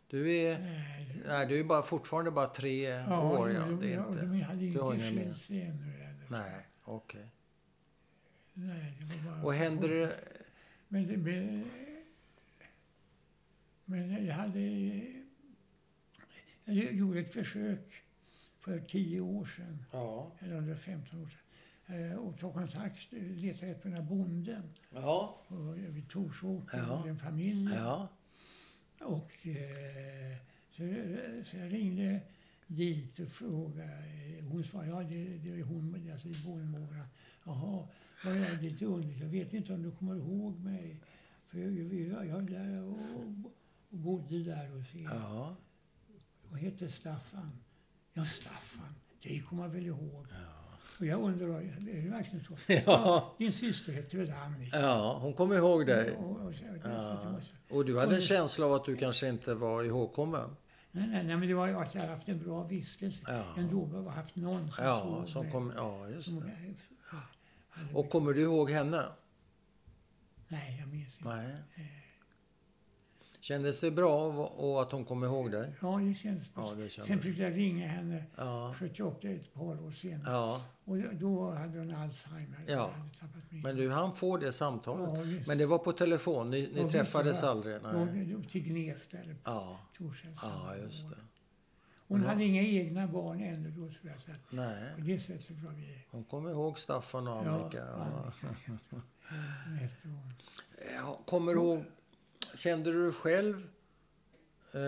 Du 0.07 0.33
är, 0.33 0.59
Nej, 0.59 1.21
nej, 1.27 1.47
du 1.47 1.59
är 1.59 1.63
bara, 1.63 1.81
fortfarande 1.81 2.31
bara 2.31 2.47
tre 2.47 2.87
Ja, 2.87 3.31
år. 3.31 3.51
Ja. 3.51 3.59
de, 3.59 3.79
Det 3.79 3.93
är 3.93 3.97
ja, 3.97 4.07
inte, 4.09 4.25
de 4.25 4.41
hade 4.41 4.59
du 4.69 4.79
har 4.79 4.93
inte 4.93 5.07
inga 5.53 5.73
nej, 6.27 6.67
okej. 6.83 7.27
Nej, 8.53 8.93
det 8.99 9.05
var 9.29 9.35
bara... 9.35 9.45
Och 9.45 9.53
händer 9.53 9.89
det... 9.89 10.11
Men, 10.87 11.05
men, 11.23 11.65
men 13.85 14.25
jag 14.25 14.33
hade... 14.35 14.59
Jag 16.65 16.93
gjorde 16.93 17.19
ett 17.19 17.33
försök 17.33 17.93
för 18.59 18.79
tio 18.79 19.19
år 19.21 19.45
sedan, 19.45 19.85
Ja. 19.91 20.31
eller 20.39 20.55
under 20.55 20.75
15 20.75 21.21
år 21.21 21.27
sedan, 21.29 22.11
eh, 22.11 22.15
och 22.17 22.39
ta 22.39 22.53
kontakt, 22.53 23.11
leta 23.11 23.73
på 23.73 23.87
den 23.87 23.93
här 23.93 24.03
bonden 24.03 24.63
Ja. 24.93 25.41
och 25.47 25.77
vid 25.77 26.09
Torsåker, 26.09 26.77
Ja. 26.77 27.03
den 27.05 27.19
familjen. 27.19 27.73
Ja. 27.77 28.07
Och 29.01 29.47
eh, 29.47 30.37
så, 30.71 30.83
så 31.51 31.57
jag 31.57 31.73
ringde 31.73 32.19
dit 32.67 33.19
och 33.19 33.27
frågade. 33.27 34.03
Hon 34.49 34.63
sa 34.63 34.85
ja, 34.85 35.03
det, 35.03 35.37
det 35.37 35.49
är 35.59 35.63
hon, 35.63 36.09
alltså 36.13 36.27
är 36.27 36.45
bondmorran. 36.45 37.07
Jaha, 37.45 37.87
vad 38.25 38.33
är 38.37 38.55
det 38.55 38.61
lite 38.61 38.85
underligt. 38.85 39.19
Jag 39.21 39.27
vet 39.27 39.53
inte 39.53 39.73
om 39.73 39.83
du 39.83 39.91
kommer 39.91 40.15
ihåg 40.15 40.59
mig. 40.59 40.97
För 41.47 41.59
jag, 41.59 41.73
jag, 41.73 42.27
jag, 42.27 42.51
där 42.51 42.83
och, 42.83 43.15
och 43.15 43.97
bodde 43.97 44.43
där 44.43 44.67
hos 44.69 44.95
er 44.95 45.03
Ja. 45.03 45.55
Och 46.51 46.57
hette 46.57 46.89
Staffan. 46.89 47.51
Ja, 48.13 48.25
Staffan, 48.25 48.95
det 49.23 49.39
kommer 49.39 49.63
jag 49.63 49.69
väl 49.69 49.85
ihåg. 49.85 50.27
Och 50.99 51.05
jag 51.05 51.21
undrar, 51.21 51.47
är 51.61 52.01
det 52.03 52.09
verkligen 52.09 52.45
så? 52.45 52.57
Ja. 52.85 53.35
din 53.37 53.51
syster 53.51 53.93
hette 53.93 54.17
väl 54.17 54.31
Annika? 54.31 54.79
ja, 54.79 55.17
hon 55.21 55.33
kommer 55.33 55.55
ihåg 55.55 55.85
dig. 55.85 56.11
Och, 56.11 56.41
och, 56.45 56.51
det 56.51 56.81
Ja. 56.83 57.39
Och 57.69 57.85
du 57.85 57.99
hade 57.99 58.15
en 58.15 58.21
känsla 58.21 58.65
av 58.65 58.73
att 58.73 58.85
du 58.85 58.95
kanske 58.95 59.27
inte 59.27 59.53
var 59.55 59.83
ihågkommen? 59.83 60.55
Nej, 60.91 61.07
nej, 61.07 61.23
nej, 61.23 61.37
men 61.37 61.47
det 61.47 61.53
var 61.53 61.67
ju 61.67 61.73
att 61.77 61.93
jag 61.95 62.01
hade 62.01 62.13
haft 62.13 62.29
en 62.29 62.39
bra 62.39 62.63
vistelse. 62.63 63.23
Ja. 63.27 63.43
Ändå 63.57 63.85
har 63.85 64.09
haft 64.09 64.35
någon 64.35 64.71
som 64.71 64.83
Ja, 64.85 65.01
såg 65.01 65.29
som 65.29 65.43
mig. 65.43 65.51
kom, 65.51 65.73
ja 65.75 66.09
just 66.09 66.29
Som, 66.29 66.51
ja, 67.11 67.21
Och 67.93 68.09
kommer 68.09 68.33
du 68.33 68.41
ihåg 68.41 68.69
henne? 68.69 69.03
Nej, 70.47 70.77
jag 70.79 70.87
minns 70.87 71.17
inte. 71.17 71.29
Nej. 71.29 71.55
Kändes 73.45 73.79
det 73.79 73.91
bra 73.91 74.25
och, 74.27 74.81
att 74.81 74.91
hon 74.91 75.05
kom 75.05 75.23
ihåg 75.23 75.51
dig? 75.51 75.71
Ja, 75.81 75.97
det 75.97 76.13
känns 76.13 76.53
bra. 76.53 76.67
Ja, 76.69 76.75
det 76.75 76.89
kändes. 76.89 77.07
Sen 77.07 77.19
fick 77.21 77.37
jag 77.37 77.57
ringa 77.57 77.87
henne 77.87 78.23
Ja. 78.35 78.73
78, 78.79 79.27
ett 79.29 79.53
par 79.53 79.83
år 79.85 79.91
senare. 79.91 80.33
Ja. 80.33 80.61
Och 80.85 80.97
då- 80.97 81.51
hade 81.51 81.79
hon 81.79 81.95
Alzheimer. 81.95 82.57
Ja. 82.67 82.91
Men 83.49 83.75
du 83.75 83.89
han 83.91 84.15
får 84.15 84.39
det 84.39 84.51
samtalet? 84.53 85.09
Ja. 85.33 85.43
Men 85.47 85.57
det 85.57 85.65
var 85.65 85.77
på 85.77 85.91
telefon? 85.91 86.49
Ni, 86.49 86.69
ni 86.75 86.89
träffades 86.89 87.43
aldrig? 87.43 87.75
Nej. 87.83 88.25
Då- 88.25 88.49
Till 88.49 88.63
Gnesta 88.63 89.17
eller 89.17 89.35
Ja. 89.43 89.79
Torshäll. 89.97 90.31
ja, 90.41 90.75
just 90.83 91.09
det. 91.09 91.15
Hon 92.07 92.21
Ja. 92.21 92.27
hade 92.27 92.43
inga 92.43 92.61
egna 92.61 93.07
barn 93.07 93.41
ännu 93.43 93.69
då, 93.71 93.75
tror 93.89 94.11
jag. 94.11 94.19
Så 94.21 94.31
att 94.31 94.51
Nej. 94.51 94.93
på 94.95 95.01
det 95.01 95.19
sättet 95.19 95.59
var 95.63 95.71
vi... 95.71 96.05
Hon 96.11 96.23
kommer 96.23 96.51
ihåg 96.51 96.79
Staffan 96.79 97.27
och 97.27 97.37
Annika. 97.39 97.77
Ja. 97.77 97.93
Annika. 97.93 99.01
Ja, 100.95 101.19
kommer 101.25 101.53
du 101.53 101.59
ihåg, 101.59 101.83
kände 102.55 102.91
du 102.91 103.11
själv 103.11 103.55
eh, 104.71 104.79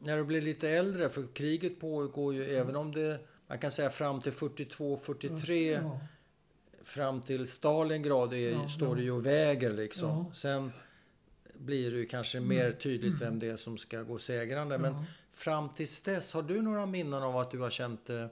när 0.00 0.16
du 0.16 0.24
blev 0.24 0.42
lite 0.42 0.68
äldre, 0.70 1.08
för 1.08 1.26
kriget 1.34 1.80
pågår 1.80 2.34
ju 2.34 2.44
även 2.44 2.76
om 2.76 2.92
det, 2.92 3.18
man 3.46 3.58
kan 3.58 3.70
säga 3.70 3.90
fram 3.90 4.20
till 4.20 4.32
42, 4.32 4.96
43, 4.96 5.70
Ja, 5.72 6.00
fram 6.82 7.20
till 7.22 7.46
Stalingrad 7.46 8.32
är, 8.32 8.50
Ja, 8.52 8.68
står 8.68 8.88
ja. 8.88 8.94
det 8.94 9.02
ju 9.02 9.10
och 9.10 9.26
väger 9.26 9.72
liksom. 9.72 10.34
Sen 10.34 10.72
blir 11.54 11.90
det 11.90 11.96
ju 11.96 12.06
kanske 12.06 12.38
Mm. 12.38 12.48
mer 12.48 12.72
tydligt 12.72 13.20
vem 13.20 13.38
det 13.38 13.46
är 13.48 13.56
som 13.56 13.78
ska 13.78 14.02
gå 14.02 14.18
segrande. 14.18 14.78
Men 14.78 14.94
fram 15.32 15.68
tills 15.68 16.00
dess, 16.00 16.32
har 16.32 16.42
du 16.42 16.62
några 16.62 16.86
minnen 16.86 17.22
av 17.22 17.36
att 17.36 17.50
du 17.50 17.58
har 17.58 17.70
känt 17.70 18.06
dig 18.06 18.28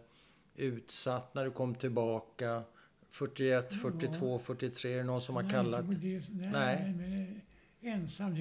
utsatt 0.57 1.35
när 1.35 1.45
du 1.45 1.51
kom 1.51 1.75
tillbaka? 1.75 2.63
41, 3.11 3.67
Ja. 3.71 3.79
42, 3.83 4.39
43, 4.39 4.93
är 4.93 4.97
det 4.97 5.03
någon 5.05 5.21
som 5.21 5.35
har 5.35 5.43
Nej, 5.43 5.53
kallat? 5.53 5.85
det- 5.89 6.23
Nej, 6.31 6.95
Nej. 6.99 7.41
Ensam. 7.85 8.37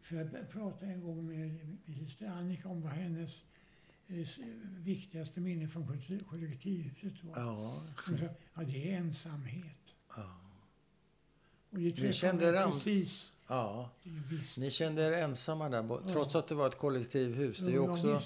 För 0.00 0.16
jag 0.16 0.50
pratade 0.50 0.92
en 0.92 1.00
gång 1.00 1.26
med 1.26 1.76
syster 1.98 2.26
Annika 2.28 2.68
om 2.68 2.82
vad 2.82 2.92
hennes 2.92 3.42
eh, 4.08 4.26
viktigaste 4.78 5.40
minne 5.40 5.68
från 5.68 5.86
kollektiv- 5.86 6.24
kollektivhuset 6.24 7.24
var. 7.24 7.36
Ja. 7.40 7.82
Hon 8.06 8.18
sa, 8.18 8.24
ja 8.54 8.62
det 8.62 8.92
är 8.92 8.96
ensamhet. 8.98 9.94
ja. 10.16 10.38
Och 11.70 11.78
det 11.78 11.90
träffade 11.90 12.12
kände 12.12 12.52
ram- 12.52 12.72
precis. 12.72 13.32
ja. 13.48 13.90
Ni 14.58 14.70
kände 14.70 15.02
er 15.02 15.12
ensamma 15.12 15.68
där, 15.68 15.82
Ja. 15.88 16.12
trots 16.12 16.34
att 16.34 16.48
det 16.48 16.54
var 16.54 16.66
ett 16.66 16.78
kollektivhus. 16.78 17.58
Det 17.58 17.66
är 17.66 17.70
ju 17.70 17.78
också 17.78 18.20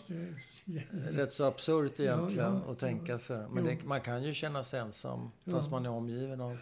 rätt 1.11 1.33
så 1.33 1.45
absurt 1.45 2.01
egentligen 2.01 2.53
Ja, 2.55 2.63
ja, 2.67 2.73
att 2.73 2.79
tänka 2.79 3.19
sig. 3.19 3.49
Men 3.51 3.65
det, 3.65 3.85
man 3.85 4.01
kan 4.01 4.25
ju 4.25 4.35
känna 4.35 4.65
sig 4.65 4.81
ensam 4.81 5.31
fast 5.45 5.71
man 5.71 5.87
är 5.87 5.91
omgiven 5.91 6.41
av 6.41 6.59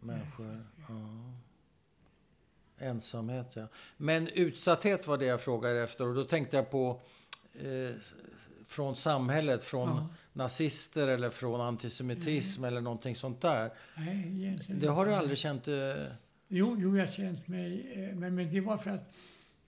människor. 0.00 0.66
Ja. 0.88 1.31
Ensamhet, 2.82 3.56
ja. 3.56 3.66
Men 3.96 4.28
utsatthet 4.34 5.06
var 5.06 5.18
det 5.18 5.24
jag 5.26 5.40
frågade 5.40 5.80
efter. 5.82 6.06
Och 6.08 6.14
då 6.14 6.24
tänkte 6.24 6.56
jag 6.56 6.70
på 6.70 7.00
eh, 7.60 7.96
från 8.66 8.96
samhället, 8.96 9.64
från 9.64 9.88
Ja. 9.88 10.08
nazister 10.32 11.08
eller 11.08 11.30
från 11.30 11.60
antisemitism 11.60 12.64
eller 12.64 12.80
någonting 12.80 13.16
sånt 13.16 13.40
där. 13.40 13.70
Nej, 13.96 14.26
egentligen 14.44 14.80
Det 14.80 14.86
har 14.86 15.06
du 15.06 15.14
aldrig 15.14 15.38
känt? 15.38 15.68
Eh, 15.68 15.74
Jo, 16.48 16.76
jo, 16.78 16.96
jag 16.96 17.06
har 17.06 17.12
känt 17.12 17.48
mig... 17.48 17.92
eh, 18.10 18.16
Men, 18.16 18.34
men 18.34 18.52
det 18.52 18.60
var 18.60 18.76
för 18.78 18.90
att 18.90 19.12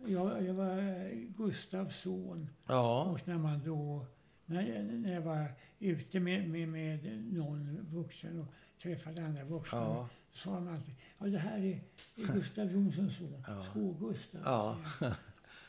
jag, 0.06 0.44
jag 0.46 0.54
var 0.54 0.78
eh, 0.78 1.08
Gustavs 1.36 2.00
son. 2.00 2.48
ja, 2.68 3.04
Och 3.04 3.28
när 3.28 3.38
man 3.38 3.62
då 3.64 4.06
när 4.46 4.62
jag, 4.62 4.84
när 4.84 5.14
jag 5.14 5.20
var 5.20 5.46
ute 5.78 6.20
med, 6.20 6.48
med, 6.50 6.68
med 6.68 7.22
någon 7.32 7.86
vuxen 7.92 8.40
och 8.40 8.46
träffade 8.82 9.24
andra 9.24 9.44
vuxna 9.44 9.78
Ja. 9.78 10.08
så 10.32 10.38
sa 10.38 10.54
de 10.54 10.68
alltid 10.68 10.94
ja 11.18 11.26
det 11.26 11.38
här 11.38 11.58
är 11.58 11.80
Gustav 12.16 12.72
Jonssons 12.72 13.16
son, 13.16 13.44
Ja. 13.46 13.62
Skå-Gustav. 13.62 14.40
Ja. 14.44 14.76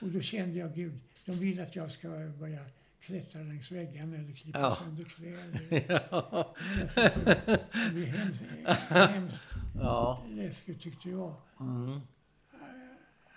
Och 0.01 0.07
då 0.07 0.21
kände 0.21 0.59
jag, 0.59 0.75
gud, 0.75 0.99
de 1.25 1.31
vill 1.31 1.61
att 1.61 1.75
jag 1.75 1.91
ska 1.91 2.07
börja 2.39 2.65
klättra 2.99 3.41
längs 3.41 3.71
väggarna 3.71 4.15
eller 4.15 4.31
klippa 4.33 4.59
Ja. 4.59 4.75
sönder 4.75 5.03
kläder. 5.03 5.85
Ja. 6.11 6.55
Det 6.95 7.89
blev 7.93 8.05
hemskt, 8.07 8.41
hemskt 8.89 9.41
ja. 9.75 10.23
läskigt 10.29 10.81
tyckte 10.81 11.09
jag. 11.09 11.35
Mm. 11.59 11.99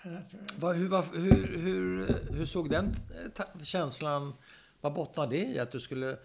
Att, 0.03 0.35
Va, 0.61 0.73
hur, 0.73 0.89
va, 0.89 1.05
hur, 1.15 1.59
hur, 1.59 2.07
hur 2.37 2.47
såg 2.47 2.71
den 2.71 2.97
känslan, 3.63 4.33
vad 4.81 4.95
bottnade 4.95 5.37
det 5.37 5.45
i? 5.47 5.59
Att 5.59 5.73
du 5.73 5.81
skulle, 5.81 6.19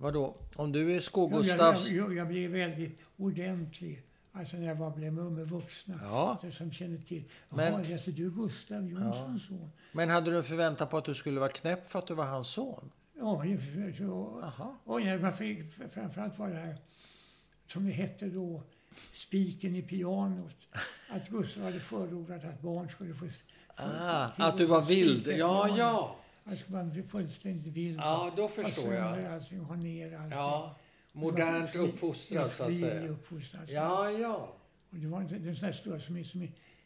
vadå, 0.00 0.36
om 0.56 0.72
du 0.72 0.96
är 0.96 1.00
Ja, 1.12 1.44
jag, 1.54 1.76
jag, 1.96 2.16
jag 2.16 2.28
blev 2.28 2.50
väldigt 2.50 2.98
ordentlig. 3.16 4.02
Alltså 4.32 4.56
när 4.56 4.66
jag 4.66 4.74
var, 4.74 4.90
blev 4.90 5.12
med 5.12 5.48
vuxna. 5.48 5.98
Ja, 6.02 6.38
Det 6.42 6.52
Som 6.52 6.72
kände 6.72 7.02
till. 7.02 7.24
Men- 7.48 7.72
Jaha, 7.72 7.92
alltså 7.92 8.10
du 8.10 8.26
är 8.26 8.30
Gustav 8.30 8.88
Jonssons 8.88 9.46
son. 9.46 9.70
men 9.92 10.10
hade 10.10 10.30
du 10.30 10.36
en 10.36 10.44
förväntan 10.44 10.88
på 10.88 10.96
att 10.96 11.04
du 11.04 11.14
skulle 11.14 11.40
vara 11.40 11.50
knäpp 11.50 11.88
för 11.90 11.98
att 11.98 12.06
du 12.06 12.14
var 12.14 12.24
hans 12.24 12.48
son? 12.48 12.90
Ja, 13.18 13.44
så. 13.98 14.38
Jaha. 14.42 14.76
Och 14.84 15.00
ja, 15.00 15.18
man 15.18 15.32
fick, 15.32 15.72
framförallt 15.92 16.38
var 16.38 16.48
det 16.48 16.54
här, 16.56 16.76
som 17.66 17.84
det 17.84 17.92
hette 17.92 18.26
då, 18.26 18.62
spiken 19.12 19.76
i 19.76 19.82
pianot. 19.82 20.56
Att 21.10 21.28
Gustav 21.28 21.62
hade 21.62 21.80
förordat 21.80 22.44
att 22.44 22.60
barn 22.60 22.88
skulle 22.88 23.14
få... 23.14 23.26
få 23.28 23.32
Ah, 23.76 24.24
att 24.36 24.58
du 24.58 24.66
var 24.66 24.82
vild. 24.82 25.28
Ja, 25.28 25.68
ja. 25.78 26.16
Att 26.44 26.58
skulle 26.58 26.76
vara 26.84 27.02
fullständigt 27.08 27.72
vild. 27.72 27.98
Ja, 28.00 28.32
då 28.36 28.48
förstår 28.48 28.94
jag. 28.94 29.24
allting, 29.24 29.58
ha 29.60 29.76
ner 29.76 30.16
allting. 30.16 30.30
Ja, 30.38 30.76
modernt 31.12 31.70
fri- 31.70 31.78
uppfostrad 31.80 32.52
så 32.52 32.62
att 32.64 32.78
säga. 32.78 33.08
uppfostrad. 33.08 33.62
Ja, 33.70 34.10
ja. 34.10 34.56
Och 34.90 34.96
det 34.96 35.06
var 35.06 35.20
inte 35.22 35.34
den 35.38 35.56
sån 35.56 35.66
där 35.66 35.72
stora 35.72 36.00
som, 36.00 36.24
som 36.24 36.40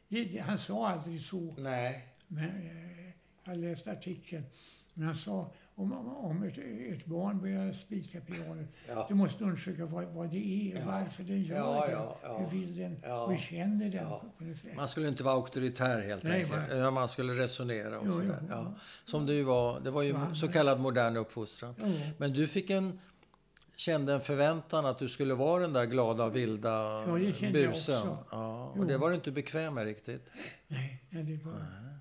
det, 0.08 0.24
det, 0.24 0.38
Han 0.38 0.58
sa 0.58 0.88
aldrig 0.88 1.20
så. 1.22 1.54
Nej. 1.58 2.08
Men, 2.28 2.44
eh, 2.44 3.10
jag 3.44 3.58
läste 3.58 3.92
artikeln. 3.92 4.44
Men 4.94 5.06
han 5.06 5.14
sa 5.16 5.52
om, 5.76 5.92
om, 6.08 6.42
ett, 6.42 6.58
ett 6.92 7.06
barn 7.06 7.40
börjar 7.40 7.72
spika 7.72 8.20
pianot, 8.20 8.66
Ja. 8.88 9.06
du 9.08 9.14
måste 9.14 9.44
undersöka 9.44 9.86
vad, 9.86 10.04
vad 10.04 10.30
det 10.30 10.70
är 10.72 10.78
Ja. 10.78 10.86
varför 10.86 11.22
den 11.22 11.42
gör 11.42 11.56
Ja, 11.56 11.84
det. 11.86 11.92
ja, 11.92 12.18
ja. 12.22 12.38
Hur 12.38 12.58
vill 12.60 12.76
den? 12.76 12.96
Ja. 13.02 13.26
Hur 13.26 13.38
känner 13.38 13.88
den? 13.90 14.02
Ja. 14.04 14.18
På, 14.18 14.28
på 14.38 14.44
något 14.44 14.58
sätt. 14.58 14.76
Man 14.76 14.88
skulle 14.88 15.08
inte 15.08 15.22
vara 15.22 15.34
auktoritär 15.34 16.00
helt 16.02 16.22
Nej, 16.22 16.42
enkelt. 16.42 16.72
Utan 16.72 16.94
man 16.94 17.08
skulle 17.08 17.32
resonera 17.32 17.98
och 17.98 18.06
Jo, 18.06 18.12
sådär. 18.12 18.38
jo, 18.40 18.46
Ja. 18.50 18.56
ja. 18.56 18.74
Som 19.04 19.26
du 19.26 19.42
var. 19.42 19.80
Det 19.80 19.90
var 19.90 20.02
ju 20.02 20.08
Ja, 20.10 20.34
så 20.34 20.48
kallad 20.48 20.80
modern 20.80 21.16
uppfostran. 21.16 21.74
Ja. 21.78 21.84
Men 22.18 22.32
du 22.32 22.48
fick 22.48 22.70
en, 22.70 22.98
kände 23.76 24.14
en 24.14 24.20
förväntan 24.20 24.86
att 24.86 24.98
du 24.98 25.08
skulle 25.08 25.34
vara 25.34 25.60
den 25.62 25.72
där 25.72 25.84
glada, 25.86 26.28
vilda 26.28 26.68
Ja, 26.70 27.16
det 27.18 27.32
kände 27.32 27.60
jag 27.60 27.72
busen. 27.72 28.08
också. 28.08 28.24
Ja, 28.30 28.64
och 28.66 28.76
Jo. 28.78 28.84
det 28.84 28.96
var 28.98 29.08
du 29.08 29.14
inte 29.14 29.30
bekväm 29.32 29.74
med 29.74 29.84
riktigt. 29.84 30.26
Nej, 30.68 31.02
nej, 31.10 31.22
det 31.22 31.44
var... 31.44 31.52
Nej. 31.52 31.93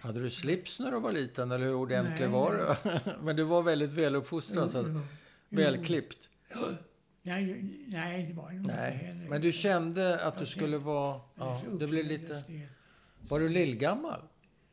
Hade 0.00 0.20
du 0.20 0.30
slips 0.30 0.78
när 0.80 0.90
du 0.90 1.00
var 1.00 1.12
liten 1.12 1.50
eller 1.52 1.64
hur 1.66 1.74
ordentlig 1.74 2.20
Nej, 2.20 2.28
var 2.28 2.52
du? 2.52 3.00
Men 3.24 3.36
du 3.36 3.42
var 3.44 3.62
väldigt 3.62 3.90
väluppfostrad, 3.90 4.70
så 4.70 4.78
att, 4.78 4.86
Jo, 4.86 4.92
jo. 5.48 5.56
välklippt. 5.56 6.28
Nej, 7.22 7.64
nej, 7.86 8.26
det 8.26 8.32
var 8.34 8.48
det 8.50 8.54
nog 8.56 8.64
inte 8.64 8.72
heller. 8.76 9.28
men 9.28 9.40
du 9.40 9.52
kände 9.52 10.24
att 10.26 10.34
du 10.34 10.40
Jag 10.40 10.48
skulle 10.48 10.78
vara... 10.78 11.20
Ja, 11.34 11.62
det 11.78 11.86
blev 11.86 12.04
lite... 12.06 12.44
det. 12.48 12.68
Var 13.28 13.40
du 13.40 13.48
lillgammal? 13.48 14.20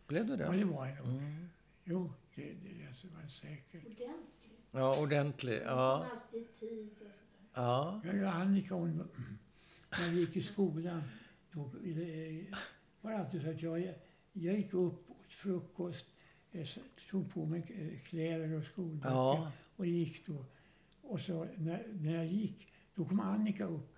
Blev 0.08 0.26
du 0.26 0.32
Ja, 0.34 0.52
det? 0.52 0.58
det 0.58 0.66
var 0.66 0.88
jag 0.88 0.98
nog. 0.98 1.08
Mm. 1.18 1.50
Jo, 1.84 2.14
det, 2.36 2.42
det 2.42 2.88
alltså, 2.88 3.08
var 3.22 3.28
säkert. 3.28 3.86
Ordentligt. 3.86 4.60
Ja, 4.72 4.98
ordentlig. 4.98 5.62
Ja. 5.66 5.66
Ja. 5.66 6.08
Alltid 6.12 6.60
tid 6.60 6.90
och 6.92 6.98
sådär. 6.98 7.14
ja. 7.54 8.02
Jag 8.06 8.24
och 8.24 8.30
Annika, 8.36 8.74
hon, 8.76 9.08
när 10.00 10.10
vi 10.10 10.20
gick 10.20 10.36
i 10.36 10.42
skolan, 10.42 11.04
då 11.52 11.60
var 13.02 13.12
det 13.12 13.18
alltid 13.18 13.42
så 13.42 13.50
att 13.50 13.62
jag, 13.62 13.94
jag 14.34 14.56
gick 14.56 14.74
upp, 14.74 15.07
frukost, 15.38 16.06
eh, 16.52 16.68
tog 17.12 17.34
på 17.34 17.46
mig 17.46 17.60
eh, 17.70 18.10
kläder 18.10 18.58
och 18.58 18.64
skolböcker 18.66 19.10
Ja. 19.16 19.52
och 19.76 19.86
gick 19.86 20.28
då. 20.28 20.46
Och 21.02 21.20
så 21.22 21.48
när, 21.58 21.84
när 21.94 22.16
jag 22.16 22.26
gick, 22.28 22.68
då 22.96 23.06
kom 23.06 23.20
Annika 23.20 23.66
upp 23.66 23.96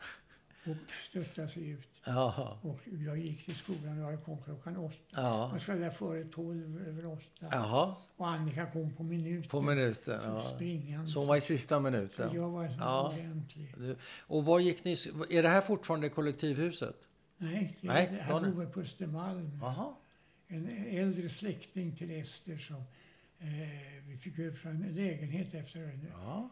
och 0.66 0.76
stöttade 1.10 1.48
sig 1.48 1.70
ut. 1.70 1.88
Jaha. 2.06 2.58
Och 2.62 2.80
jag 2.86 3.18
gick 3.20 3.46
till 3.46 3.56
skolan 3.56 4.04
och 4.04 4.14
jag 4.14 4.26
kom 4.26 4.38
klockan 4.44 4.78
åtta. 4.78 4.96
Ja. 5.12 5.48
Man 5.52 5.60
skulle 5.60 5.78
där 5.78 5.90
före 5.92 6.24
tolv 6.24 6.88
över 6.88 7.06
åtta. 7.06 7.48
Jaha, 7.52 7.96
Och 8.18 8.28
Annika 8.28 8.66
kom 8.72 8.94
på 8.94 9.04
minuten. 9.04 9.50
på 9.50 9.62
minuten. 9.62 10.22
Så 10.22 10.30
Ja. 10.30 10.42
springande. 10.42 11.08
Så 11.08 11.20
hon 11.20 11.28
var 11.28 11.36
i 11.36 11.42
sista 11.42 11.76
Så 11.76 11.82
minuten. 11.82 12.36
jag 12.36 12.50
var 12.50 12.68
så 12.68 12.74
Ja. 12.80 13.10
ordentlig. 13.14 13.76
Och 14.20 14.46
var 14.46 14.60
gick 14.60 14.84
ni... 14.84 14.92
Är 15.30 15.44
det 15.44 15.50
här 15.50 15.62
fortfarande 15.62 16.10
kollektivhuset? 16.10 16.96
Nej, 17.38 17.78
det, 17.82 17.88
Nej, 17.88 18.08
det 18.12 18.22
här 18.22 18.52
bor 18.52 18.66
på 18.66 18.80
Östermalm. 18.80 19.60
Jaha. 19.62 19.94
En 20.52 20.68
äldre 20.88 21.30
släkting 21.30 21.96
till 21.96 22.12
Ester 22.12 22.58
som 22.58 22.76
eh, 23.40 23.48
vi 24.08 24.18
fick 24.18 24.36
från 24.58 24.72
en 24.72 24.96
lägenhet 24.96 25.54
efter 25.54 25.80
en, 25.80 26.08
Ja. 26.12 26.50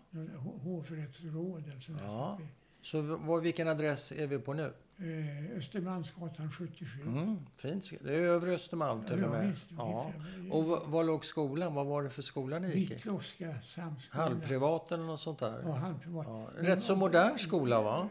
hovrättsråd. 0.64 1.64
Där. 1.64 1.98
Ja. 2.04 2.40
Så 2.82 3.02
var, 3.02 3.42
vilken 3.42 3.68
adress 3.68 4.12
är 4.12 4.28
vi 4.28 4.40
på 4.40 4.54
nu? 4.54 4.74
Eh, 4.98 5.58
Östermalmsgatan 5.58 6.52
77. 6.52 7.02
Mm, 7.02 7.38
fint. 7.56 7.92
Det 8.02 8.16
är 8.16 8.20
övre 8.22 8.52
Östermalm 8.52 9.04
till 9.06 9.24
och 9.24 9.32
med. 9.32 9.56
Ja. 9.78 10.14
Och 10.52 10.64
var, 10.92 11.04
låg 11.04 11.26
skolan? 11.26 11.74
Vad 11.74 11.86
var 11.86 12.04
det 12.04 12.10
för 12.10 12.22
skola 12.22 12.60
ni 12.60 12.68
gick 12.68 12.92
i? 12.92 12.94
Vittloska 12.94 13.62
samskola. 13.62 14.24
Halvprivat 14.24 14.92
eller 14.92 15.04
något 15.04 15.20
sånt 15.20 15.40
där? 15.40 15.62
Ja, 15.64 15.72
halvprivat. 15.74 16.26
Ja, 16.30 16.50
rätt 16.58 16.84
så 16.84 16.96
modern 16.96 17.38
skola, 17.38 17.82
va? 17.82 18.10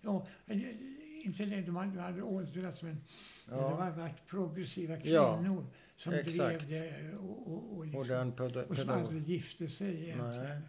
Ja, 0.00 0.26
inte 1.24 1.44
det, 1.44 1.60
de 1.62 1.76
hade 1.76 2.22
åldrats 2.22 2.82
men 2.82 3.00
det 3.46 3.52
Ja. 3.56 3.76
var 3.76 3.90
varit 3.90 4.26
progressiva 4.26 4.96
Ja, 5.02 5.36
kvinnor 5.36 5.66
som 5.96 6.12
exakt. 6.12 6.66
drev 6.68 6.68
det 6.68 7.14
och, 7.18 7.52
och, 7.52 7.76
och, 7.76 7.86
liksom, 7.86 8.32
pedo- 8.32 8.64
och 8.68 8.76
som 8.76 8.88
aldrig 8.90 9.22
gifte 9.22 9.68
sig 9.68 10.02
egentligen. 10.04 10.44
Nej. 10.44 10.60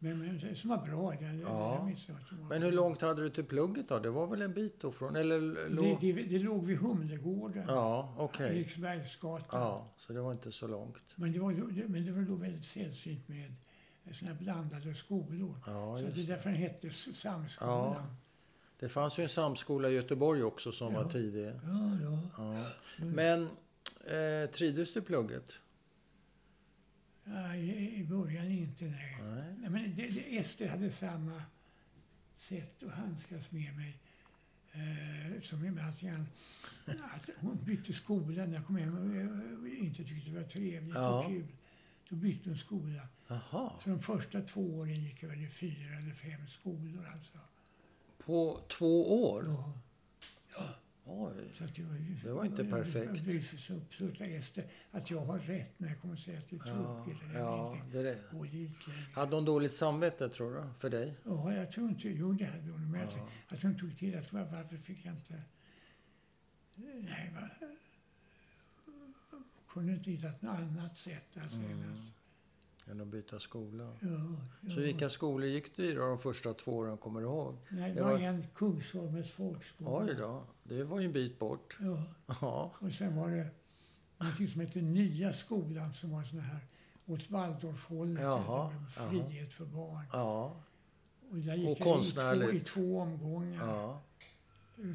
Men, 0.00 0.18
men 0.18 0.56
som 0.56 0.70
var 0.70 0.86
bra. 0.86 1.10
Det, 1.10 1.24
Ja. 1.36 1.90
jag 2.08 2.48
Men 2.48 2.62
hur 2.62 2.72
långt 2.72 3.02
hade 3.02 3.22
du 3.22 3.28
till 3.30 3.44
plugget 3.44 3.88
då? 3.88 3.98
Det 3.98 4.10
var 4.10 4.26
väl 4.26 4.42
en 4.42 4.52
bit 4.54 4.80
då 4.80 4.92
från? 4.92 5.16
Eller 5.16 5.40
Det, 5.40 5.68
låg... 5.68 6.00
det, 6.00 6.12
det 6.12 6.38
låg 6.38 6.66
vid 6.66 6.78
Humlegården, 6.78 7.64
Ja, 7.68 8.14
okej. 8.18 8.58
Eriksbergsgatan. 8.58 9.60
Ja, 9.60 9.94
så 9.96 10.12
det 10.12 10.20
var 10.20 10.32
inte 10.32 10.52
så 10.52 10.66
långt. 10.66 11.14
Men, 11.16 11.32
det 11.32 11.38
var, 11.38 11.52
det, 11.52 11.88
men 11.88 12.04
det 12.06 12.12
var 12.12 12.22
då 12.22 12.34
väldigt 12.34 12.64
sällsynt 12.64 13.28
med 13.28 13.54
här 14.26 14.34
blandade 14.34 14.94
skolor. 14.94 15.60
Ja, 15.66 15.96
så 15.98 16.04
det 16.04 16.10
är 16.10 16.14
det. 16.14 16.22
därför 16.26 16.50
den 16.50 16.58
hette 16.58 16.90
Samskolan. 16.90 17.94
Ja. 17.94 18.06
Det 18.78 18.88
fanns 18.88 19.18
ju 19.18 19.22
en 19.22 19.28
samskola 19.28 19.90
i 19.90 19.94
Göteborg 19.94 20.42
också 20.42 20.72
som 20.72 20.94
Ja. 20.94 21.02
var 21.02 21.10
tidig. 21.10 21.46
Ja, 21.46 21.98
ja. 22.02 22.22
Ja. 22.38 22.64
Men 23.04 23.42
eh, 24.06 24.50
trivdes 24.50 24.92
du 24.92 25.02
plugget? 25.02 25.58
Ja, 27.24 27.54
i, 27.54 27.94
I 28.00 28.04
början 28.04 28.46
inte, 28.50 28.84
nej. 28.84 29.18
Nej. 29.22 29.54
nej 29.58 29.70
men 29.70 29.96
det, 29.96 30.08
det, 30.08 30.38
Ester 30.38 30.68
hade 30.68 30.90
samma 30.90 31.42
sätt 32.38 32.82
att 32.82 32.90
handskas 32.92 33.50
med 33.50 33.76
mig 33.76 33.98
eh, 34.72 35.42
som 35.42 35.60
med 35.74 35.86
allting 35.86 36.08
annat. 36.08 36.28
Att 36.86 37.30
hon 37.40 37.64
bytte 37.64 37.92
skola 37.92 38.46
när 38.46 38.54
jag 38.54 38.66
kom 38.66 38.76
hem 38.76 38.98
och 38.98 39.16
eh, 39.66 39.82
inte 39.84 40.04
tyckte 40.04 40.30
det 40.30 40.36
var 40.36 40.48
trevligt 40.48 40.94
Ja. 40.94 41.18
och 41.24 41.30
kul. 41.30 41.46
Då 42.08 42.16
bytte 42.16 42.48
hon 42.48 42.58
skola. 42.58 43.08
Jaha. 43.28 43.72
Så 43.84 43.90
de 43.90 44.00
första 44.02 44.40
två 44.42 44.60
åren 44.78 44.94
gick 45.04 45.22
jag 45.22 45.28
väl 45.28 45.42
i 45.44 45.48
fyra 45.48 45.96
eller 45.98 46.14
fem 46.14 46.46
skolor 46.46 47.06
alltså. 47.14 47.38
På 48.28 48.60
två 48.68 49.24
år? 49.32 49.44
Ja, 50.56 50.64
Oj. 51.04 51.32
så 51.54 51.64
det, 51.64 51.82
var 51.82 51.94
ju, 51.94 52.14
Det 52.24 52.32
var 52.32 52.44
inte 52.44 52.62
jag- 52.62 52.70
perfekt. 52.70 53.06
Jag 53.14 53.24
blev 53.24 53.42
så 53.98 54.24
Ester 54.24 54.64
att 54.90 55.10
jag 55.10 55.20
har 55.20 55.38
rätt 55.38 55.78
när 55.78 55.88
jag 55.88 56.00
kommer 56.00 56.14
att 56.14 56.20
säga 56.20 56.38
att 56.38 56.50
det 56.50 56.56
är 56.56 56.60
Ja, 56.66 56.74
tråkigt. 57.04 57.22
ja, 57.34 57.68
ingenting. 57.72 57.92
det 57.92 57.98
är 57.98 58.04
det. 58.04 58.18
Hade 59.20 59.36
hon 59.36 59.44
dåligt 59.44 59.74
samvete 59.74 60.28
tror 60.28 60.54
du? 60.54 60.62
För 60.78 60.90
dig? 60.90 61.14
Ja, 61.24 61.54
jag 61.54 61.70
tror 61.72 61.88
inte... 61.88 62.08
Jo, 62.08 62.32
det 62.32 62.44
hade 62.44 62.70
hon. 62.70 62.90
Men 62.90 63.00
Ja. 63.00 63.04
alltså, 63.06 63.18
att 63.48 63.62
hon 63.62 63.78
tog 63.78 63.98
till 63.98 64.18
att 64.18 64.32
var- 64.32 64.44
varför 64.44 64.76
fick 64.76 65.04
jag 65.06 65.14
inte... 65.14 65.42
Nej, 66.74 67.32
va, 67.34 67.48
kunde 69.68 69.92
inte 69.92 70.10
hitta 70.10 70.26
något 70.40 70.58
annat 70.58 70.96
sätt. 70.96 71.36
Alltså, 71.42 71.58
Mm. 71.58 71.92
att, 71.92 71.98
Än 72.90 73.00
att 73.00 73.06
byta 73.08 73.38
skola. 73.38 73.84
ja, 74.00 74.08
ja. 74.60 74.70
Så 74.74 74.80
vilka 74.80 75.08
skolor 75.10 75.46
gick 75.48 75.76
du 75.76 75.84
i 75.84 75.92
då 75.94 76.00
de 76.06 76.18
första 76.18 76.54
två 76.54 76.72
åren, 76.76 76.96
kommer 76.96 77.20
du 77.20 77.26
ihåg? 77.26 77.56
Nej, 77.68 77.92
det 77.94 78.02
var, 78.02 78.12
var- 78.12 78.18
en 78.18 78.46
Kungsholmens 78.54 79.30
folkskola. 79.30 79.90
Oj 80.06 80.14
då, 80.18 80.42
det 80.62 80.84
var 80.84 81.00
ju 81.00 81.06
en 81.06 81.12
bit 81.12 81.38
bort. 81.38 81.78
Ja, 81.80 82.02
Ja, 82.40 82.72
och 82.80 82.92
sen 82.92 83.16
var 83.16 83.30
det 83.30 83.48
någonting 84.18 84.48
som 84.48 84.60
hette 84.60 84.80
Nya 84.80 85.32
skolan 85.32 85.92
som 85.92 86.10
var 86.10 86.22
sån 86.24 86.40
här 86.40 86.60
åt 87.06 87.30
Waldorfhållet. 87.30 88.22
Jaha. 88.22 88.70
Frihet 89.10 89.52
för 89.52 89.64
barn. 89.64 90.04
ja, 90.12 90.56
Och 91.30 91.36
där 91.36 91.52
Och 91.52 91.58
gick 91.58 91.68
jag 91.68 91.72
i 91.72 91.74
två, 91.76 91.84
konstnärligt. 91.94 92.54
i 92.54 92.60
två 92.60 93.00
omgångar. 93.00 93.66
ja, 93.66 94.00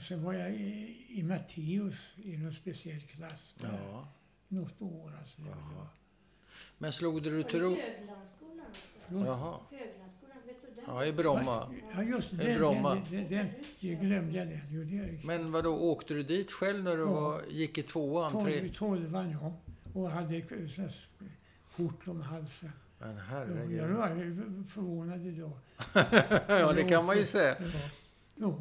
Sen 0.08 0.24
var 0.24 0.34
jag 0.34 0.52
i, 0.56 1.06
i 1.10 1.24
Matteus 1.24 1.96
i 2.16 2.38
någon 2.38 2.54
speciell 2.54 3.02
klass 3.02 3.56
där. 3.62 3.80
ja. 3.92 4.08
Något 4.48 4.82
år 4.82 5.14
alltså. 5.20 5.42
Var, 5.42 5.88
Men 6.78 6.92
slog 6.94 7.24
du 7.24 7.36
Var 7.44 7.50
till 7.50 7.60
ro? 7.60 7.70
Höglandsskolan 7.70 8.66
också? 8.70 9.26
Jaha. 9.26 9.58
Höglandsskolan, 9.72 10.38
vet 10.46 10.62
du 10.62 10.68
den? 10.76 10.84
Ja, 10.88 11.06
i 11.06 11.14
Bromma. 11.14 11.76
Ja, 11.96 12.04
just 12.04 12.34
I 12.34 12.36
det. 12.36 12.44
Den, 12.44 12.58
Bromma. 12.58 12.96
den, 13.10 13.28
den, 13.30 13.48
den, 13.80 14.00
glömde 14.00 14.38
jag. 14.38 14.48
Den. 14.48 14.60
Jo, 14.72 14.84
det 14.84 14.98
är 14.98 15.04
riktigt. 15.04 15.26
Men 15.26 15.52
vad 15.52 15.64
då 15.64 15.78
åkte 15.78 16.14
du 16.14 16.24
dit 16.24 16.52
själv 16.52 16.84
när 16.84 16.96
du 16.96 17.02
Ja. 17.02 17.12
var, 17.12 17.42
gick 17.50 17.78
i 17.78 17.84
tvåan? 17.84 18.44
Tre? 18.44 18.60
Tolv, 18.60 18.74
tolvan, 18.74 19.32
ja. 19.32 19.54
Och 19.94 20.10
hade 20.10 20.42
skjort 21.76 22.08
om 22.08 22.22
halsen. 22.22 22.72
Men 23.00 23.16
Jag 23.16 23.24
herregud. 23.24 23.90
var 23.98 24.68
förvånad 24.70 25.26
idag. 25.28 25.52
ja, 26.48 26.74
det 26.74 26.84
kan 26.84 27.06
man 27.06 27.18
ju 27.18 27.26
säga. 27.26 27.56
Var... 28.36 28.56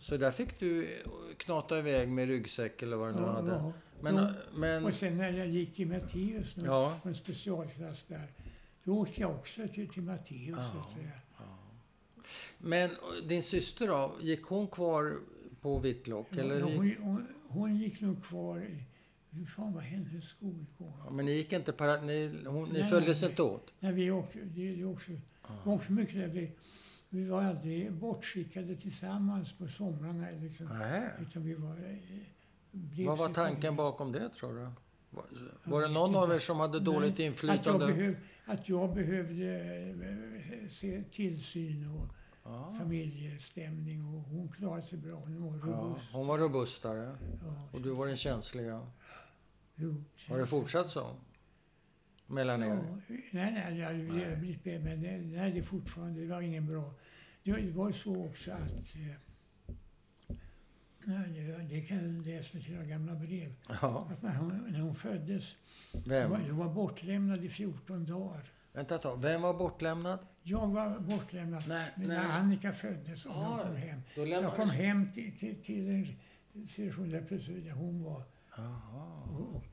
Så 0.00 0.16
där 0.16 0.30
fick 0.30 0.60
du 0.60 0.88
knata 1.36 1.78
iväg 1.78 2.08
med 2.08 2.28
ryggsäck 2.28 2.82
eller 2.82 2.96
vad 2.96 3.08
du 3.14 3.20
nu 3.20 3.26
Ja, 3.26 3.32
hade. 3.32 3.50
ja. 3.50 3.72
Men, 4.02 4.14
Ja. 4.16 4.30
men 4.54 4.84
Och 4.84 4.94
sen 4.94 5.16
när 5.18 5.32
jag 5.32 5.48
gick 5.48 5.80
i 5.80 5.84
Matteus 5.84 6.56
nu, 6.56 6.64
Ja. 6.66 6.98
en 7.04 7.14
specialklass 7.14 8.04
där, 8.08 8.26
då 8.84 8.98
åkte 8.98 9.20
jag 9.20 9.30
också 9.30 9.68
till, 9.68 9.88
till 9.88 10.02
Matteus. 10.02 10.56
Ja. 10.58 10.86
Säga. 10.96 11.10
Men 12.58 12.90
din 13.28 13.42
syster 13.42 13.86
då? 13.86 14.14
Gick 14.20 14.42
hon 14.44 14.66
kvar 14.68 15.16
på 15.60 15.78
Whitlock? 15.78 16.36
Eller 16.36 16.58
Ja, 16.58 16.64
hon, 16.76 16.86
gick, 16.86 16.98
hon, 17.00 17.26
hon 17.48 17.76
gick 17.76 18.00
nog 18.00 18.24
kvar 18.24 18.58
i... 18.60 18.84
Hur 19.30 19.46
fan 19.46 19.72
var 19.72 19.80
hennes 19.80 20.24
skolgång? 20.28 20.94
ja, 21.04 21.10
men 21.10 21.24
ni 21.24 21.32
gick 21.32 21.52
inte 21.52 21.72
para, 21.72 22.00
ni, 22.02 22.32
hon, 22.46 22.68
ni 22.68 22.80
Nej, 22.80 22.90
följdes 22.90 23.22
nej. 23.22 23.30
inte 23.30 23.42
åt? 23.42 23.72
När 23.80 23.92
vi 23.92 24.10
åkte, 24.10 24.38
det, 24.44 24.74
det 24.74 24.84
också, 24.84 25.10
det 25.12 25.20
var 25.64 25.74
också 25.74 25.92
mycket 25.92 26.14
där 26.14 26.26
vi, 26.28 26.50
vi 27.08 27.24
var 27.24 27.42
aldrig 27.42 27.92
bortskickade 27.92 28.76
tillsammans 28.76 29.52
på 29.52 29.68
somrarna. 29.68 30.26
Liksom, 30.40 30.66
utan 31.20 31.42
vi 31.44 31.54
var... 31.54 31.76
Vad 33.06 33.18
var 33.18 33.28
tanken 33.28 33.76
bakom 33.76 34.12
det 34.12 34.28
tror 34.28 34.54
du? 34.54 34.68
Var, 35.64 35.80
det 35.82 35.88
någon 35.88 36.14
av 36.16 36.32
er 36.32 36.38
som 36.38 36.60
hade 36.60 36.80
dåligt 36.80 37.00
Nej, 37.00 37.10
Att 37.10 37.18
jag, 37.18 37.26
inflytande? 37.26 37.86
behöv, 37.86 38.16
att 38.46 38.68
jag 38.68 38.94
behövde 38.94 39.60
eh, 40.62 40.68
se 40.68 41.02
tillsyn 41.12 41.88
och 41.90 42.08
Ja. 42.44 42.74
familjestämning 42.78 44.06
och 44.06 44.22
hon 44.22 44.48
klarade 44.48 44.82
sig 44.82 44.98
bra. 44.98 45.16
Hon 45.16 45.42
var 45.42 45.58
Ja, 45.70 45.74
robust. 45.76 46.04
hon 46.12 46.26
var 46.26 46.38
robustare 46.38 47.16
Ja, 47.44 47.68
och 47.72 47.80
du 47.80 47.90
var 47.90 48.06
den 48.06 48.16
känsliga. 48.16 48.86
jo, 49.74 50.04
Har 50.28 50.38
det 50.38 50.46
fortsatt 50.46 50.90
så? 50.90 51.16
Mellan 52.26 52.60
Ja, 52.60 52.66
er? 52.66 53.02
nej, 53.08 53.52
nej, 53.52 53.74
det 53.78 53.92
Nej. 54.12 54.36
blivit 54.36 54.64
bättre, 54.64 54.78
men 54.78 55.00
nej, 55.32 55.52
det 55.52 55.58
är 55.58 55.62
fortfarande, 55.62 56.20
det 56.20 56.26
var 56.26 56.42
ingen 56.42 56.66
bra. 56.66 56.94
Det 57.42 57.70
var 57.72 57.92
så 57.92 58.24
också 58.26 58.52
att 58.52 58.60
eh, 58.96 59.14
nej, 61.06 61.66
det, 61.70 61.80
kan 61.80 61.96
jag 61.96 62.26
läsa 62.26 62.58
i 62.58 62.74
era 62.74 62.84
gamla 62.84 63.14
brev. 63.14 63.54
Ja. 63.68 64.08
Att 64.12 64.22
när 64.22 64.34
hon, 64.36 64.64
när 64.68 64.80
hon 64.80 64.94
föddes, 64.94 65.56
hon 65.92 66.02
Vem? 66.06 66.30
var, 66.30 66.38
hon 66.38 66.56
var 66.56 66.68
bortlämnad 66.74 67.44
i 67.44 67.48
14 67.48 68.06
dagar. 68.06 68.52
Vänta 68.72 68.94
ett 68.94 69.02
tag. 69.02 69.22
Vem 69.22 69.42
var 69.42 69.54
bortlämnad? 69.54 70.18
Jag 70.42 70.68
var 70.68 70.98
bortlämnad 71.00 71.62
Nej, 71.68 71.90
när 71.96 72.06
nej. 72.06 72.16
Annika 72.18 72.72
föddes 72.72 73.26
och 73.26 73.32
hon 73.34 73.44
Ah, 73.60 73.62
kom 73.62 73.76
hem. 73.76 74.00
Så 74.14 74.26
jag 74.26 74.56
kom 74.56 74.70
hem 74.70 75.12
till, 75.12 75.38
till, 75.38 75.62
till 75.62 75.88
en 76.54 76.66
situation 76.66 77.10
där 77.10 77.20
där 77.64 77.70
hon 77.72 78.02
var. 78.04 78.22
Jaha. 78.56 79.22
Och, 79.30 79.54
och 79.56 79.64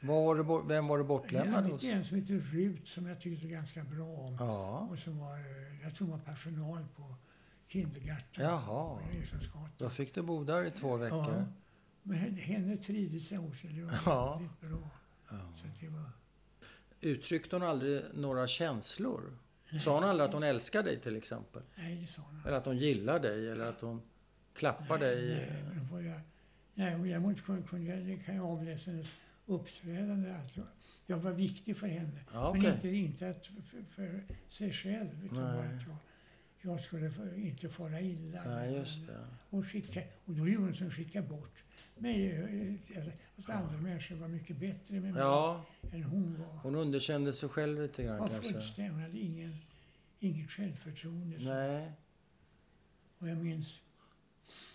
Var 0.00 0.24
var 0.24 0.34
du, 0.62 0.68
vem 0.68 0.86
var 0.88 0.96
du 0.96 1.00
jag 1.02 1.08
bortlämnad 1.08 1.54
hade 1.54 1.68
hos? 1.68 1.84
en 1.84 2.04
som 2.04 2.20
hette 2.20 2.32
Rut 2.32 2.88
som 2.88 3.06
jag 3.06 3.20
tyckte 3.20 3.48
ganska 3.48 3.84
bra 3.84 4.06
om. 4.06 4.36
Ja. 4.40 4.78
Och 4.90 4.98
som 4.98 5.18
var, 5.18 5.36
eh, 5.38 5.82
jag 5.82 5.94
tror 5.94 6.08
hon 6.08 6.18
var 6.18 6.24
personal 6.34 6.84
på 6.96 7.14
kindergarten. 7.68 8.44
Jaha. 8.44 8.98
på. 9.52 9.68
Då 9.78 9.90
fick 9.90 10.14
du 10.14 10.22
bo 10.22 10.44
där 10.44 10.64
i 10.64 10.70
två 10.70 10.96
veckor? 10.96 11.18
Ja. 11.34 11.44
Men 12.02 12.16
henne- 12.18 12.76
trivdes 12.76 13.30
jag 13.30 13.40
hos. 13.40 13.62
Det 13.62 13.82
var 13.82 13.92
Ja. 14.06 14.38
väldigt 14.38 14.60
bra. 14.60 14.88
Ja. 15.30 15.36
Så 15.56 15.66
att 15.66 15.80
det 15.80 15.88
var, 15.88 16.10
Uttryckte 17.00 17.56
hon 17.56 17.62
aldrig 17.62 18.02
några 18.14 18.46
känslor? 18.46 19.38
Sa 19.84 19.94
hon 19.94 20.04
aldrig 20.04 20.28
att 20.28 20.34
hon 20.34 20.42
älskar 20.42 20.82
dig 20.82 21.00
till 21.00 21.16
exempel? 21.16 21.62
nej, 21.76 21.96
det 22.00 22.06
sa 22.06 22.22
hon. 22.22 22.40
Eller 22.46 22.56
att 22.56 22.66
hon 22.66 22.78
gillar 22.78 23.20
dig? 23.20 23.50
Eller 23.50 23.66
att 23.68 23.80
hon 23.80 24.02
klappar 24.54 24.98
dig? 24.98 25.28
Nej, 25.28 25.62
men 25.68 25.82
då 25.82 25.88
får 25.88 26.02
jag, 26.02 26.20
nej, 26.74 26.94
och 26.94 27.06
däremot 27.06 27.44
kunde, 27.44 27.62
kunde 27.68 27.90
jag, 27.90 28.06
det 28.06 28.16
kan 28.16 28.36
jag 28.36 28.44
avläsa 28.46 28.90
hennes 28.90 29.06
uppträdande. 29.46 30.34
Alltså, 30.42 30.60
jag 31.06 31.18
var 31.18 31.30
viktig 31.32 31.76
för 31.76 31.86
henne. 31.86 32.20
Ja, 32.32 32.52
Men 32.52 32.60
okej. 32.60 32.72
inte, 32.74 32.88
inte 32.88 33.30
att 33.30 33.46
för, 33.46 33.82
för 33.94 34.24
sig 34.48 34.72
själv. 34.72 35.24
Utan 35.24 35.56
Nej. 35.56 35.76
att 35.76 35.82
jag, 35.86 35.96
jag 36.66 36.80
skulle 36.84 37.12
inte 37.36 37.68
fara 37.68 38.00
illa. 38.00 38.42
Nej, 38.46 38.74
just 38.74 39.06
det. 39.06 39.26
Och, 39.50 39.66
skicka, 39.66 40.00
och 40.24 40.34
då 40.34 40.48
gjorde 40.48 40.64
hon 40.66 40.74
som 40.74 40.90
skickade 40.90 41.28
bort 41.28 41.62
mig. 41.98 42.32
eh, 42.94 43.04
Att, 43.38 43.50
andra 43.50 43.76
människor 43.76 44.16
var 44.16 44.28
mycket 44.28 44.56
bättre 44.56 44.94
med 45.00 45.02
mig 45.02 45.22
Ja, 45.22 45.64
än 45.92 46.02
hon 46.02 46.38
var. 46.38 46.56
hon 46.62 46.74
underkände 46.74 47.32
sig 47.32 47.48
själv 47.48 47.82
lite 47.82 48.02
grann 48.04 48.18
var 48.18 48.28
kanske. 48.28 48.52
fullständigt, 48.52 48.92
hon 48.92 49.02
hade 49.02 49.18
ingen, 49.18 49.54
inget 50.20 50.50
självförtroende. 50.50 51.36
Nej. 51.38 51.92
Och 53.18 53.28
jag 53.28 53.38
minns, 53.38 53.80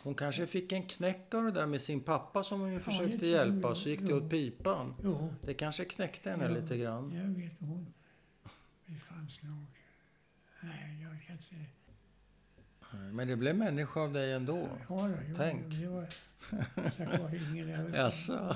Hon 0.03 0.15
kanske 0.15 0.47
fick 0.47 0.71
en 0.71 0.83
knäck 0.83 1.33
av 1.33 1.43
det 1.43 1.51
där 1.51 1.65
med 1.67 1.81
sin 1.81 2.01
pappa 2.01 2.43
som 2.43 2.59
hon 2.59 2.69
ju 2.71 2.77
det 2.77 2.83
försökte 2.83 3.27
hjälpa 3.27 3.75
så 3.75 3.89
gick 3.89 3.99
det 3.99 4.09
Jo. 4.09 4.17
åt 4.17 4.29
pipan. 4.29 4.93
jo, 5.03 5.33
Det 5.41 5.53
kanske 5.53 5.85
knäckte 5.85 6.29
henne 6.29 6.43
Ja. 6.43 6.49
lite 6.51 6.77
grann. 6.77 7.11
jag 7.15 7.23
vet 7.43 7.53
hon, 7.59 7.93
det 8.85 8.95
fanns 8.95 9.41
nog, 9.43 9.65
nej 10.61 11.01
jag 11.03 11.23
kan 11.27 11.35
inte. 11.35 11.55
Men 13.11 13.27
det 13.27 13.35
blev 13.35 13.55
människa 13.55 13.99
av 14.01 14.13
dig 14.13 14.33
ändå. 14.33 14.69
Ja, 14.89 14.95
då, 15.07 15.09
jo, 15.29 15.35
Tänk. 15.37 15.73
Var 15.73 16.07
tack 16.97 17.19
vare 17.19 17.37
ingen. 17.37 17.67
Jag, 17.69 17.89
Jaså? 17.95 18.55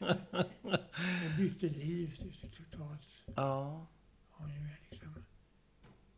jag 0.00 1.36
bytte 1.38 1.68
liv 1.68 2.16
totalt. 2.70 3.00
Ja, 3.36 3.86
Ja, 4.38 4.44
är 4.44 4.78
liksom, 4.90 5.14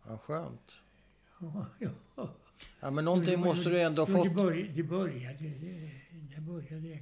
vad 0.02 0.20
skönt. 0.20 0.76
ja, 1.40 1.66
ja. 2.16 2.28
Ja, 2.80 2.90
men 2.90 3.04
någonting 3.04 3.32
Jo, 3.34 3.38
måste 3.38 3.62
jo, 3.64 3.70
du 3.70 3.80
ändå 3.80 4.02
ha 4.04 4.08
jo, 4.10 4.22
Det 4.22 4.28
fått. 4.28 4.36
började, 4.36 4.68
det 4.72 4.82
började, 4.82 5.38
det, 5.44 5.90
det 6.34 6.40
började 6.40 7.00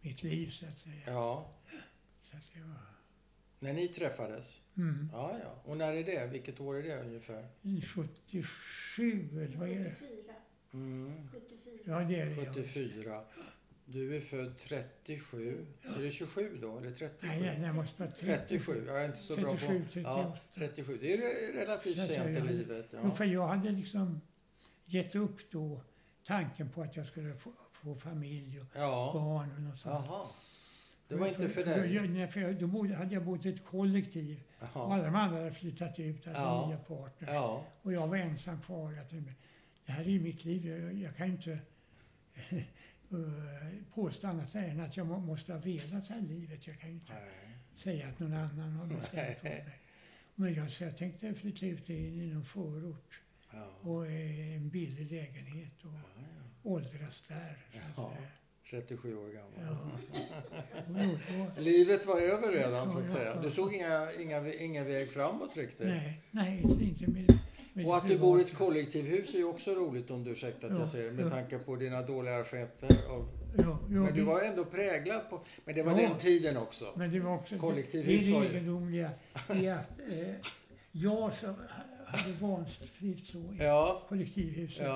mitt 0.00 0.22
liv 0.22 0.50
så 0.50 0.66
att 0.66 0.78
säga. 0.78 1.02
Ja, 1.06 1.50
Så 2.30 2.36
att 2.36 2.42
det 2.54 2.60
var, 2.60 2.76
när 3.58 3.72
ni 3.72 3.88
träffades. 3.88 4.60
mm. 4.76 5.08
Ja, 5.12 5.38
ja. 5.44 5.54
Och 5.64 5.76
när 5.76 5.92
är 5.92 6.04
det? 6.04 6.26
Vilket 6.26 6.60
år 6.60 6.76
är 6.76 6.82
det 6.82 7.00
ungefär? 7.00 7.46
77 7.94 9.28
eller 9.32 9.56
vad 9.56 9.68
är 9.68 9.78
det? 9.78 9.94
74. 10.00 10.34
Mm. 10.72 11.28
74. 11.32 11.72
Ja, 11.84 12.00
det 12.00 12.20
är 12.20 12.26
det. 12.26 12.42
ja. 12.42 12.52
74. 12.54 13.22
Du 13.84 14.16
är 14.16 14.20
född 14.20 14.58
37. 14.58 15.66
Är 15.98 16.02
det 16.02 16.10
27 16.10 16.58
då? 16.62 16.78
Eller 16.78 16.90
37? 16.92 17.26
Nej, 17.26 17.40
nej, 17.40 17.58
det 17.60 17.72
måste 17.72 18.02
vara 18.02 18.10
37. 18.12 18.84
Jag 18.86 19.02
är 19.02 19.06
inte 19.06 19.18
så 19.18 19.36
bra 19.36 19.50
37, 19.50 19.78
på... 19.82 19.84
38. 19.92 20.02
Ja, 20.04 20.38
37. 20.54 20.98
Det 21.00 21.12
är 21.12 21.18
re- 21.18 21.56
relativt 21.60 21.96
Så 21.96 22.02
att 22.02 22.10
jag- 22.10 22.24
sent 22.24 22.50
i 22.50 22.52
livet. 22.52 22.86
Ja. 22.90 23.10
För 23.10 23.24
jag 23.24 23.46
hade 23.48 23.70
liksom 23.70 24.20
gett 24.84 25.14
upp 25.14 25.50
då 25.50 25.80
tanken 26.24 26.70
på 26.70 26.82
att 26.82 26.96
jag 26.96 27.06
skulle 27.06 27.34
få, 27.34 27.52
få 27.72 27.94
familj 27.96 28.60
och 28.60 28.66
ja. 28.74 29.10
barn 29.14 29.52
och 29.56 29.62
något 29.62 29.78
sånt. 29.78 30.06
Jaha. 30.08 30.26
Det 31.08 31.14
var 31.16 31.26
inte 31.28 31.48
för 31.48 31.64
Då, 31.64 31.70
dig? 31.70 32.08
nej, 32.08 32.28
för 32.28 32.52
då 32.52 32.66
bodde, 32.66 32.94
hade 32.94 33.14
jag 33.14 33.24
bott 33.24 33.46
i 33.46 33.48
ett 33.48 33.64
kollektiv 33.64 34.40
och 34.58 34.66
Jaha. 34.74 34.94
alla 34.94 35.04
de 35.04 35.14
andra 35.14 35.38
hade 35.38 35.52
flyttat 35.52 35.98
ut, 35.98 36.24
hade 36.26 36.38
Ja. 36.38 36.66
nya 36.68 36.78
partners. 36.78 37.30
Ja. 37.32 37.64
Och 37.82 37.92
jag 37.92 38.08
var 38.08 38.16
ensam 38.16 38.60
kvar. 38.60 38.92
Jag 38.92 39.08
tänkte, 39.10 39.32
det 39.86 39.92
här 39.92 40.04
är 40.04 40.08
ju 40.08 40.20
mitt 40.20 40.44
liv. 40.44 40.66
Jag, 40.66 40.92
jag 40.94 41.16
kan 41.16 41.26
inte 41.26 41.52
eh, 42.50 42.58
påstå 43.94 44.26
annat 44.28 44.54
än 44.54 44.80
att 44.80 44.96
jag 44.96 45.06
må, 45.06 45.18
måste 45.18 45.52
ha 45.52 45.60
velat 45.60 46.08
det 46.08 46.14
här 46.14 46.20
livet. 46.20 46.66
Jag 46.66 46.78
kan 46.80 46.88
ju 46.90 46.94
inte 46.94 47.12
Nej. 47.12 47.58
säga 47.74 48.08
att 48.08 48.18
någon 48.18 48.32
annan 48.34 48.72
har 48.72 48.86
bestämt 48.86 49.36
åt 49.36 49.42
mig. 49.42 49.64
Men 50.34 50.54
jag, 50.54 50.70
så 50.70 50.84
jag 50.84 50.96
tänkte 50.96 51.34
flytta 51.34 51.66
ut 51.66 51.90
i, 51.90 51.94
i 52.22 52.26
någon 52.26 52.44
förort 52.44 53.20
Ja. 53.52 53.66
och 53.90 54.06
eh, 54.06 54.56
en 54.56 54.68
billig 54.68 55.10
lägenhet 55.12 55.84
och 55.84 55.92
Ja, 55.92 56.00
ja. 56.16 56.70
åldras 56.70 57.20
där. 57.28 57.56
Så 57.96 58.02
att. 58.06 58.12
37 58.70 59.16
år 59.16 59.28
gammal. 59.28 59.76
Ja. 60.94 61.46
Livet 61.60 62.06
var 62.06 62.20
över 62.20 62.52
redan 62.52 62.90
så 62.90 62.98
att 62.98 63.10
säga. 63.10 63.40
Du 63.42 63.50
såg 63.50 63.74
inga, 63.74 64.12
inga, 64.20 64.52
ingen 64.52 64.86
väg 64.86 65.10
framåt 65.10 65.56
riktigt. 65.56 65.86
Nej, 65.86 66.20
nej, 66.30 66.62
inte, 66.80 67.10
med, 67.10 67.38
med 67.72 67.86
Och 67.86 67.96
att 67.96 68.02
det 68.02 68.14
du 68.14 68.18
bor 68.18 68.38
i 68.38 68.42
ett 68.42 68.54
kollektivhus 68.54 69.34
är 69.34 69.38
ju 69.38 69.44
också 69.44 69.70
roligt 69.74 70.10
om 70.10 70.24
du 70.24 70.30
ursäktar 70.30 70.68
att 70.68 70.74
Ja, 70.74 70.80
jag 70.80 70.88
säger 70.88 71.10
det, 71.10 71.16
med 71.16 71.24
ja. 71.24 71.30
tanke 71.30 71.58
på 71.58 71.76
dina 71.76 72.02
dåliga 72.02 72.34
erfarenheter. 72.34 72.88
Av, 73.10 73.28
Ja, 73.56 73.78
men 73.88 74.14
du 74.14 74.22
var 74.22 74.42
ändå 74.42 74.64
präglad 74.64 75.30
på... 75.30 75.40
Men 75.64 75.74
det 75.74 75.82
var 75.82 75.94
den 75.94 76.18
tiden 76.18 76.56
också. 76.56 76.92
Men 76.96 77.12
det 77.12 77.20
var 77.20 77.34
också... 77.34 77.58
Kollektivhus 77.58 78.26
det 78.26 78.32
det 78.32 78.46
ju- 78.46 78.50
egendomliga 78.50 79.10
är 79.48 79.72
att 79.72 79.90
eh, 80.10 80.34
jag 80.92 81.34
som 81.34 81.54
hade 82.06 82.32
vantrivts 82.40 83.30
så 83.30 83.38
i 83.38 83.56
Ja, 83.58 84.06
kollektivhuset. 84.08 84.86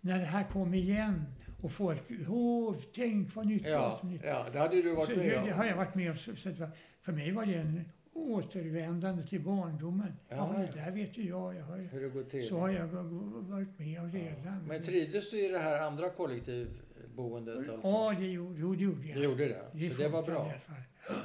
När 0.00 0.18
det 0.18 0.24
här 0.24 0.44
kom 0.52 0.74
igen 0.74 1.24
och 1.62 1.72
folk, 1.72 2.02
åh, 2.28 2.76
tänk 2.94 3.34
vad 3.34 3.46
nytt 3.46 3.66
ja, 3.66 3.88
vad 3.88 4.00
så 4.00 4.06
nytt. 4.06 4.20
ja. 4.24 4.46
Det 4.52 4.58
hade 4.58 4.82
du 4.82 4.88
Så 4.88 4.94
varit 4.96 5.08
det, 5.10 5.16
med 5.16 5.26
det 5.30 5.52
om. 5.52 5.58
har 5.58 5.64
jag 5.64 5.76
varit 5.76 5.94
med 5.94 6.10
om. 6.10 6.16
Så, 6.16 6.36
så 6.36 6.48
att, 6.48 6.58
va- 6.58 6.70
för 7.02 7.12
mig 7.12 7.32
var 7.32 7.46
det 7.46 7.54
en 7.54 7.84
återvändande 8.14 9.22
till 9.22 9.40
barndomen. 9.40 10.12
Ja, 10.28 10.36
Ja, 10.36 10.58
det 10.62 10.68
ja. 10.78 10.84
där 10.84 10.90
vet 10.92 11.18
ju 11.18 11.28
jag. 11.28 11.54
jag 11.54 11.64
har, 11.64 11.76
Hur 11.78 12.00
det 12.02 12.08
går 12.08 12.22
till. 12.22 12.46
så 12.48 12.58
har 12.58 12.68
jag 12.68 12.86
varit 12.86 13.78
med 13.78 14.00
om 14.00 14.10
redan. 14.12 14.64
Men 14.68 14.82
trivdes 14.82 15.30
du 15.30 15.44
i 15.44 15.48
det 15.48 15.58
här 15.58 15.80
andra 15.86 16.10
kollektivboendet 16.10 17.56
alltså? 17.68 17.88
Ja, 17.88 18.14
det 18.18 18.26
gjorde, 18.26 18.60
jo, 18.60 18.74
det 18.74 18.82
gjorde 18.84 19.06
jag. 19.06 19.16
Du 19.16 19.24
gjorde 19.24 19.48
det? 19.48 19.90
Så 19.90 20.02
det 20.02 20.08
var 20.08 20.22
bra? 20.22 20.34
i 20.34 20.38
alla 20.50 20.60
fall. 20.60 21.22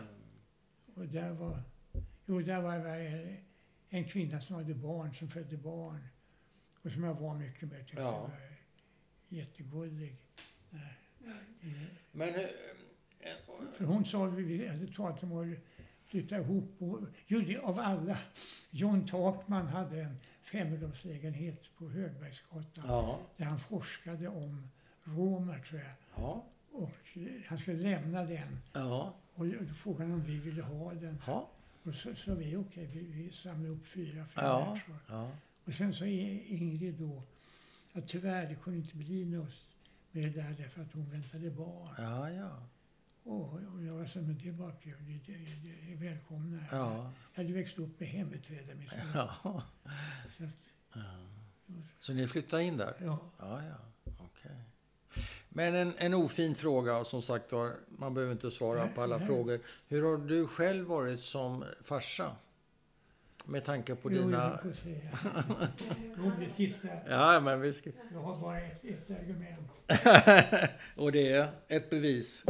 Och 0.95 1.05
där 1.05 1.31
var... 1.33 1.61
Jo, 2.25 2.41
där 2.41 2.61
var 2.61 2.77
det 2.77 3.35
en 3.89 4.03
kvinna 4.03 4.41
som 4.41 4.55
hade 4.55 4.73
barn, 4.73 5.13
som 5.13 5.27
födde 5.29 5.57
barn. 5.57 6.07
Och 6.83 6.91
som 6.91 7.03
jag 7.03 7.13
var 7.13 7.35
mycket 7.35 7.69
med. 7.71 7.79
Tyckte 7.87 8.01
Ja. 8.01 8.11
jag 8.13 8.21
var 8.21 8.31
jättegullig. 9.29 10.15
Men 12.11 12.33
hur... 12.33 12.47
För 13.77 13.85
hon 13.85 14.05
sa, 14.05 14.25
vi 14.25 14.67
hade 14.67 14.87
talat 14.87 15.23
om 15.23 15.31
att 15.31 15.57
flytta 16.05 16.37
ihop. 16.37 16.75
Och, 16.79 16.99
jo, 17.27 17.61
av 17.61 17.79
alla. 17.79 18.17
John 18.69 19.05
Takman 19.05 19.67
hade 19.67 20.01
en 20.01 20.17
femrumslägenhet 20.41 21.75
på 21.77 21.89
Högbergsgatan. 21.89 22.83
Ja. 22.87 23.19
Där 23.37 23.45
han 23.45 23.59
forskade 23.59 24.27
om 24.27 24.69
romer, 25.03 25.59
tror 25.59 25.81
jag. 25.81 25.91
Ja. 26.15 26.45
Och 26.71 27.17
eh, 27.17 27.27
han 27.47 27.57
skulle 27.57 27.77
lämna 27.77 28.23
den. 28.23 28.59
Ja. 28.73 29.15
Och 29.33 29.47
då 29.47 29.73
frågade 29.73 30.03
han 30.03 30.13
om 30.13 30.23
vi 30.23 30.37
ville 30.37 30.61
ha 30.61 30.93
den. 30.93 31.21
Ja. 31.27 31.49
Och 31.83 31.95
så 31.95 32.15
sa 32.15 32.33
vi 32.33 32.55
okej, 32.55 32.89
vi, 32.93 32.99
vi 32.99 33.31
samlade 33.31 33.73
upp 33.73 33.87
fyra, 33.87 34.25
fem 34.25 34.45
Ja. 34.45 34.79
Ja. 35.07 35.31
Och 35.65 35.73
sen 35.73 35.93
sa 35.93 36.05
Ingrid 36.05 36.93
då 36.93 37.23
att 37.93 38.07
tyvärr, 38.07 38.49
det 38.49 38.55
kunde 38.55 38.79
inte 38.79 38.95
bli 38.95 39.25
något 39.25 39.65
det 40.21 40.29
där 40.29 40.55
därför 40.57 40.81
att 40.81 40.93
hon 40.93 41.09
väntade 41.09 41.49
barn. 41.51 41.95
Ja, 41.97 42.29
ja. 42.31 42.63
Och, 43.23 43.53
och 43.53 43.83
jag 43.83 44.09
sa, 44.09 44.19
men 44.19 44.37
det 44.37 44.49
är 44.49 44.53
bara 44.53 44.71
kul, 44.71 44.93
det, 45.25 45.33
det, 45.33 45.37
det 45.85 45.91
är 45.93 45.95
välkomna. 46.11 46.57
här." 46.57 46.77
Ja. 46.77 47.11
Jag 47.33 47.43
hade 47.43 47.53
växt 47.53 47.79
upp 47.79 47.99
med 47.99 48.09
hembiträdesmister. 48.09 49.03
ja. 49.13 49.63
Så 50.37 50.43
att, 50.43 51.03
Så 51.99 52.13
ni 52.13 52.27
flyttade 52.27 52.63
in 52.63 52.77
där? 52.77 52.93
ja. 53.01 53.19
Ja, 53.39 53.61
ja. 53.63 53.75
Okej. 54.19 54.61
Men 55.49 55.75
en, 55.75 55.93
en 55.97 56.13
ofin 56.13 56.55
fråga, 56.55 56.97
och 56.97 57.07
som 57.07 57.21
sagt 57.21 57.51
var, 57.51 57.75
man 57.87 58.13
behöver 58.13 58.33
inte 58.33 58.51
svara 58.51 58.85
Nej, 58.85 58.93
på 58.95 59.01
alla 59.01 59.17
nej. 59.17 59.27
frågor. 59.27 59.59
Hur 59.87 60.03
har 60.03 60.17
du 60.27 60.47
själv 60.47 60.85
varit 60.87 61.23
som 61.23 61.63
farsa? 61.83 62.35
Med 63.47 63.63
tanke 63.63 63.95
på 63.95 64.11
Jo, 64.11 64.17
jag 64.17 64.25
dina... 64.25 64.59
Roligt, 66.15 66.55
titta. 66.57 66.87
Ja, 67.09 67.39
men 67.43 67.61
vi 67.61 67.73
ska... 67.73 67.89
Jag 68.13 68.19
har 68.19 68.37
bara 68.41 68.61
ett, 68.61 68.85
ett 68.85 69.09
argument. 69.09 69.69
och 70.95 71.11
det 71.11 71.31
är 71.31 71.47
ett 71.67 71.89
bevis. 71.89 72.43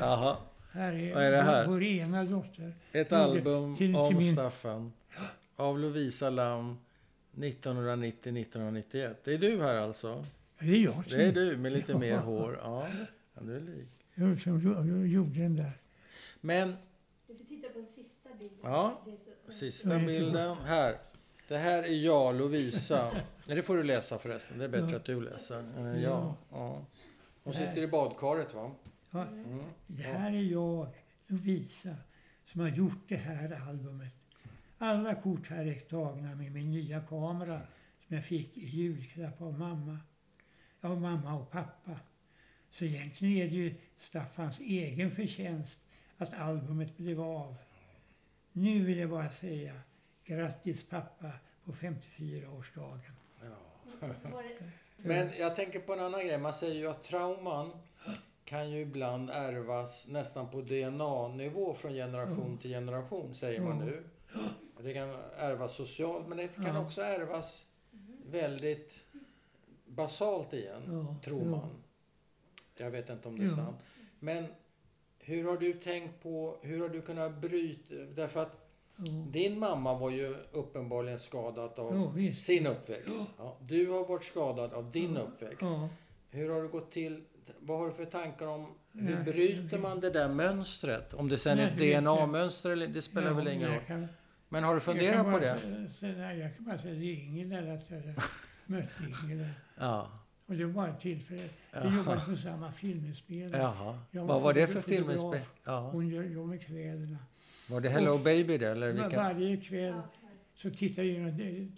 Jaha. 0.00 0.36
Här 0.72 0.92
är, 0.92 1.14
Vad 1.14 1.22
är 1.24 1.30
det 1.32 1.42
här? 1.42 1.66
Vår, 1.66 1.72
vår 1.72 1.82
ena 1.82 2.24
dotter. 2.24 2.74
Ett 2.92 3.12
album 3.12 3.76
till- 3.76 3.86
till 3.86 3.96
om 3.96 4.14
min- 4.16 4.32
Staffan. 4.32 4.92
Av 5.56 5.78
Lovisa 5.78 6.30
Lam 6.30 6.78
1990-1991. 7.36 9.14
Det 9.24 9.34
är 9.34 9.38
du 9.38 9.62
här 9.62 9.74
alltså? 9.74 10.26
Det 10.58 10.66
är 10.66 10.76
jag 10.78 11.04
Det 11.08 11.24
är 11.24 11.32
du 11.32 11.56
med 11.56 11.72
lite 11.72 11.92
Ja. 11.92 11.98
mer 11.98 12.16
hår. 12.18 12.58
Ja, 12.62 12.86
du 13.40 13.56
är 13.56 13.60
lik. 13.60 13.88
jag 14.14 14.40
som 14.40 14.60
gjo- 14.60 15.06
gjorde 15.06 15.40
den 15.40 15.56
där. 15.56 15.72
Men 16.40 16.76
Du 17.26 17.34
får 17.36 17.44
titta 17.44 17.68
på 17.68 17.78
den 17.78 17.86
sista 17.88 18.13
bilden. 18.38 18.58
Ja, 18.62 19.00
Sista 19.48 19.98
bilden. 19.98 20.56
Här. 20.56 20.96
Det 21.48 21.56
här 21.56 21.82
är 21.82 22.04
jag, 22.04 22.34
Lovisa. 22.34 23.10
Nej, 23.46 23.56
det 23.56 23.62
får 23.62 23.76
du 23.76 23.82
läsa 23.82 24.18
förresten. 24.18 24.58
Det 24.58 24.64
är 24.64 24.68
bättre 24.68 24.90
Ja. 24.90 24.96
att 24.96 25.04
du 25.04 25.20
läser 25.20 25.58
än 25.78 26.02
jag. 26.02 26.34
Ja. 26.50 26.84
Hon 27.44 27.54
sitter 27.54 27.82
i 27.82 27.86
badkaret, 27.88 28.54
va? 28.54 28.70
Ja, 29.10 29.22
Mm. 29.26 29.62
det 29.86 30.02
här 30.02 30.32
är 30.32 30.42
jag, 30.42 30.88
Lovisa, 31.26 31.96
som 32.46 32.60
har 32.60 32.68
gjort 32.68 33.08
det 33.08 33.16
här 33.16 33.68
albumet. 33.68 34.14
Alla 34.78 35.14
kort 35.14 35.48
här 35.48 35.66
är 35.66 35.74
tagna 35.80 36.34
med 36.34 36.52
min 36.52 36.70
nya 36.70 37.00
kamera 37.00 37.60
som 38.06 38.16
jag 38.16 38.24
fick 38.24 38.56
i 38.56 38.66
julklapp 38.66 39.42
av 39.42 39.58
mamma. 39.58 39.98
Av 40.80 41.00
mamma 41.00 41.34
och 41.34 41.50
pappa. 41.50 42.00
Så 42.70 42.84
egentligen 42.84 43.36
är 43.36 43.48
det 43.50 43.54
ju 43.56 43.74
Staffans 43.98 44.60
egen 44.60 45.10
förtjänst 45.16 45.78
att 46.18 46.34
albumet 46.34 46.96
blev 46.96 47.20
av. 47.20 47.56
Nu 48.56 48.84
vill 48.84 48.98
jag 48.98 49.10
bara 49.10 49.30
säga 49.30 49.74
grattis 50.24 50.84
pappa 50.84 51.30
på 51.64 51.72
54-årsdagen. 51.72 53.12
Ja. 53.42 54.08
Men 54.96 55.30
jag 55.38 55.56
tänker 55.56 55.80
på 55.80 55.92
en 55.92 56.00
annan 56.00 56.26
grej. 56.26 56.38
Man 56.38 56.54
säger 56.54 56.74
ju 56.74 56.88
att 56.88 57.04
trauman 57.04 57.70
kan 58.44 58.70
ju 58.70 58.80
ibland 58.80 59.30
ärvas 59.30 60.06
nästan 60.08 60.50
på 60.50 60.60
DNA-nivå 60.60 61.74
från 61.74 61.92
generation 61.92 62.58
till 62.58 62.70
generation, 62.70 63.34
säger 63.34 63.60
man 63.60 63.78
nu. 63.78 64.04
Det 64.82 64.94
kan 64.94 65.08
ärvas 65.38 65.74
socialt, 65.74 66.28
men 66.28 66.38
det 66.38 66.48
kan 66.48 66.76
också 66.76 67.00
ärvas 67.00 67.66
väldigt 68.26 69.04
basalt 69.86 70.52
igen, 70.52 71.16
tror 71.24 71.44
man. 71.44 71.82
Jag 72.76 72.90
vet 72.90 73.10
inte 73.10 73.28
om 73.28 73.38
det 73.38 73.44
är 73.44 73.48
sant. 73.48 73.76
Men 74.18 74.46
hur 75.24 75.44
har 75.44 75.56
du 75.56 75.72
tänkt 75.72 76.22
på, 76.22 76.56
hur 76.62 76.80
har 76.80 76.88
du 76.88 77.00
kunnat 77.02 77.40
bryta, 77.40 77.94
därför 77.94 78.40
att 78.42 78.60
Ja. 78.96 79.04
din 79.30 79.58
mamma 79.58 79.94
var 79.98 80.10
ju 80.10 80.36
uppenbarligen 80.52 81.18
skadad 81.18 81.78
av 81.78 82.12
Ja, 82.18 82.32
sin 82.32 82.66
uppväxt. 82.66 83.12
Ja, 83.38 83.56
du 83.60 83.90
har 83.90 84.06
varit 84.08 84.24
skadad 84.24 84.72
av 84.72 84.90
din 84.90 85.16
uppväxt. 85.16 85.62
Hur 86.30 86.50
har 86.50 86.62
det 86.62 86.68
gått 86.68 86.92
till? 86.92 87.24
Vad 87.60 87.78
har 87.78 87.86
du 87.86 87.92
för 87.92 88.04
tankar 88.04 88.46
om 88.46 88.66
hur 88.92 89.14
Nej, 89.14 89.24
bryter 89.24 89.78
man 89.78 90.00
det 90.00 90.10
där 90.10 90.28
mönstret? 90.28 91.14
Om 91.14 91.28
det 91.28 91.38
sen 91.38 91.58
är 91.58 91.68
ett. 91.68 91.78
DNA-mönster 91.78 92.70
eller 92.70 92.86
det 92.86 93.02
spelar 93.02 93.32
väl 93.34 93.48
ingen 93.48 93.70
men 93.70 93.98
roll. 94.00 94.06
Men 94.48 94.64
har 94.64 94.74
du 94.74 94.80
funderat 94.80 95.32
på 95.32 95.38
det? 95.38 95.58
säga- 96.00 96.34
Jag 96.34 96.56
kan 96.56 96.64
bara 96.64 96.78
säga 96.78 96.94
det 96.94 97.04
är 97.06 97.14
Ingela 97.14 97.74
att 97.74 97.90
jag 97.90 98.02
mötte 98.66 98.88
Ingela. 99.24 99.48
Ja. 99.78 100.10
Och 100.46 100.54
det 100.54 100.64
var 100.64 100.72
bara 100.72 100.88
ett 100.88 101.00
tillfälle. 101.00 101.42
Vi 101.42 101.48
Jaha. 101.72 101.96
jobbade 101.96 102.20
på 102.20 102.36
samma 102.36 102.72
filminspelning. 102.72 103.60
Jaha. 103.60 103.98
Jag 104.10 104.24
Vad 104.24 104.42
var 104.42 104.54
det 104.54 104.66
för 104.66 104.80
fotograf. 104.80 105.06
filminspel? 105.06 105.40
Ja. 105.64 105.90
Hon 105.92 106.08
gör 106.08 106.22
jobb 106.22 106.48
med 106.48 106.62
kläderna. 106.66 107.18
Var 107.70 107.80
det 107.80 107.88
Hello 107.88 108.12
Och- 108.14 108.20
Baby 108.20 108.58
det 108.58 108.68
eller 108.68 108.86
Var, 108.92 109.02
vilken? 109.02 109.20
varje 109.24 109.56
kväll 109.56 110.00
så 110.54 110.70
tittade 110.70 111.02
vi 111.08 111.12
igenom 111.14 111.36
det- 111.36 111.68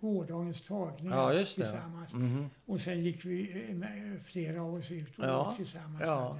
gårdagens 0.00 0.60
tagningar 0.60 1.16
Ja, 1.16 1.34
just 1.34 1.56
det. 1.56 1.62
tillsammans. 1.62 2.12
Mhm. 2.12 2.50
Och 2.66 2.80
sen 2.80 3.04
gick 3.04 3.24
vi, 3.24 3.64
eh, 3.70 3.74
med- 3.76 4.20
flera 4.26 4.62
av 4.62 4.74
oss 4.74 4.90
ut 4.90 5.18
och 5.18 5.24
Ja, 5.24 5.50
åt 5.50 5.56
tillsammans. 5.56 6.00
ja. 6.04 6.38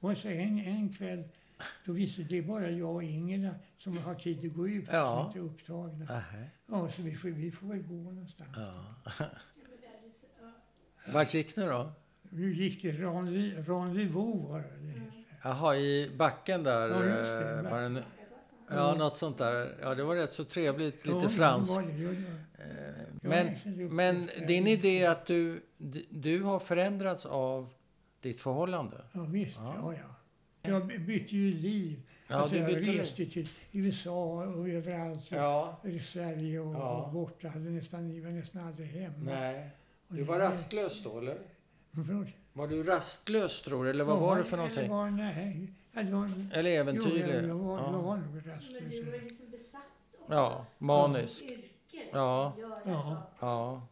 Och 0.00 0.16
så 0.16 0.28
en, 0.28 0.58
en 0.58 0.92
kväll, 0.92 1.24
då 1.84 1.92
visste 1.92 2.22
det 2.22 2.42
bara 2.42 2.70
jag 2.70 2.94
och 2.94 3.02
Ingela 3.04 3.54
som 3.78 3.98
har 3.98 4.14
tid 4.14 4.46
att 4.46 4.52
gå 4.56 4.68
ut, 4.68 4.84
Ja. 4.92 5.16
som 5.16 5.26
inte 5.26 5.38
är 5.38 5.52
upptagna. 5.52 6.04
Nähä. 6.04 6.46
Ja, 6.68 6.90
så 6.90 7.02
vi 7.02 7.14
får, 7.16 7.28
vi 7.28 7.50
får 7.50 7.66
väl 7.66 7.82
gå 7.82 7.94
någonstans. 8.10 8.50
Ja. 8.56 8.84
Vart 11.12 11.34
gick 11.34 11.56
ni 11.56 11.64
då? 11.64 11.92
Vi 12.22 12.52
gick 12.52 12.80
till 12.80 12.96
Rendez- 12.96 13.64
Rendezvous 13.66 14.48
var 14.48 14.58
det. 14.58 14.86
hette. 14.88 15.00
Jaha, 15.42 15.76
i 15.76 16.10
backen 16.16 16.62
där. 16.62 16.88
Ja, 16.88 17.04
just 17.04 17.30
det. 17.30 17.58
eh, 17.64 17.70
var 17.70 17.78
en- 17.80 17.98
Ja. 18.72 18.94
Något 18.94 19.16
sånt 19.16 19.38
där. 19.38 19.74
Ja, 19.82 19.94
det 19.94 20.02
var 20.04 20.16
rätt 20.16 20.32
så 20.32 20.44
trevligt. 20.44 21.06
Lite 21.06 21.28
franskt. 21.28 21.72
ja, 21.74 21.82
ja. 22.02 22.10
Eh, 22.64 22.66
Men, 23.22 23.54
men 23.96 24.28
din 24.48 24.66
idé 24.66 25.06
att 25.06 25.26
du, 25.26 25.62
du 26.10 26.42
har 26.42 26.58
förändrats 26.60 27.26
av 27.26 27.68
ditt 28.20 28.40
förhållande. 28.40 28.96
Ja, 29.12 29.20
visst. 29.22 29.56
Ja. 29.56 29.74
Ja. 29.78 29.94
Ja, 30.62 30.70
Jag 30.70 30.86
by- 30.86 30.98
bytte 30.98 31.36
ju 31.36 31.52
liv. 31.52 32.02
Ja, 32.28 32.36
alltså, 32.36 32.54
du 32.54 32.60
jag 32.60 32.68
bytte 32.68 32.80
liv. 32.80 33.00
reste 33.00 33.26
till 33.26 33.48
USA 33.72 34.44
och 34.44 34.68
överallt. 34.68 35.24
Ja, 35.28 35.80
I 35.84 36.00
Sverige 36.00 36.60
och, 36.60 36.74
Ja. 36.74 37.02
och 37.02 37.12
borta. 37.12 37.48
Hade 37.48 37.70
nästan, 37.70 38.16
jag 38.16 38.22
var 38.24 38.30
nästan 38.30 38.66
aldrig 38.66 38.88
hemma. 38.88 39.14
nej. 39.18 39.70
Och 40.10 40.16
Du 40.16 40.22
det 40.22 40.28
var 40.28 40.38
rastlös 40.38 41.02
då, 41.04 41.18
eller? 41.18 41.38
Förlåt? 41.94 42.26
Var 42.52 42.68
du 42.68 42.82
rastlös, 42.82 43.62
tror 43.62 43.84
du? 43.84 43.90
Eller 43.90 44.04
vad 44.04 44.18
var 44.18 44.38
det 44.38 44.44
för 44.44 44.56
Eller 44.58 44.68
någonting? 44.68 44.90
var, 44.90 45.10
nej. 45.10 45.72
Det 45.94 46.02
var, 46.02 46.30
Eller 46.52 46.70
jo, 46.70 46.76
äventyrlig? 46.80 47.34
jag, 47.34 47.44
jag, 47.44 47.54
var, 47.54 47.78
jag 47.78 47.86
Ja. 47.86 48.00
var 48.00 48.16
nog 48.16 48.34
Men 48.34 48.54
rastlös. 48.54 48.82
du 48.90 49.02
var 49.04 49.18
liksom 49.18 49.50
besatt 49.50 49.80
av 50.28 50.32
ja, 50.34 50.66
manisk. 50.78 51.42
yrket. 51.42 51.64
Ja. 52.12 52.52
Göra 52.58 52.78
Ja. 52.84 53.02
saker. 53.02 53.46
Ja. 53.46 53.86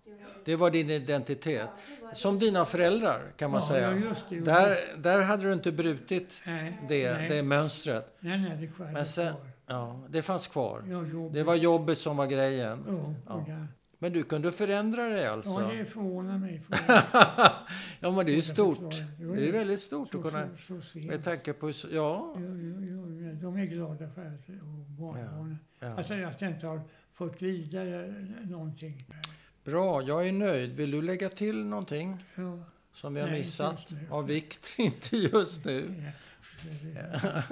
Det 0.44 0.56
var- 0.56 0.70
din 0.70 0.90
identitet. 0.90 1.60
Ja, 1.66 1.96
det 2.00 2.04
var 2.06 2.12
Som 2.14 2.38
det. 2.38 2.46
dina 2.46 2.64
föräldrar, 2.64 3.20
kan 3.36 3.50
man 3.50 3.60
Ja, 3.60 3.68
säga. 3.68 3.90
ja, 3.90 3.96
just 3.96 4.28
det. 4.28 4.36
Jo, 4.36 4.44
Där, 4.44 4.76
där 4.96 5.22
hade 5.22 5.42
du 5.42 5.52
inte 5.52 5.72
brutit 5.72 6.42
Nej, 6.46 6.78
det, 6.88 7.12
nej, 7.14 7.28
det 7.28 7.42
mönstret. 7.42 8.16
nej, 8.20 8.38
nej, 8.38 8.56
det 8.60 8.66
kvar. 8.66 8.86
Men 8.86 9.06
sen-. 9.06 9.34
Ja, 9.66 10.00
det 10.08 10.22
fanns 10.22 10.46
kvar. 10.46 10.82
Det 11.32 11.42
var 11.42 11.54
jobbet 11.54 11.98
som 11.98 12.16
var 12.16 12.26
grejen. 12.26 12.84
Ja, 12.88 13.14
Ja. 13.26 13.34
och 13.34 13.42
där. 13.48 13.66
Men 13.98 14.12
du 14.12 14.22
kunde 14.24 14.52
förändra 14.52 15.08
dig 15.08 15.26
alltså? 15.26 15.50
Ja, 15.50 15.72
det 15.72 15.84
förvånar 15.84 16.38
mig. 16.38 16.62
Ja, 18.00 18.10
men 18.10 18.26
det 18.26 18.32
är 18.32 18.36
ju 18.36 18.42
stort. 18.42 18.94
Det 19.18 19.48
är 19.48 19.52
väldigt 19.52 19.80
stort 19.80 20.12
så, 20.12 20.18
att 20.18 20.24
kunna... 20.24 20.48
så, 20.68 20.80
så. 20.80 20.98
Med 20.98 21.24
tanke 21.24 21.52
på... 21.52 21.72
Ja. 21.92 22.32
De 23.42 23.56
är 23.56 23.64
glada 23.66 24.10
för 24.10 24.26
att, 24.26 24.48
och 24.48 24.90
barnbarnen. 24.98 25.58
ja. 25.80 25.86
Alltså 25.96 26.14
att 26.14 26.40
jag 26.40 26.50
inte 26.50 26.66
har 26.66 26.80
fått 27.12 27.42
vidare 27.42 28.14
någonting. 28.44 29.06
Bra, 29.64 30.02
jag 30.02 30.28
är 30.28 30.32
nöjd. 30.32 30.72
Vill 30.72 30.90
du 30.90 31.02
lägga 31.02 31.28
till 31.28 31.64
någonting 31.64 32.24
Ja, 32.34 32.58
som 32.92 33.14
vi 33.14 33.20
har 33.20 33.28
Nej, 33.28 33.38
missat? 33.38 33.92
Av 34.10 34.26
vikt? 34.26 34.72
inte 34.78 35.16
just 35.16 35.64
nu. 35.64 36.02
ja, 37.04 37.42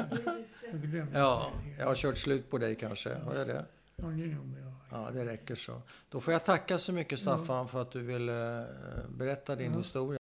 Ja, 1.13 1.51
jag 1.79 1.87
har 1.87 1.95
kört 1.95 2.17
slut 2.17 2.51
på 2.51 2.59
dig 2.59 2.75
kanske. 2.75 3.15
Har 3.15 3.35
jag 3.35 3.47
det? 3.47 3.65
Ja, 3.97 4.05
det 4.07 4.23
är 4.25 4.27
nog 4.27 4.47
bra. 4.47 4.73
Ja, 4.91 5.11
det 5.15 5.25
räcker 5.25 5.55
så. 5.55 5.83
Då 6.09 6.21
får 6.21 6.33
jag 6.33 6.45
tacka 6.45 6.79
så 6.79 6.93
mycket 6.93 7.19
Staffan 7.19 7.69
för 7.69 7.83
att 7.83 7.91
du 7.93 8.03
ville 8.03 8.59
eh, 8.61 8.65
berätta 9.09 9.57
din 9.57 9.73
Ja. 9.73 9.79
historia. 9.79 10.19